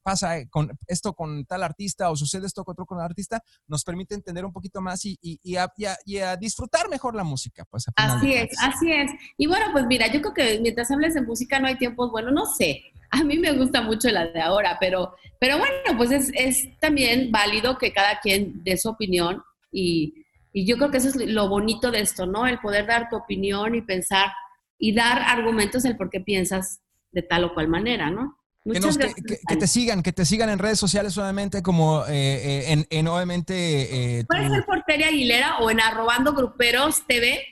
pasa 0.03 0.45
con 0.47 0.71
esto 0.85 1.13
con 1.13 1.43
tal 1.45 1.63
artista 1.63 2.11
o 2.11 2.15
sucede 2.15 2.45
esto 2.45 2.63
con 2.63 2.73
otro 2.73 2.85
con 2.85 2.99
el 2.99 3.05
artista, 3.05 3.41
nos 3.65 3.83
permite 3.83 4.13
entender 4.13 4.45
un 4.45 4.53
poquito 4.53 4.79
más 4.79 5.03
y, 5.05 5.17
y, 5.23 5.55
a, 5.55 6.37
disfrutar 6.37 6.87
mejor 6.87 7.15
la 7.15 7.23
música. 7.23 7.65
Pues, 7.67 7.85
así 7.95 8.31
es, 8.31 8.51
así 8.61 8.91
es. 8.91 9.09
Y 9.37 9.47
bueno, 9.47 9.65
pues 9.71 9.87
mira, 9.87 10.05
yo 10.13 10.21
creo 10.21 10.33
que 10.35 10.59
mientras 10.59 10.91
hables 10.91 11.15
de 11.15 11.21
música 11.21 11.59
no 11.59 11.65
hay 11.65 11.79
tiempos, 11.79 12.11
bueno, 12.11 12.29
no 12.29 12.45
sé. 12.45 12.83
A 13.09 13.23
mí 13.23 13.39
me 13.39 13.53
gusta 13.53 13.81
mucho 13.81 14.07
la 14.09 14.27
de 14.27 14.39
ahora, 14.39 14.77
pero, 14.79 15.15
pero 15.39 15.57
bueno, 15.57 15.97
pues 15.97 16.11
es, 16.11 16.29
es 16.35 16.79
también 16.79 17.31
válido 17.31 17.79
que 17.79 17.91
cada 17.91 18.19
quien 18.19 18.63
dé 18.63 18.77
su 18.77 18.87
opinión 18.87 19.41
y, 19.71 20.20
y 20.53 20.65
yo 20.65 20.77
creo 20.77 20.91
que 20.91 20.97
eso 20.97 21.09
es 21.09 21.15
lo 21.15 21.47
bonito 21.47 21.91
de 21.91 22.01
esto, 22.01 22.25
¿no? 22.25 22.45
El 22.45 22.59
poder 22.59 22.85
dar 22.85 23.09
tu 23.09 23.15
opinión 23.15 23.75
y 23.75 23.81
pensar 23.81 24.31
y 24.77 24.93
dar 24.93 25.19
argumentos 25.19 25.85
el 25.85 25.95
por 25.95 26.09
qué 26.09 26.19
piensas 26.19 26.81
de 27.11 27.21
tal 27.21 27.45
o 27.45 27.53
cual 27.53 27.67
manera, 27.67 28.09
¿no? 28.09 28.37
Que, 28.63 28.79
que, 29.47 29.55
te 29.55 29.65
sigan, 29.65 30.03
que 30.03 30.13
te 30.13 30.23
sigan 30.23 30.49
en 30.49 30.59
redes 30.59 30.79
sociales 30.79 31.17
obviamente 31.17 31.63
como 31.63 32.05
eh, 32.05 32.73
eh, 32.73 32.85
en, 32.89 33.07
obviamente... 33.07 34.19
Eh, 34.19 34.25
Puede 34.25 34.49
ser 34.49 34.65
por 34.65 34.83
Tere 34.83 35.05
Aguilera 35.05 35.57
o 35.59 35.71
en 35.71 35.79
arrobando 35.79 36.33
gruperos 36.33 37.07
TV, 37.07 37.43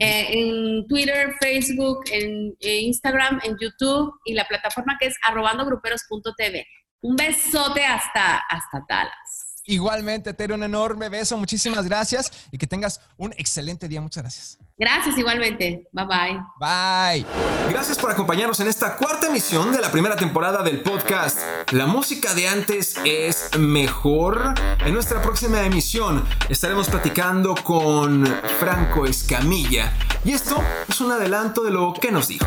en 0.00 0.86
Twitter, 0.88 1.34
Facebook, 1.40 2.00
en 2.10 2.56
Instagram, 2.60 3.40
en 3.44 3.56
YouTube 3.60 4.12
y 4.24 4.34
la 4.34 4.44
plataforma 4.46 4.96
que 4.98 5.06
es 5.06 5.14
arrobandogruperos.tv. 5.22 6.66
Un 7.02 7.14
besote 7.14 7.84
hasta, 7.86 8.38
hasta 8.38 8.84
Dallas. 8.88 9.25
Igualmente, 9.68 10.32
Tere, 10.32 10.54
un 10.54 10.62
enorme 10.62 11.08
beso. 11.08 11.36
Muchísimas 11.36 11.84
gracias 11.86 12.30
y 12.52 12.58
que 12.58 12.68
tengas 12.68 13.00
un 13.16 13.32
excelente 13.32 13.88
día. 13.88 14.00
Muchas 14.00 14.22
gracias. 14.22 14.58
Gracias, 14.78 15.18
igualmente. 15.18 15.88
Bye 15.90 16.04
bye. 16.06 16.40
Bye. 16.60 17.26
Gracias 17.70 17.98
por 17.98 18.12
acompañarnos 18.12 18.60
en 18.60 18.68
esta 18.68 18.96
cuarta 18.96 19.26
emisión 19.26 19.72
de 19.72 19.80
la 19.80 19.90
primera 19.90 20.14
temporada 20.14 20.62
del 20.62 20.82
podcast. 20.82 21.38
La 21.72 21.86
música 21.86 22.32
de 22.34 22.46
antes 22.46 22.94
es 23.04 23.58
mejor. 23.58 24.54
En 24.84 24.94
nuestra 24.94 25.20
próxima 25.20 25.62
emisión 25.62 26.22
estaremos 26.48 26.88
platicando 26.88 27.56
con 27.56 28.24
Franco 28.60 29.04
Escamilla. 29.04 29.92
Y 30.24 30.30
esto 30.32 30.62
es 30.88 31.00
un 31.00 31.10
adelanto 31.10 31.64
de 31.64 31.72
lo 31.72 31.92
que 31.92 32.12
nos 32.12 32.28
dijo. 32.28 32.46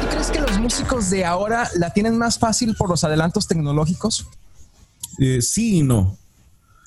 ¿Tú 0.00 0.08
crees 0.08 0.30
que 0.32 0.40
los 0.40 0.58
músicos 0.58 1.10
de 1.10 1.24
ahora 1.24 1.68
la 1.76 1.90
tienen 1.90 2.18
más 2.18 2.40
fácil 2.40 2.74
por 2.74 2.90
los 2.90 3.04
adelantos 3.04 3.46
tecnológicos? 3.46 4.26
Eh, 5.18 5.40
sí 5.40 5.78
y 5.78 5.82
no. 5.82 6.18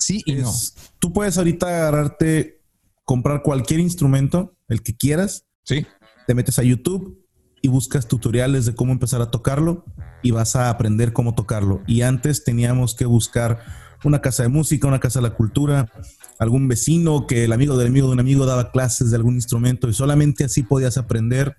Sí 0.08 0.22
y 0.24 0.36
no. 0.36 0.50
Tú 0.98 1.12
puedes 1.12 1.36
ahorita 1.36 1.66
agarrarte, 1.66 2.62
comprar 3.04 3.42
cualquier 3.42 3.80
instrumento, 3.80 4.56
el 4.66 4.82
que 4.82 4.96
quieras. 4.96 5.44
Sí. 5.64 5.86
Te 6.26 6.34
metes 6.34 6.58
a 6.58 6.62
YouTube 6.62 7.22
y 7.60 7.68
buscas 7.68 8.08
tutoriales 8.08 8.64
de 8.64 8.74
cómo 8.74 8.92
empezar 8.92 9.20
a 9.20 9.30
tocarlo 9.30 9.84
y 10.22 10.30
vas 10.30 10.56
a 10.56 10.70
aprender 10.70 11.12
cómo 11.12 11.34
tocarlo. 11.34 11.82
Y 11.86 12.00
antes 12.00 12.42
teníamos 12.42 12.94
que 12.94 13.04
buscar 13.04 13.60
una 14.02 14.22
casa 14.22 14.44
de 14.44 14.48
música, 14.48 14.88
una 14.88 14.98
casa 14.98 15.18
de 15.18 15.28
la 15.28 15.34
cultura, 15.34 15.92
algún 16.38 16.68
vecino 16.68 17.26
que 17.26 17.44
el 17.44 17.52
amigo 17.52 17.76
del 17.76 17.88
amigo 17.88 18.06
de 18.06 18.14
un 18.14 18.20
amigo 18.20 18.46
daba 18.46 18.70
clases 18.70 19.10
de 19.10 19.16
algún 19.16 19.34
instrumento 19.34 19.90
y 19.90 19.92
solamente 19.92 20.44
así 20.44 20.62
podías 20.62 20.96
aprender. 20.96 21.54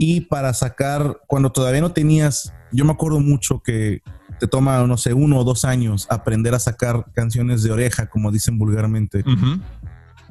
Y 0.00 0.22
para 0.22 0.52
sacar, 0.52 1.20
cuando 1.28 1.52
todavía 1.52 1.80
no 1.80 1.92
tenías, 1.92 2.52
yo 2.72 2.84
me 2.84 2.90
acuerdo 2.90 3.20
mucho 3.20 3.62
que 3.62 4.02
te 4.38 4.46
toma, 4.46 4.86
no 4.86 4.96
sé, 4.96 5.14
uno 5.14 5.38
o 5.38 5.44
dos 5.44 5.64
años 5.64 6.06
aprender 6.10 6.54
a 6.54 6.58
sacar 6.58 7.06
canciones 7.14 7.62
de 7.62 7.70
oreja, 7.70 8.08
como 8.08 8.30
dicen 8.30 8.58
vulgarmente. 8.58 9.24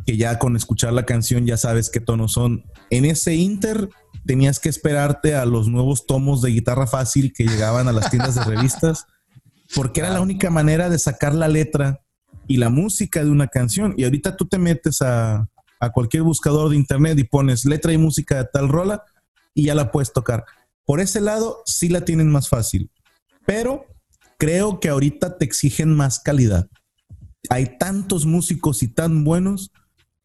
Que 0.06 0.18
ya 0.18 0.40
con 0.40 0.56
escuchar 0.56 0.94
la 0.94 1.06
canción 1.06 1.46
ya 1.46 1.58
sabes 1.58 1.90
qué 1.90 2.00
tonos 2.00 2.34
son. 2.34 2.64
En 2.90 3.06
ese 3.06 3.36
inter 3.36 3.90
tenías 4.26 4.60
que 4.60 4.70
esperarte 4.70 5.36
a 5.36 5.46
los 5.46 5.68
nuevos 5.68 6.06
tomos 6.06 6.42
de 6.42 6.52
guitarra 6.52 6.88
fácil 6.88 7.34
que 7.34 7.46
llegaban 7.46 7.88
a 7.88 7.92
las 7.92 8.10
tiendas 8.10 8.36
de 8.36 8.44
revistas, 8.44 9.06
porque 9.76 10.00
era 10.00 10.12
la 10.12 10.22
única 10.22 10.50
manera 10.50 10.90
de 10.90 11.00
sacar 11.00 11.36
la 11.36 11.48
letra 11.48 12.02
y 12.48 12.58
la 12.58 12.70
música 12.70 13.24
de 13.24 13.30
una 13.30 13.48
canción. 13.48 13.94
Y 13.98 14.06
ahorita 14.06 14.38
tú 14.38 14.46
te 14.46 14.58
metes 14.58 15.02
a, 15.02 15.50
a 15.80 15.90
cualquier 15.92 16.24
buscador 16.24 16.70
de 16.70 16.78
internet 16.78 17.20
y 17.20 17.24
pones 17.24 17.66
letra 17.66 17.92
y 17.92 17.98
música 17.98 18.38
de 18.38 18.46
tal 18.46 18.70
rola 18.70 19.04
y 19.54 19.66
ya 19.66 19.76
la 19.76 19.92
puedes 19.92 20.14
tocar. 20.14 20.46
Por 20.86 21.02
ese 21.02 21.20
lado, 21.20 21.64
sí 21.66 21.90
la 21.90 22.06
tienen 22.06 22.32
más 22.32 22.48
fácil. 22.48 22.90
Pero 23.46 23.86
creo 24.38 24.80
que 24.80 24.90
ahorita 24.90 25.38
te 25.38 25.46
exigen 25.46 25.96
más 25.96 26.20
calidad. 26.20 26.68
Hay 27.50 27.78
tantos 27.78 28.26
músicos 28.26 28.84
y 28.84 28.88
tan 28.88 29.24
buenos 29.24 29.72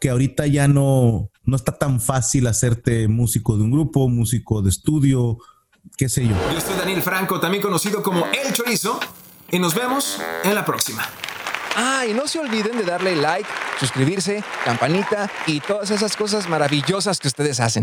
que 0.00 0.10
ahorita 0.10 0.46
ya 0.46 0.68
no, 0.68 1.30
no 1.44 1.56
está 1.56 1.78
tan 1.78 2.00
fácil 2.00 2.46
hacerte 2.46 3.08
músico 3.08 3.56
de 3.56 3.62
un 3.62 3.70
grupo, 3.70 4.08
músico 4.08 4.62
de 4.62 4.70
estudio, 4.70 5.38
qué 5.96 6.08
sé 6.08 6.26
yo. 6.26 6.34
Yo 6.52 6.60
soy 6.60 6.76
Daniel 6.76 7.02
Franco, 7.02 7.40
también 7.40 7.62
conocido 7.62 8.02
como 8.02 8.26
El 8.26 8.52
Chorizo, 8.52 8.98
y 9.50 9.58
nos 9.58 9.74
vemos 9.74 10.18
en 10.44 10.54
la 10.54 10.64
próxima. 10.64 11.08
Ah, 11.76 12.04
y 12.06 12.12
no 12.12 12.26
se 12.28 12.38
olviden 12.38 12.76
de 12.76 12.84
darle 12.84 13.16
like, 13.16 13.48
suscribirse, 13.80 14.44
campanita 14.64 15.30
y 15.46 15.60
todas 15.60 15.90
esas 15.90 16.16
cosas 16.16 16.48
maravillosas 16.48 17.18
que 17.18 17.28
ustedes 17.28 17.60
hacen. 17.60 17.80